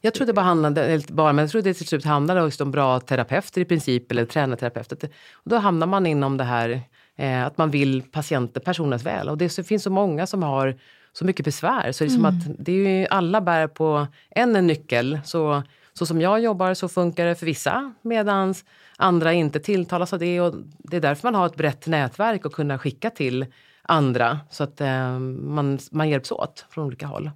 Jag 0.00 0.14
tror 0.14 0.26
det 0.26 0.32
bara 0.32 0.44
handlade, 0.44 1.00
bara, 1.08 1.32
men 1.32 1.42
jag 1.42 1.50
tror 1.50 1.62
det 1.62 1.74
till 1.74 1.86
slut 1.86 2.04
handlade 2.04 2.40
just 2.40 2.60
om 2.60 2.70
bra 2.70 3.00
terapeuter 3.00 3.60
i 3.60 3.64
princip, 3.64 4.10
eller 4.10 4.24
tränarterapeuter. 4.24 5.08
Och 5.32 5.50
då 5.50 5.56
hamnar 5.56 5.86
man 5.86 6.06
inom 6.06 6.36
det 6.36 6.44
här 6.44 6.80
eh, 7.16 7.46
att 7.46 7.58
man 7.58 7.70
vill 7.70 8.02
patienter, 8.02 8.60
personens 8.60 9.06
väl. 9.06 9.28
Och 9.28 9.38
det 9.38 9.48
så, 9.48 9.64
finns 9.64 9.82
så 9.82 9.90
många 9.90 10.26
som 10.26 10.42
har 10.42 10.78
så 11.14 11.24
mycket 11.24 11.44
besvär. 11.44 11.92
Så 11.92 12.04
det 12.04 12.08
är 12.08 12.10
som 12.10 12.24
mm. 12.24 12.38
att 12.38 12.44
det 12.58 12.72
är 12.72 13.00
ju, 13.00 13.06
alla 13.06 13.40
bär 13.40 13.66
på 13.66 14.06
en 14.30 14.52
nyckel. 14.52 15.20
Så, 15.24 15.62
så 15.92 16.06
som 16.06 16.20
jag 16.20 16.40
jobbar 16.40 16.74
så 16.74 16.88
funkar 16.88 17.26
det 17.26 17.34
för 17.34 17.46
vissa 17.46 17.94
medan 18.02 18.54
andra 18.96 19.32
inte 19.32 19.60
tilltalas 19.60 20.12
av 20.12 20.18
det. 20.18 20.40
Och 20.40 20.54
det 20.78 20.96
är 20.96 21.00
därför 21.00 21.28
man 21.28 21.34
har 21.34 21.46
ett 21.46 21.56
brett 21.56 21.86
nätverk 21.86 22.44
och 22.44 22.52
kunna 22.52 22.78
skicka 22.78 23.10
till 23.10 23.46
andra 23.82 24.40
så 24.50 24.64
att 24.64 24.80
eh, 24.80 25.18
man, 25.18 25.78
man 25.90 26.08
hjälps 26.08 26.32
åt 26.32 26.66
från 26.70 26.86
olika 26.86 27.06
håll. 27.06 27.30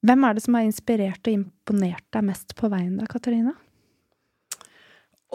Vem 0.00 0.24
är 0.24 0.34
det 0.34 0.40
som 0.40 0.54
har 0.54 0.62
inspirerat 0.62 1.26
och 1.26 1.32
imponerat 1.32 2.04
dig 2.10 2.22
mest 2.22 2.56
på 2.56 2.68
vägen 2.68 2.96
då, 2.96 3.06
Katarina? 3.06 3.54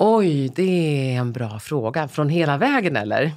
Oj, 0.02 0.50
det 0.56 1.12
är 1.14 1.20
en 1.20 1.32
bra 1.32 1.60
fråga. 1.60 2.08
Från 2.08 2.30
hela 2.30 2.58
vägen 2.58 2.95
eller? 2.95 3.32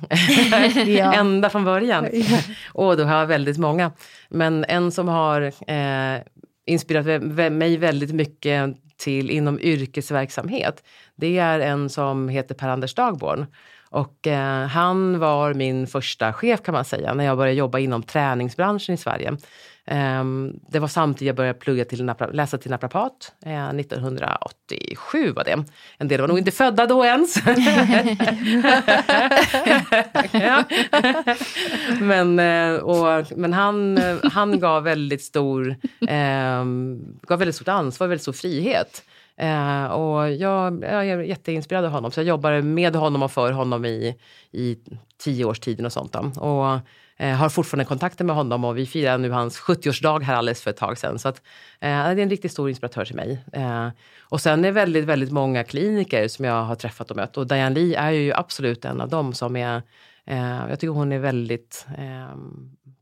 ja. 0.98 1.14
Ända 1.14 1.50
från 1.50 1.64
början? 1.64 2.08
Ja. 2.12 2.38
Och 2.72 2.96
då 2.96 3.04
har 3.04 3.18
jag 3.18 3.26
väldigt 3.26 3.58
många. 3.58 3.92
Men 4.28 4.64
en 4.64 4.92
som 4.92 5.08
har 5.08 5.42
eh, 5.70 6.22
inspirerat 6.66 7.52
mig 7.52 7.76
väldigt 7.76 8.14
mycket 8.14 8.76
till 8.96 9.30
inom 9.30 9.60
yrkesverksamhet, 9.60 10.84
det 11.16 11.38
är 11.38 11.60
en 11.60 11.88
som 11.88 12.28
heter 12.28 12.54
Per-Anders 12.54 12.94
Dagborn. 12.94 13.46
Och 13.90 14.26
eh, 14.26 14.66
han 14.66 15.18
var 15.18 15.54
min 15.54 15.86
första 15.86 16.32
chef 16.32 16.62
kan 16.62 16.74
man 16.74 16.84
säga 16.84 17.14
när 17.14 17.24
jag 17.24 17.36
började 17.36 17.58
jobba 17.58 17.78
inom 17.78 18.02
träningsbranschen 18.02 18.94
i 18.94 18.98
Sverige. 18.98 19.36
Um, 19.90 20.60
det 20.68 20.78
var 20.78 20.88
samtidigt 20.88 21.26
jag 21.26 21.36
började 21.36 21.58
plugga 21.58 21.84
till 21.84 22.12
läsa 22.32 22.58
till 22.58 22.70
naprapat. 22.70 23.32
Eh, 23.46 23.68
1987 23.68 25.32
var 25.32 25.44
det. 25.44 25.64
En 25.98 26.08
del 26.08 26.20
var 26.20 26.28
nog 26.28 26.38
inte 26.38 26.50
födda 26.50 26.86
då 26.86 27.04
ens. 27.04 27.36
men 32.00 32.38
eh, 32.38 32.74
och, 32.74 33.26
men 33.36 33.52
han, 33.52 33.98
han 34.32 34.60
gav 34.60 34.82
väldigt 34.82 35.22
stor 35.22 35.76
eh, 36.08 36.64
gav 37.22 37.38
väldigt 37.38 37.56
stort 37.56 37.68
ansvar, 37.68 38.06
väldigt 38.06 38.22
stor 38.22 38.32
frihet. 38.32 39.04
Eh, 39.36 39.84
och 39.84 40.32
jag, 40.32 40.82
jag, 40.82 41.08
är 41.08 41.18
jätteinspirerad 41.18 41.84
av 41.84 41.90
honom, 41.90 42.10
så 42.10 42.20
jag 42.20 42.26
jobbar 42.26 42.60
med 42.60 42.96
honom 42.96 43.22
och 43.22 43.32
för 43.32 43.52
honom 43.52 43.84
i, 43.84 44.18
i 44.52 44.76
tio 45.18 45.44
års 45.44 45.60
tid 45.60 45.86
och 45.86 45.92
sånt. 45.92 46.12
Då. 46.12 46.40
Och 46.40 46.80
Eh, 47.22 47.36
har 47.36 47.48
fortfarande 47.48 47.84
kontakter 47.84 48.24
med 48.24 48.36
honom 48.36 48.64
och 48.64 48.78
vi 48.78 48.86
firar 48.86 49.18
nu 49.18 49.30
hans 49.30 49.60
70-årsdag 49.60 50.20
här 50.20 50.34
alldeles 50.34 50.62
för 50.62 50.70
ett 50.70 50.76
tag 50.76 50.98
sedan. 50.98 51.18
Så 51.18 51.28
att, 51.28 51.36
eh, 51.80 51.88
det 51.88 51.88
är 51.88 52.18
en 52.18 52.30
riktigt 52.30 52.52
stor 52.52 52.68
inspiratör 52.68 53.04
till 53.04 53.16
mig. 53.16 53.44
Eh, 53.52 53.88
och 54.20 54.40
sen 54.40 54.64
är 54.64 54.72
väldigt, 54.72 55.04
väldigt 55.04 55.30
många 55.30 55.64
kliniker 55.64 56.28
som 56.28 56.44
jag 56.44 56.62
har 56.62 56.74
träffat 56.74 57.10
och 57.10 57.16
mött 57.16 57.36
och 57.36 57.46
Diane 57.46 57.74
Lee 57.74 57.98
är 57.98 58.10
ju 58.10 58.32
absolut 58.32 58.84
en 58.84 59.00
av 59.00 59.08
dem 59.08 59.34
som 59.34 59.56
är 59.56 59.82
eh, 60.24 60.68
jag 60.68 60.80
tycker 60.80 60.92
hon 60.92 61.12
är 61.12 61.18
väldigt 61.18 61.86
eh, 61.98 62.36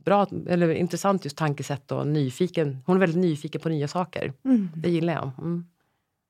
bra, 0.04 0.26
eller 0.48 0.70
intressant 0.70 1.24
just 1.24 1.36
tankesätt 1.36 1.92
och 1.92 2.06
nyfiken. 2.06 2.82
Hon 2.86 2.96
är 2.96 3.00
väldigt 3.00 3.20
nyfiken 3.20 3.60
på 3.60 3.68
nya 3.68 3.88
saker. 3.88 4.32
Mm. 4.44 4.68
Det 4.74 4.90
gillar 4.90 5.12
jag. 5.12 5.30
Mm. 5.38 5.64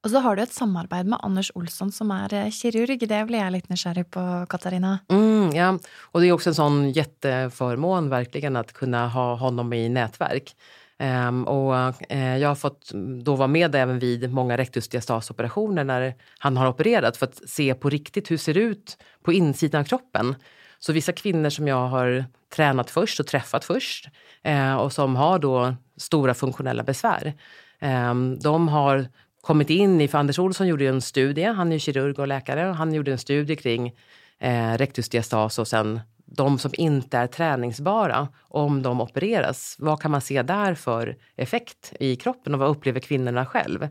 Och 0.05 0.11
så 0.11 0.18
har 0.18 0.36
du 0.36 0.42
ett 0.42 0.53
samarbete 0.53 1.05
med 1.05 1.18
Anders 1.22 1.51
Olsson 1.55 1.92
som 1.92 2.11
är 2.11 2.34
eh, 2.34 2.51
kirurg. 2.51 3.09
Det 3.09 3.24
blir 3.24 3.38
jag 3.38 3.53
lite 3.53 3.66
nyfiken 3.72 4.05
på, 4.05 4.46
Katarina. 4.48 4.98
Mm, 5.09 5.51
ja, 5.51 5.78
och 6.01 6.20
det 6.20 6.26
är 6.26 6.32
också 6.32 6.51
en 6.51 6.55
sån 6.55 6.90
jätteförmån 6.90 8.09
verkligen 8.09 8.57
att 8.57 8.72
kunna 8.72 9.09
ha 9.09 9.34
honom 9.34 9.72
i 9.72 9.88
nätverk. 9.88 10.57
Um, 10.98 11.07
ehm, 11.07 11.44
och 11.44 11.72
uh, 11.72 11.94
eh, 12.09 12.36
jag 12.36 12.48
har 12.48 12.55
fått 12.55 12.90
då 13.24 13.36
vara 13.36 13.48
med 13.48 13.74
även 13.74 13.98
vid 13.98 14.32
många 14.32 14.57
rektusdiastasoperationer 14.57 15.84
när 15.84 16.14
han 16.38 16.57
har 16.57 16.68
opererat 16.68 17.16
för 17.16 17.26
att 17.26 17.48
se 17.48 17.74
på 17.74 17.90
riktigt 17.90 18.30
hur 18.30 18.36
det 18.36 18.42
ser 18.42 18.57
ut 18.57 18.98
på 19.22 19.32
insidan 19.32 19.80
av 19.80 19.84
kroppen. 19.84 20.34
Så 20.78 20.92
vissa 20.92 21.12
kvinnor 21.12 21.51
som 21.51 21.68
jag 21.68 21.88
har 21.88 22.24
tränat 22.55 22.90
först 22.90 23.20
och 23.20 23.26
träffat 23.26 23.64
först 23.64 24.09
uh, 24.48 24.74
och 24.74 24.92
som 24.92 25.16
har 25.16 25.38
då 25.38 25.74
stora 25.96 26.34
funktionella 26.34 26.82
besvär. 26.82 27.34
Um, 27.82 28.38
de 28.38 28.68
har 28.68 29.07
kommit 29.41 29.70
in 29.70 30.01
i, 30.01 30.09
för 30.09 30.18
Anders 30.18 30.38
Olsson 30.38 30.66
gjorde 30.66 30.86
en 30.86 31.01
studie, 31.01 31.45
han 31.45 31.72
är 31.72 31.78
kirurg 31.78 32.18
och 32.18 32.28
läkare, 32.28 32.68
och 32.68 32.76
han 32.76 32.95
gjorde 32.95 33.12
en 33.12 33.18
studie 33.18 33.57
kring 33.57 33.95
eh, 34.38 34.72
rektusdiastas 34.72 35.59
och 35.59 35.68
sen 35.68 36.01
de 36.36 36.59
som 36.59 36.70
inte 36.74 37.18
är 37.18 37.26
träningsbara, 37.26 38.28
om 38.41 38.82
de 38.82 39.01
opereras, 39.01 39.76
vad 39.78 40.03
kan 40.03 40.11
man 40.11 40.20
se 40.20 40.43
där 40.43 40.74
för 40.74 41.16
effekt 41.36 41.93
i 42.01 42.16
kroppen 42.16 42.55
och 42.55 42.61
vad 42.61 42.70
upplever 42.70 43.01
kvinnorna 43.01 43.47
själv? 43.47 43.88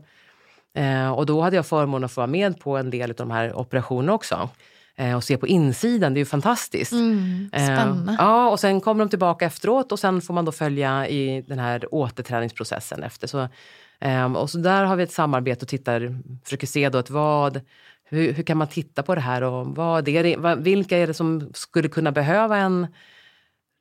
Eh, 0.74 1.10
och 1.10 1.26
då 1.26 1.40
hade 1.40 1.56
jag 1.56 1.66
förmånen 1.66 2.04
att 2.04 2.12
få 2.12 2.20
vara 2.20 2.26
med 2.26 2.60
på 2.60 2.76
en 2.76 2.90
del 2.90 3.10
av 3.10 3.16
de 3.16 3.30
här 3.30 3.58
operationerna 3.58 4.12
också 4.12 4.48
eh, 4.96 5.16
och 5.16 5.24
se 5.24 5.36
på 5.36 5.46
insidan. 5.46 6.14
Det 6.14 6.18
är 6.18 6.22
ju 6.22 6.26
fantastiskt. 6.26 6.92
Mm, 6.92 7.50
eh, 7.52 7.64
spännande. 7.64 8.12
Eh, 8.12 8.16
ja, 8.18 8.50
och 8.50 8.60
sen 8.60 8.80
kommer 8.80 9.04
de 9.04 9.08
tillbaka 9.08 9.46
efteråt 9.46 9.92
och 9.92 9.98
sen 9.98 10.20
får 10.20 10.34
man 10.34 10.44
då 10.44 10.52
följa 10.52 11.08
i 11.08 11.44
den 11.48 11.58
här 11.58 11.94
återträningsprocessen 11.94 13.02
efter. 13.02 13.26
Så 13.26 13.48
Um, 14.04 14.36
och 14.36 14.50
så 14.50 14.58
där 14.58 14.84
har 14.84 14.96
vi 14.96 15.02
ett 15.02 15.12
samarbete 15.12 15.64
och 15.64 15.68
tittar, 15.68 16.18
försöker 16.44 16.66
se 16.66 16.88
då 16.88 16.98
att 16.98 17.10
vad, 17.10 17.60
hur, 18.04 18.32
hur 18.32 18.42
kan 18.42 18.56
man 18.56 18.68
titta 18.68 19.02
på 19.02 19.14
det 19.14 19.20
här 19.20 19.42
och 19.42 19.66
vad 19.66 20.08
är 20.08 20.22
det, 20.22 20.36
vad, 20.36 20.62
vilka 20.62 20.98
är 20.98 21.06
det 21.06 21.14
som 21.14 21.50
skulle 21.54 21.88
kunna 21.88 22.12
behöva 22.12 22.56
en 22.56 22.86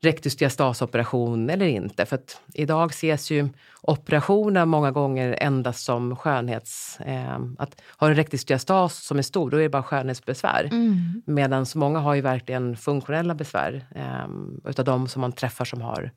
rektusdiastasoperation 0.01 1.49
eller 1.49 1.65
inte? 1.65 2.05
För 2.05 2.15
att 2.15 2.41
idag 2.53 2.89
ses 2.91 3.32
ju 3.32 3.49
operationer 3.82 4.65
många 4.65 4.91
gånger 4.91 5.38
endast 5.39 5.84
som 5.84 6.15
skönhets... 6.15 6.99
Eh, 6.99 7.39
att 7.57 7.82
ha 7.97 8.07
en 8.07 8.15
rektusdiastas 8.15 9.05
som 9.05 9.17
är 9.17 9.22
stor, 9.22 9.51
då 9.51 9.57
är 9.57 9.61
det 9.61 9.70
bara 9.70 9.84
skönhetsbesvär. 9.84 10.70
Mm. 10.72 11.22
Medan 11.26 11.65
många 11.76 11.99
har 11.99 12.15
ju 12.15 12.22
verkligen 12.22 12.78
funktionella 12.78 13.36
besvär 13.36 13.86
eh, 13.95 14.28
utav 14.70 14.86
de 14.86 15.07
som 15.07 15.22
man 15.22 15.32
träffar 15.32 15.65
som 15.65 15.82
har 15.82 16.11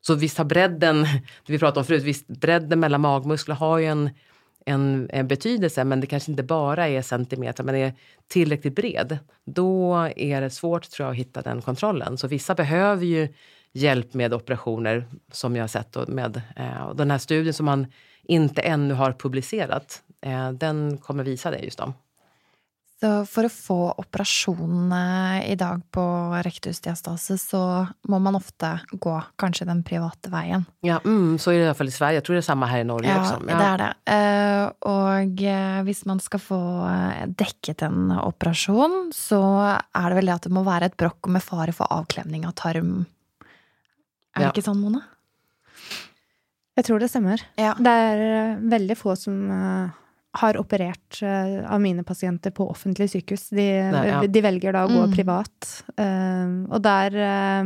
så 0.00 0.14
visst 0.14 0.38
har 0.38 0.44
bredden, 0.44 1.02
det 1.46 1.52
vi 1.52 1.58
pratade 1.58 1.80
om 1.80 1.86
förut, 1.86 2.02
visst 2.02 2.26
bredden 2.26 2.80
mellan 2.80 3.00
magmuskler 3.00 3.54
har 3.54 3.78
ju 3.78 3.86
en, 3.86 4.10
en, 4.66 5.10
en, 5.12 5.28
betydelse 5.28 5.84
men 5.84 6.00
det 6.00 6.06
kanske 6.06 6.30
inte 6.30 6.42
bara 6.42 6.88
är 6.88 7.02
centimeter, 7.02 7.64
men 7.64 7.74
är 7.74 7.94
tillräckligt 8.28 8.74
bred. 8.74 9.18
Då 9.44 9.94
är 10.16 10.40
det 10.40 10.50
svårt 10.50 10.90
tror 10.90 11.06
jag 11.06 11.12
att 11.12 11.18
hitta 11.18 11.42
den 11.42 11.62
kontrollen. 11.62 12.18
Så 12.18 12.28
vissa 12.28 12.54
behöver 12.54 13.04
ju 13.04 13.28
hjälp 13.72 14.14
med 14.14 14.34
operationer 14.34 15.04
som 15.32 15.56
jag 15.56 15.62
har 15.62 15.68
sett. 15.68 15.96
Och 15.96 16.08
med, 16.08 16.42
eh, 16.56 16.94
den 16.94 17.10
här 17.10 17.18
studien 17.18 17.54
som 17.54 17.66
man 17.66 17.86
inte 18.22 18.62
ännu 18.62 18.94
har 18.94 19.12
publicerat, 19.12 20.02
eh, 20.20 20.52
den 20.52 20.98
kommer 20.98 21.24
visa 21.24 21.50
det 21.50 21.58
just 21.58 21.78
då. 21.78 21.92
Så 22.98 23.08
for 23.30 23.46
å 23.46 23.50
få 23.52 23.74
operasjonene 24.02 25.44
i 25.46 25.54
dag 25.54 25.84
på 25.94 26.02
rektusdiastase, 26.42 27.36
så 27.38 27.60
må 28.10 28.18
man 28.18 28.34
ofte 28.34 28.72
gå 28.90 29.12
kanskje 29.38 29.68
den 29.68 29.84
private 29.86 30.32
veien. 30.32 30.64
Ja, 30.82 30.96
mm, 31.04 31.36
så 31.38 31.52
det 31.52 31.60
i 31.60 31.66
alla 31.68 31.76
fall 31.78 31.92
i 31.92 31.94
Sverige. 31.94 32.18
Jag 32.18 32.24
tror 32.26 32.34
det 32.34 32.40
är 32.40 32.48
samma 32.48 32.66
här 32.66 32.80
i 32.80 32.84
Norge 32.88 33.08
Ja, 33.08 33.20
också. 33.20 33.38
det 33.46 33.52
er 33.54 33.78
det. 33.78 33.92
Og 34.90 35.44
hvis 35.86 36.02
man 36.10 36.18
skal 36.20 36.40
få 36.42 36.58
dekket 37.38 37.82
en 37.86 38.10
operasjon, 38.18 39.12
så 39.14 39.38
er 39.94 40.08
det 40.10 40.18
vel 40.18 40.26
det 40.26 40.34
at 40.34 40.48
det 40.48 40.52
må 40.58 40.64
være 40.66 40.90
et 40.90 40.96
brokk 40.98 41.30
med 41.30 41.42
fare 41.46 41.72
for 41.72 41.86
avklemning 41.94 42.46
av 42.50 42.56
tarm. 42.58 43.06
Er 44.34 44.40
det 44.40 44.44
Ja. 44.48 44.50
ikke 44.50 44.66
sånn, 44.66 44.80
Mona? 44.82 45.04
Jeg 46.76 46.84
tror 46.84 46.98
det 46.98 47.10
stemmer. 47.10 47.40
Ja. 47.58 47.74
Det 47.74 47.86
er 47.94 48.58
veldig 48.58 48.96
få 48.98 49.14
som 49.16 49.48
har 50.36 50.54
operert 50.60 51.22
eh, 51.22 51.64
av 51.72 51.80
mine 51.80 52.04
pasienter 52.04 52.50
på 52.50 52.66
offentlig 52.70 53.08
sykehus. 53.10 53.48
De, 53.50 53.90
Nei, 53.92 54.06
ja. 54.08 54.20
de 54.26 54.40
velger 54.44 54.72
da 54.72 54.84
å 54.86 54.90
gå 54.92 55.06
Mm. 55.08 55.14
privat. 55.14 55.68
Eh, 55.96 56.72
og 56.74 56.82
der, 56.82 57.14
eh, 57.16 57.64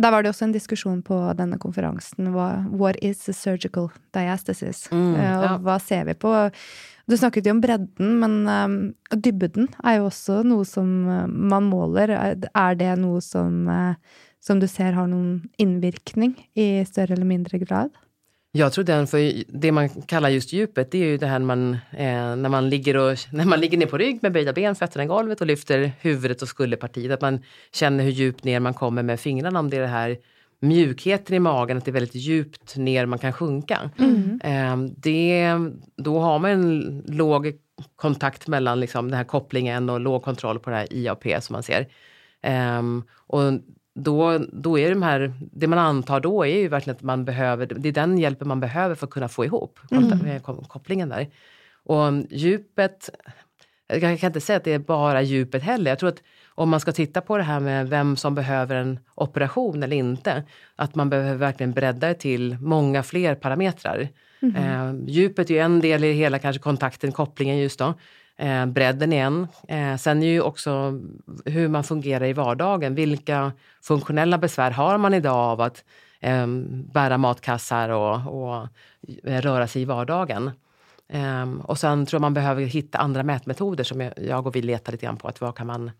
der 0.00 0.10
var 0.10 0.22
det 0.22 0.30
også 0.32 0.44
en 0.44 0.52
diskusjon 0.54 1.02
på 1.02 1.36
denne 1.36 1.58
konferansen. 1.58 2.32
Hva, 2.32 2.66
what 2.70 2.96
is 3.02 3.28
a 3.28 3.32
surgical 3.32 3.90
diastasis? 4.12 4.88
Mm, 4.90 5.14
Eh, 5.16 5.36
og 5.38 5.44
ja. 5.44 5.58
hva 5.58 5.80
ser 5.80 6.04
vi 6.04 6.14
på? 6.14 6.50
Du 7.08 7.16
snakket 7.16 7.44
jo 7.46 7.52
om 7.52 7.60
bredden, 7.60 8.18
men 8.20 8.94
dybden 9.10 9.68
er 9.84 9.96
jo 9.98 10.08
også 10.08 10.44
noe 10.44 10.64
som 10.64 10.86
man 11.48 11.64
måler. 11.70 12.10
Er- 12.10 12.50
Er 12.54 12.74
det 12.74 12.98
noe 12.98 13.20
som, 13.20 13.66
som 14.40 14.58
du 14.60 14.66
ser 14.66 14.92
har 14.92 15.06
noen 15.06 15.48
innvirkning 15.58 16.36
i 16.54 16.84
større 16.84 17.12
eller 17.12 17.24
mindre 17.24 17.58
grad? 17.64 17.90
Jag 18.52 18.72
tror 18.72 18.84
den, 18.84 19.06
för 19.06 19.44
det 19.48 19.72
man 19.72 19.88
kallar 19.88 20.28
just 20.28 20.52
djupet, 20.52 20.90
det 20.90 20.98
är 20.98 21.04
ju 21.04 21.16
det 21.18 21.26
här 21.26 21.38
när 21.38 21.46
man, 21.46 21.72
eh, 21.90 22.36
när 22.36 22.48
man, 22.48 22.70
ligger, 22.70 22.96
och, 22.96 23.18
när 23.32 23.44
man 23.44 23.60
ligger 23.60 23.78
ner 23.78 23.86
på 23.86 23.98
rygg 23.98 24.22
med 24.22 24.32
böjda 24.32 24.52
ben, 24.52 24.74
fötterna 24.74 25.04
i 25.04 25.06
golvet 25.06 25.40
och 25.40 25.46
lyfter 25.46 25.92
huvudet 26.00 26.42
och 26.42 26.48
skulderpartiet. 26.48 27.12
Att 27.12 27.20
man 27.20 27.42
känner 27.72 28.04
hur 28.04 28.10
djupt 28.10 28.44
ner 28.44 28.60
man 28.60 28.74
kommer 28.74 29.02
med 29.02 29.20
fingrarna. 29.20 29.58
Om 29.58 29.70
det 29.70 29.76
är 29.76 29.80
det 29.80 29.86
här 29.86 30.16
mjukheten 30.60 31.36
i 31.36 31.38
magen, 31.38 31.78
att 31.78 31.84
det 31.84 31.90
är 31.90 31.92
väldigt 31.92 32.14
djupt 32.14 32.76
ner 32.76 33.06
man 33.06 33.18
kan 33.18 33.32
sjunka. 33.32 33.90
Eh, 34.42 34.76
det, 34.96 35.54
då 35.96 36.18
har 36.18 36.38
man 36.38 36.50
en 36.50 37.02
låg 37.06 37.52
kontakt 37.96 38.48
mellan 38.48 38.80
liksom, 38.80 39.10
den 39.10 39.16
här 39.16 39.24
kopplingen 39.24 39.90
och 39.90 40.00
låg 40.00 40.22
kontroll 40.22 40.58
på 40.58 40.70
det 40.70 40.76
här 40.76 40.92
IAP 40.92 41.42
som 41.42 41.52
man 41.52 41.62
ser. 41.62 41.88
Ehm, 42.42 43.02
och 43.26 43.42
då, 44.02 44.38
då 44.52 44.78
är 44.78 44.90
de 44.90 45.02
här, 45.02 45.32
det 45.52 45.66
man 45.66 45.78
antar 45.78 46.20
då 46.20 46.46
är 46.46 46.58
ju 46.60 46.68
verkligen 46.68 46.96
att 46.96 47.02
man 47.02 47.24
behöver, 47.24 47.66
det 47.66 47.88
är 47.88 47.92
den 47.92 48.18
hjälpen 48.18 48.48
man 48.48 48.60
behöver 48.60 48.94
för 48.94 49.06
att 49.06 49.12
kunna 49.12 49.28
få 49.28 49.44
ihop 49.44 49.78
kom- 50.42 50.64
kopplingen 50.64 51.08
där. 51.08 51.28
Och 51.84 52.12
djupet, 52.30 53.10
jag 53.86 54.00
kan 54.00 54.28
inte 54.28 54.40
säga 54.40 54.56
att 54.56 54.64
det 54.64 54.72
är 54.72 54.78
bara 54.78 55.22
djupet 55.22 55.62
heller. 55.62 55.90
Jag 55.90 55.98
tror 55.98 56.08
att 56.08 56.22
om 56.48 56.68
man 56.68 56.80
ska 56.80 56.92
titta 56.92 57.20
på 57.20 57.36
det 57.36 57.42
här 57.42 57.60
med 57.60 57.88
vem 57.88 58.16
som 58.16 58.34
behöver 58.34 58.76
en 58.76 58.98
operation 59.14 59.82
eller 59.82 59.96
inte, 59.96 60.42
att 60.76 60.94
man 60.94 61.10
behöver 61.10 61.34
verkligen 61.34 61.72
bredda 61.72 62.08
det 62.08 62.14
till 62.14 62.56
många 62.60 63.02
fler 63.02 63.34
parametrar. 63.34 64.08
Eh, 64.56 64.94
djupet 65.06 65.50
är 65.50 65.54
ju 65.54 65.60
en 65.60 65.80
del 65.80 66.04
i 66.04 66.12
hela 66.12 66.38
kanske 66.38 66.62
kontakten, 66.62 67.12
kopplingen 67.12 67.58
just 67.58 67.78
då. 67.78 67.94
Eh, 68.38 68.66
bredden 68.66 69.12
är 69.12 69.24
en. 69.24 69.48
Eh, 69.68 69.96
sen 69.96 70.22
är 70.22 70.26
ju 70.26 70.40
också 70.40 71.00
hur 71.44 71.68
man 71.68 71.84
fungerar 71.84 72.26
i 72.26 72.32
vardagen. 72.32 72.94
Vilka 72.94 73.52
funktionella 73.82 74.38
besvär 74.38 74.70
har 74.70 74.98
man 74.98 75.14
idag 75.14 75.36
av 75.36 75.60
att 75.60 75.84
eh, 76.20 76.46
bära 76.92 77.18
matkassar 77.18 77.88
och, 77.88 78.14
och 78.14 78.68
eh, 79.24 79.40
röra 79.40 79.66
sig 79.66 79.82
i 79.82 79.84
vardagen? 79.84 80.50
Ehm, 81.08 81.60
och 81.60 81.78
sen 81.78 82.06
tror 82.06 82.18
jag 82.18 82.20
man 82.20 82.34
behöver 82.34 82.62
hitta 82.62 82.98
andra 82.98 83.22
mätmetoder 83.22 83.84
som 83.84 84.00
jag, 84.00 84.12
jag 84.16 84.46
och 84.46 84.56
vi 84.56 84.62
letar 84.62 84.92
lite 84.92 85.06
grann 85.06 85.16
på. 85.16 85.28
Att 85.28 85.40
vad 85.40 85.56
kan 85.56 85.66
man, 85.66 85.90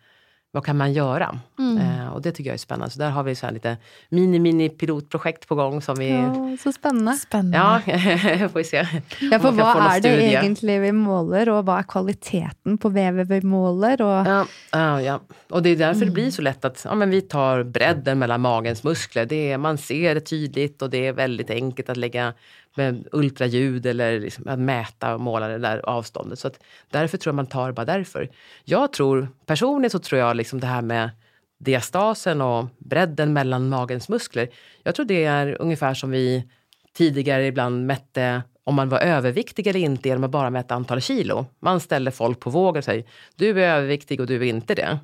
vad 0.52 0.64
kan 0.64 0.76
man 0.76 0.92
göra? 0.92 1.38
Eh, 1.80 2.08
och 2.12 2.22
det 2.22 2.32
tycker 2.32 2.50
jag 2.50 2.54
är 2.54 2.58
spännande. 2.58 2.90
Så 2.90 2.98
där 2.98 3.10
har 3.10 3.22
vi 3.22 3.34
så 3.34 3.46
här 3.46 3.52
lite 3.52 3.76
mini-mini 4.10 4.68
pilotprojekt 4.68 5.48
på 5.48 5.54
gång 5.54 5.82
som 5.82 5.94
vi... 5.98 6.10
Ja, 6.10 6.56
så 6.62 6.72
spennende. 6.72 7.12
Spennende. 7.12 7.56
Ja, 7.56 7.80
får 8.48 8.58
vi 8.58 8.64
se. 8.64 8.86
Ja, 9.30 9.38
få 9.38 9.50
noe 9.50 9.68
er 9.68 10.00
det 10.00 10.12
studie. 10.12 10.36
egentlig 10.40 10.78
vi 10.80 10.92
måler, 10.92 11.50
og 11.52 11.64
hva 11.68 11.78
er 11.82 11.88
kvaliteten 11.88 12.78
på 12.80 12.88
vevet 12.94 13.28
vi 13.28 13.40
måler? 13.44 14.02
Og 14.02 14.26
Ja, 14.26 14.44
ja, 14.72 15.02
ja. 15.02 15.20
Och 15.50 15.62
det 15.62 15.70
är 15.70 15.76
därför 15.76 16.04
det 16.04 16.10
blir 16.12 16.30
så 16.30 16.42
lätt 16.42 16.64
att 16.64 16.82
ja, 16.84 16.94
men 16.94 17.10
vi 17.10 17.20
tar 17.20 17.62
bredden 17.62 18.18
mellan 18.18 18.40
magens 18.40 18.84
muskler. 18.84 19.26
Det 19.26 19.52
är, 19.52 19.58
man 19.58 19.78
ser 19.78 20.14
det 20.14 20.20
tydligt 20.20 20.82
och 20.82 20.90
det 20.90 21.06
är 21.06 21.12
väldigt 21.12 21.50
enkelt 21.50 21.88
att 21.88 21.96
lägga 21.96 22.34
med 22.74 23.08
ultraljud 23.12 23.86
eller 23.86 24.20
liksom 24.20 24.48
att 24.48 24.58
mäta 24.58 25.14
och 25.14 25.20
måla 25.20 25.48
det 25.48 25.58
där 25.58 25.78
avståndet. 25.78 26.38
Så 26.38 26.48
att 26.48 26.60
därför 26.90 27.18
tror 27.18 27.30
jag 27.30 27.36
man 27.36 27.46
tar 27.46 27.72
bara 27.72 27.86
därför. 27.86 28.28
Jag 28.64 28.92
tror, 28.92 29.28
personligen 29.46 29.90
så 29.90 29.98
tror 29.98 30.20
jag 30.20 30.36
liksom 30.36 30.60
det 30.60 30.66
här 30.66 30.82
med 30.82 31.10
diastasen 31.58 32.40
och 32.40 32.66
bredden 32.78 33.32
mellan 33.32 33.68
magens 33.68 34.08
muskler. 34.08 34.48
Jag 34.82 34.94
tror 34.94 35.06
det 35.06 35.24
är 35.24 35.56
ungefär 35.60 35.94
som 35.94 36.10
vi 36.10 36.48
tidigare 36.92 37.46
ibland 37.46 37.86
mätte 37.86 38.42
om 38.64 38.74
man 38.74 38.88
var 38.88 38.98
överviktig 38.98 39.66
eller 39.66 39.80
inte 39.80 40.08
genom 40.08 40.24
att 40.24 40.30
bara 40.30 40.50
mäta 40.50 40.74
antal 40.74 41.00
kilo. 41.00 41.46
Man 41.60 41.80
ställer 41.80 42.10
folk 42.10 42.40
på 42.40 42.50
våg 42.50 42.76
och 42.76 42.84
säger 42.84 43.04
du 43.36 43.50
är 43.62 43.76
överviktig 43.76 44.20
och 44.20 44.26
du 44.26 44.36
är 44.36 44.42
inte 44.42 44.74
det. 44.74 44.98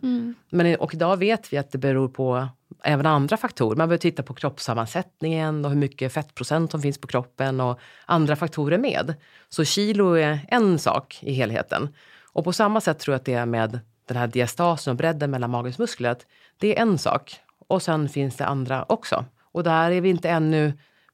Men, 0.51 0.77
och 0.77 0.95
idag 0.95 1.17
vet 1.17 1.53
vi 1.53 1.57
att 1.57 1.73
det 1.73 1.79
beror 1.79 2.09
på 2.09 2.49
även 2.85 3.07
andra 3.07 3.37
faktorer. 3.37 3.77
Man 3.77 3.89
behöver 3.89 4.01
titta 4.01 4.23
på 4.23 4.35
kroppssammansättningen 4.35 5.65
och 5.65 5.71
hur 5.71 5.79
mycket 5.79 6.13
fettprocent 6.13 6.71
som 6.71 6.83
finns 6.83 6.99
på 6.99 7.07
kroppen 7.07 7.61
och 7.61 7.79
andra 8.07 8.37
faktorer 8.37 8.79
med. 8.79 9.15
Så 9.49 9.65
kilo 9.65 10.15
är 10.15 10.47
en 10.49 10.79
sak 10.79 11.19
i 11.23 11.33
helheten. 11.33 11.89
Och 12.33 12.45
på 12.45 12.53
samma 12.53 12.81
sätt 12.81 12.99
tror 12.99 13.13
jag 13.13 13.19
att 13.19 13.25
det 13.25 13.35
är 13.35 13.47
med 13.47 13.81
den 14.09 14.17
här 14.17 14.27
diastasen 14.27 14.91
och 14.91 14.97
bredden 14.97 15.31
mellan 15.31 15.51
magens 15.51 15.79
muskler. 15.79 16.11
Att 16.11 16.27
det 16.59 16.77
är 16.77 16.83
en 16.83 16.99
sak. 16.99 17.37
Och 17.69 17.83
sen 17.83 18.09
finns 18.09 18.37
det 18.37 18.47
andra 18.47 18.85
också. 18.89 19.25
Och 19.53 19.65
där 19.65 19.91
är 19.91 20.01
vi 20.01 20.09
inte 20.09 20.31
ännu 20.31 20.73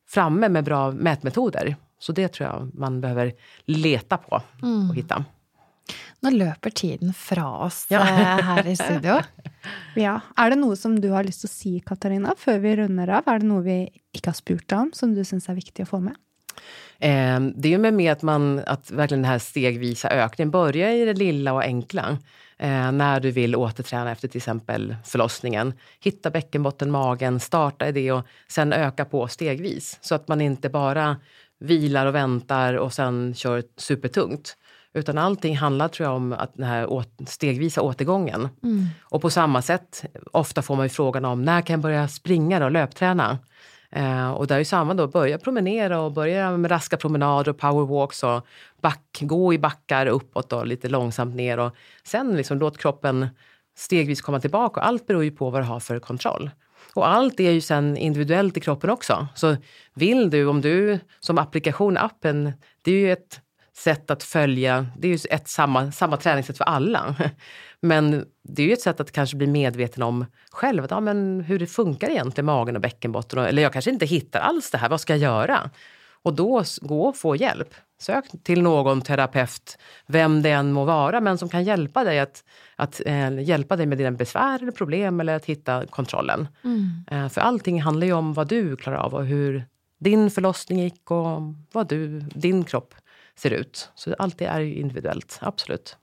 framme 0.09 0.49
med 0.49 0.65
bra 0.65 0.91
mätmetoder. 0.91 1.77
Så 1.99 2.13
det 2.13 2.29
tror 2.29 2.49
jag 2.49 2.71
man 2.75 3.01
behöver 3.01 3.33
leta 3.65 4.17
på 4.17 4.43
och 4.91 4.95
hitta. 4.95 5.25
Nå 6.23 6.31
løper 6.35 6.71
tiden 6.71 7.13
fra 7.17 7.47
oss 7.67 7.87
Ja. 7.91 8.01
eh, 8.05 8.43
her 8.45 8.67
i 8.69 8.77
studio. 8.77 9.21
ja, 10.07 10.19
er 10.37 10.51
det 10.51 10.59
noe 10.61 10.77
som 10.77 10.99
du 11.01 11.11
har 11.15 11.25
lyst 11.25 11.41
til 11.45 11.49
å 11.51 11.53
si, 11.55 11.73
Katarina, 11.87 12.35
før 12.39 12.59
vi 12.61 12.77
runder 12.77 13.09
av? 13.21 13.29
Er 13.29 13.41
det 13.41 13.49
noe 13.49 13.63
vi 13.65 13.79
ikke 14.15 14.31
har 14.33 14.39
spurt 14.39 14.67
deg 14.69 14.79
om, 14.79 14.91
som 14.93 15.15
du 15.15 15.23
syns 15.25 15.49
er 15.49 15.59
viktig 15.59 15.87
å 15.87 15.91
få 15.95 16.01
med? 16.05 16.17
Eh, 16.99 17.41
det 17.57 17.69
är 17.69 17.73
ju 17.73 17.79
med, 17.79 17.95
med 17.95 18.13
att, 18.13 18.23
man, 18.23 18.61
att 18.67 18.91
verkligen 18.91 19.23
den 19.23 19.31
här 19.31 19.39
stegvisa 19.39 20.09
ökningen 20.11 20.51
börjar 20.51 20.91
i 20.91 21.05
det 21.05 21.15
lilla 21.15 21.53
och 21.53 21.63
enkla. 21.63 22.19
Eh, 22.59 22.93
när 22.93 23.21
du 23.21 23.31
vill 23.31 23.57
återträna 23.57 24.13
efter 24.13 24.29
till 24.29 24.39
exempel 24.39 24.97
förlossningen. 25.05 25.73
Hitta 26.01 26.31
bäckenbotten, 26.31 26.91
magen, 26.91 27.41
starta 27.41 27.89
i 27.89 27.93
det 27.93 28.13
och 28.13 28.27
sen 28.49 28.73
öka 28.73 29.05
på 29.05 29.29
stegvis. 29.29 29.99
Så 30.01 30.15
att 30.15 30.29
man 30.29 30.41
inte 30.41 30.69
bara 30.69 31.17
vilar 31.61 32.07
och 32.07 32.15
väntar 32.15 32.75
och 32.75 32.93
sen 32.93 33.35
kör 33.35 33.63
supertungt. 33.77 34.57
Utan 34.95 35.19
allting 35.19 35.57
handlar 35.57 35.89
tror 35.89 36.09
jag 36.09 36.17
om 36.17 36.33
att 36.33 36.55
den 36.55 36.67
här 36.67 36.87
åt, 36.87 37.09
stegvisa 37.27 37.83
återgången. 37.83 38.49
Och 39.03 39.23
på 39.23 39.31
samma 39.31 39.63
sätt, 39.63 40.05
ofta 40.33 40.63
får 40.63 40.77
man 40.77 40.85
ju 40.85 40.89
frågan 40.89 41.25
om 41.25 41.43
när 41.43 41.63
kan 41.63 41.75
jag 41.75 41.81
börja 41.81 42.09
springa 42.09 42.59
då, 42.61 42.69
löpträna? 42.69 43.39
Eh, 43.91 44.31
och 44.31 44.47
där 44.47 44.61
är 44.61 44.65
samma 44.65 44.95
då, 44.95 45.07
börja 45.07 45.39
promenera 45.39 46.01
och 46.01 46.13
börja 46.13 46.57
med 46.57 46.71
raska 46.71 46.97
promenader 46.97 47.51
och 47.51 47.59
powerwalks 47.59 48.23
och 48.23 48.47
back, 48.83 49.19
gå 49.21 49.55
i 49.55 49.59
backar 49.59 50.07
uppåt 50.07 50.53
och 50.53 50.67
lite 50.67 50.89
långsamt 50.89 51.35
ner 51.35 51.59
och 51.59 51.75
sen 52.05 52.37
liksom 52.37 52.59
låt 52.59 52.79
kroppen 52.79 53.29
stegvis 53.77 54.21
komma 54.21 54.41
tillbaka. 54.41 54.81
Och 54.81 54.87
allt 54.87 55.07
beror 55.07 55.25
ju 55.25 55.31
på 55.31 55.51
vad 55.51 55.61
du 55.61 55.65
har 55.67 55.81
för 55.81 55.99
kontroll. 55.99 56.51
Och 56.95 57.09
allt 57.09 57.41
är 57.41 57.51
ju 57.51 57.61
sen 57.61 57.97
individuellt 57.97 58.57
i 58.57 58.61
kroppen 58.61 58.91
också. 58.91 59.29
Så 59.35 59.57
vill 59.95 60.31
du, 60.31 60.47
om 60.47 60.61
du 60.61 60.99
som 61.21 61.39
applikation, 61.39 61.97
appen, 61.97 62.53
det 62.83 62.91
är 62.91 62.97
ju 62.97 63.13
ett 63.13 63.41
sätt 63.77 64.11
att 64.11 64.23
följa, 64.23 64.87
det 64.99 65.09
är 65.09 65.13
ju 65.13 65.19
ett 65.31 65.49
samma, 65.49 65.93
samma 65.93 66.17
träningssätt 66.17 66.57
för 66.57 66.65
alla. 66.65 67.15
Men 67.83 68.25
det 68.49 68.63
är 68.63 68.67
ju 68.67 68.73
ett 68.73 68.81
sätt 68.81 69.01
att 69.01 69.13
kanske 69.13 69.37
bli 69.37 69.47
medveten 69.47 70.03
om 70.03 70.27
själv, 70.51 70.85
att, 70.85 70.91
ja, 70.91 71.01
men 71.01 71.41
hur 71.41 71.59
det 71.59 71.67
funkar 71.67 72.11
egentligen, 72.11 72.47
magen 72.47 72.77
och 72.77 72.83
bäckenbotten. 72.83 73.39
Eller 73.39 73.63
jag 73.63 73.73
kanske 73.73 73.91
inte 73.91 74.07
hittar 74.07 74.41
alls 74.41 74.71
det 74.71 74.79
här, 74.79 74.89
vad 74.89 75.01
ska 75.01 75.13
jag 75.13 75.21
göra? 75.21 75.71
Och 76.23 76.35
då 76.35 76.65
gå 76.81 77.09
och 77.09 77.17
få 77.17 77.37
hjälp. 77.37 77.75
Sök 78.01 78.25
till 78.43 78.63
någon 78.63 79.03
terapeut, 79.03 79.79
vem 80.07 80.43
det 80.43 80.51
än 80.51 80.73
må 80.73 80.85
vara, 80.85 81.21
men 81.21 81.39
som 81.39 81.49
kan 81.49 81.65
hjälpa 81.65 82.05
dig 82.05 82.21
att, 82.21 82.45
att 82.77 83.01
eh, 83.07 83.41
hjälpa 83.41 83.77
dig 83.77 83.87
med 83.87 83.99
dina 83.99 84.11
besvär 84.11 84.63
eller 84.63 84.73
problem 84.73 85.21
eller 85.21 85.37
att 85.37 85.45
hitta 85.45 85.87
kontrollen. 85.87 86.49
Eh, 87.11 87.29
för 87.29 87.41
allting 87.41 87.83
handlar 87.83 88.07
ju 88.07 88.13
om 88.13 88.33
vad 88.33 88.49
du 88.49 88.77
klarar 88.77 88.97
av 88.97 89.15
och 89.15 89.27
hur 89.27 89.65
din 90.01 90.31
förlossning 90.31 90.79
gick 90.79 91.11
och 91.11 91.41
vad 91.73 91.89
du, 91.89 92.21
din 92.21 92.65
kropp 92.65 92.95
ser 93.41 93.57
ut. 93.57 93.89
Så 93.95 94.15
allt 94.19 94.39
det 94.39 94.47
är 94.47 94.61
ju 94.61 94.75
individuellt, 94.75 95.39
absolut. 95.43 95.97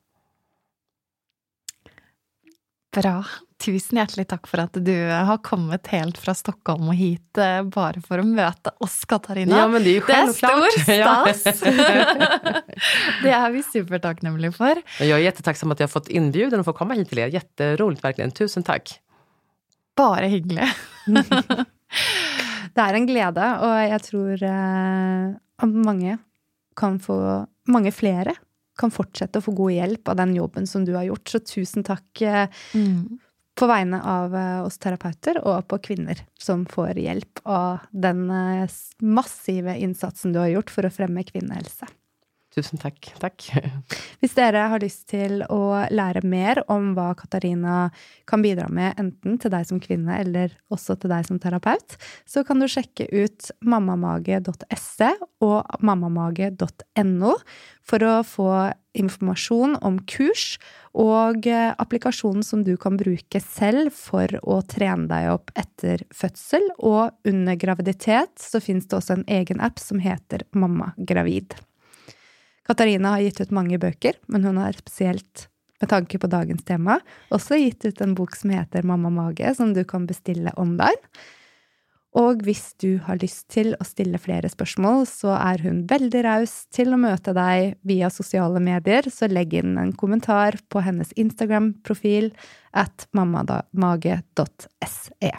Bra. 2.95 3.23
tusen 3.57 3.97
hjertelig 3.97 4.27
takk 4.29 4.47
for 4.49 4.61
at 4.61 4.77
du 4.85 4.93
har 5.09 5.39
kommet 5.45 5.89
helt 5.89 6.17
fra 6.21 6.33
Stockholm 6.37 6.91
og 6.91 6.97
hit 6.97 7.39
eh, 7.41 7.63
bare 7.73 8.01
for 8.05 8.21
å 8.21 8.25
møte 8.25 8.71
oss, 8.85 8.99
Katarina. 9.09 9.63
Ja, 9.63 9.67
men 9.67 9.83
det 9.83 9.89
är 9.89 9.97
ju 9.97 10.01
självklart. 10.01 10.85
Det 10.85 10.93
är 10.93 11.33
stor 11.33 11.33
stas! 11.51 11.61
det 13.23 13.31
är 13.31 13.51
vi 13.51 13.63
supertacknämliga 13.63 14.51
för. 14.51 14.81
Jag 14.99 15.09
är 15.09 15.17
jättetacksam 15.17 15.71
att 15.71 15.79
jag 15.79 15.91
fått 15.91 16.07
inbjudan 16.07 16.59
att 16.59 16.65
få 16.65 16.73
komma 16.73 16.93
hit 16.93 17.09
till 17.09 17.19
er. 17.19 17.27
Jätteroligt 17.27 18.03
verkligen. 18.03 18.31
Tusen 18.31 18.63
tack. 18.63 18.99
Bare 19.97 20.25
hyggelig. 20.25 20.69
det 22.77 22.83
er 22.83 22.93
en 22.93 23.09
glede, 23.09 23.45
og 23.65 23.75
jeg 23.89 24.01
tror 24.05 24.43
eh, 24.45 25.33
at 25.33 25.77
mange 25.89 26.17
kan 26.77 26.99
få 27.03 27.45
Mange 27.67 27.91
flere 27.91 28.31
kan 28.79 28.93
fortsette 28.93 29.41
å 29.41 29.43
få 29.43 29.51
god 29.57 29.73
hjelp 29.73 30.07
av 30.07 30.15
den 30.21 30.29
jobben 30.37 30.67
som 30.69 30.85
du 30.87 30.93
har 30.95 31.03
gjort. 31.03 31.27
Så 31.27 31.41
tusen 31.43 31.83
takk 31.83 32.21
eh, 32.23 32.45
mm. 32.71 33.17
på 33.59 33.67
vegne 33.67 33.99
av 34.07 34.35
eh, 34.39 34.61
oss 34.63 34.79
terapeuter 34.79 35.41
og 35.41 35.65
på 35.67 35.81
kvinner 35.89 36.21
som 36.39 36.63
får 36.69 37.01
hjelp 37.01 37.41
av 37.43 37.89
den 37.91 38.29
massive 39.03 39.75
innsatsen 39.83 40.31
du 40.31 40.39
har 40.39 40.53
gjort 40.53 40.71
for 40.71 40.87
å 40.87 40.93
fremme 40.93 41.25
kvinnehelse. 41.27 41.91
Tusen 42.57 42.81
takk. 42.81 43.11
Takk. 43.21 43.43
Hvis 44.21 44.33
dere 44.37 44.63
har 44.71 44.81
lyst 44.81 45.05
til 45.11 45.43
å 45.53 45.83
lære 45.93 46.23
mer 46.25 46.63
om 46.73 46.95
hva 46.97 47.11
Katarina 47.17 47.91
kan 48.29 48.41
bidra 48.41 48.65
med, 48.73 48.97
enten 48.97 49.37
til 49.37 49.53
deg 49.53 49.67
som 49.69 49.81
kvinne 49.83 50.17
eller 50.17 50.55
også 50.73 50.97
til 50.97 51.13
deg 51.13 51.27
som 51.27 51.37
terapeut, 51.43 51.99
så 52.25 52.41
kan 52.47 52.57
du 52.57 52.65
sjekke 52.71 53.05
ut 53.13 53.51
mammamage.se 53.61 55.11
og 55.45 55.77
mammamage.no 55.85 57.37
for 57.87 58.03
å 58.03 58.15
få 58.25 58.51
informasjon 58.97 59.77
om 59.85 60.01
kurs 60.09 60.57
og 60.97 61.45
applikationen 61.45 61.85
applikasjonen 61.97 62.43
som 62.43 62.63
du 62.63 62.75
kan 62.77 62.97
bruke 62.97 63.39
selv 63.43 63.93
for 63.95 64.31
å 64.43 64.59
trene 64.65 65.07
deg 65.09 65.29
opp 65.31 65.53
etter 65.55 66.03
fødsel. 66.13 66.65
Og 66.79 67.13
under 67.27 67.55
graviditet 67.59 68.41
så 68.41 68.61
finnes 68.63 68.87
det 68.89 68.97
også 68.97 69.19
en 69.19 69.27
egen 69.27 69.61
app 69.61 69.79
som 69.79 70.01
heter 70.03 70.43
Mamma 70.57 70.93
gravid. 70.97 71.55
Katarina 72.67 73.09
har 73.09 73.19
gitt 73.19 73.41
ut 73.41 73.51
många 73.51 73.77
böcker, 73.77 74.13
men 74.25 74.45
hon 74.45 74.57
har 74.57 74.71
speciellt, 74.71 75.49
med 75.79 75.89
tanke 75.89 76.19
på 76.19 76.27
dagens 76.27 76.63
tema, 76.63 76.99
också 77.29 77.55
gitt 77.55 77.85
ut 77.85 78.01
en 78.01 78.15
bok 78.15 78.35
som 78.35 78.49
heter 78.49 78.83
Mamma 78.83 79.09
mage, 79.09 79.55
som 79.55 79.73
du 79.73 79.83
kan 79.83 80.05
beställa 80.05 80.53
online. 80.57 81.03
Och 82.11 82.23
om 82.23 82.53
du 82.77 82.99
har 83.05 83.15
lust 83.15 83.47
till 83.47 83.75
att 83.79 83.87
ställa 83.87 84.17
flere 84.17 84.49
frågor 84.49 85.05
så 85.05 85.27
är 85.27 85.59
hon 85.59 85.85
väldigt 85.85 86.23
raus 86.23 86.67
till 86.71 86.93
att 86.93 86.99
möta 86.99 87.33
dig 87.33 87.77
via 87.81 88.09
sociala 88.09 88.59
medier, 88.59 89.03
så 89.13 89.27
lägg 89.27 89.53
in 89.53 89.77
en 89.77 89.93
kommentar 89.93 90.59
på 90.69 90.79
hennes 90.79 91.11
Instagram-profil 91.11 92.37
mammamage.se. 93.11 95.35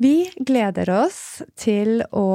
Vi 0.00 0.30
gleder 0.48 0.88
oss 1.02 1.42
til 1.60 2.00
å 2.16 2.28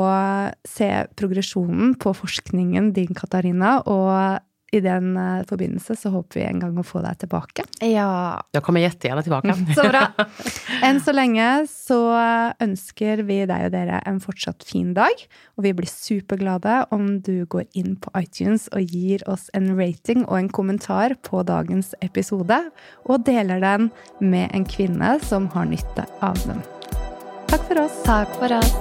se 0.69 0.89
progresjonen 1.17 1.95
på 1.97 2.13
forskningen 2.13 2.91
din, 2.93 3.15
Katarina, 3.17 3.79
og 3.89 4.43
i 4.75 4.81
den 4.83 5.15
eh, 5.17 5.45
forbindelse 5.47 5.95
så 5.97 6.11
håper 6.13 6.39
vi 6.39 6.43
en 6.45 6.59
gang 6.61 6.77
å 6.77 6.83
få 6.85 7.01
deg 7.01 7.17
tilbake. 7.23 7.65
Ja. 7.85 8.37
Jeg 8.53 8.63
kommer 8.65 8.83
jättegärna 8.83 9.23
tilbake. 9.25 9.55
så 9.77 9.87
bra. 9.89 10.03
Enn 10.85 10.99
så 11.01 11.15
lenge 11.15 11.47
så 11.71 11.99
ønsker 12.61 13.23
vi 13.25 13.39
deg 13.49 13.67
og 13.69 13.73
dere 13.73 14.01
en 14.05 14.21
fortsatt 14.21 14.65
fin 14.67 14.93
dag, 14.97 15.25
og 15.57 15.65
vi 15.65 15.73
blir 15.77 15.89
superglade 15.89 16.83
om 16.93 17.15
du 17.25 17.47
går 17.49 17.65
inn 17.73 17.95
på 17.97 18.13
iTunes 18.19 18.67
og 18.75 18.93
gir 18.93 19.25
oss 19.31 19.47
en 19.57 19.73
rating 19.79 20.25
og 20.27 20.37
en 20.41 20.53
kommentar 20.53 21.17
på 21.25 21.41
dagens 21.47 21.95
episode, 22.05 22.61
og 23.09 23.25
deler 23.25 23.63
den 23.63 23.91
med 24.21 24.51
en 24.53 24.69
kvinne 24.69 25.17
som 25.25 25.49
har 25.55 25.69
nytte 25.71 26.09
av 26.25 26.37
den. 26.45 26.65
Tack 27.47 27.67
för 27.67 27.81
oss. 27.81 28.03
Tack 28.03 28.35
för 28.35 28.57
oss. 28.57 28.75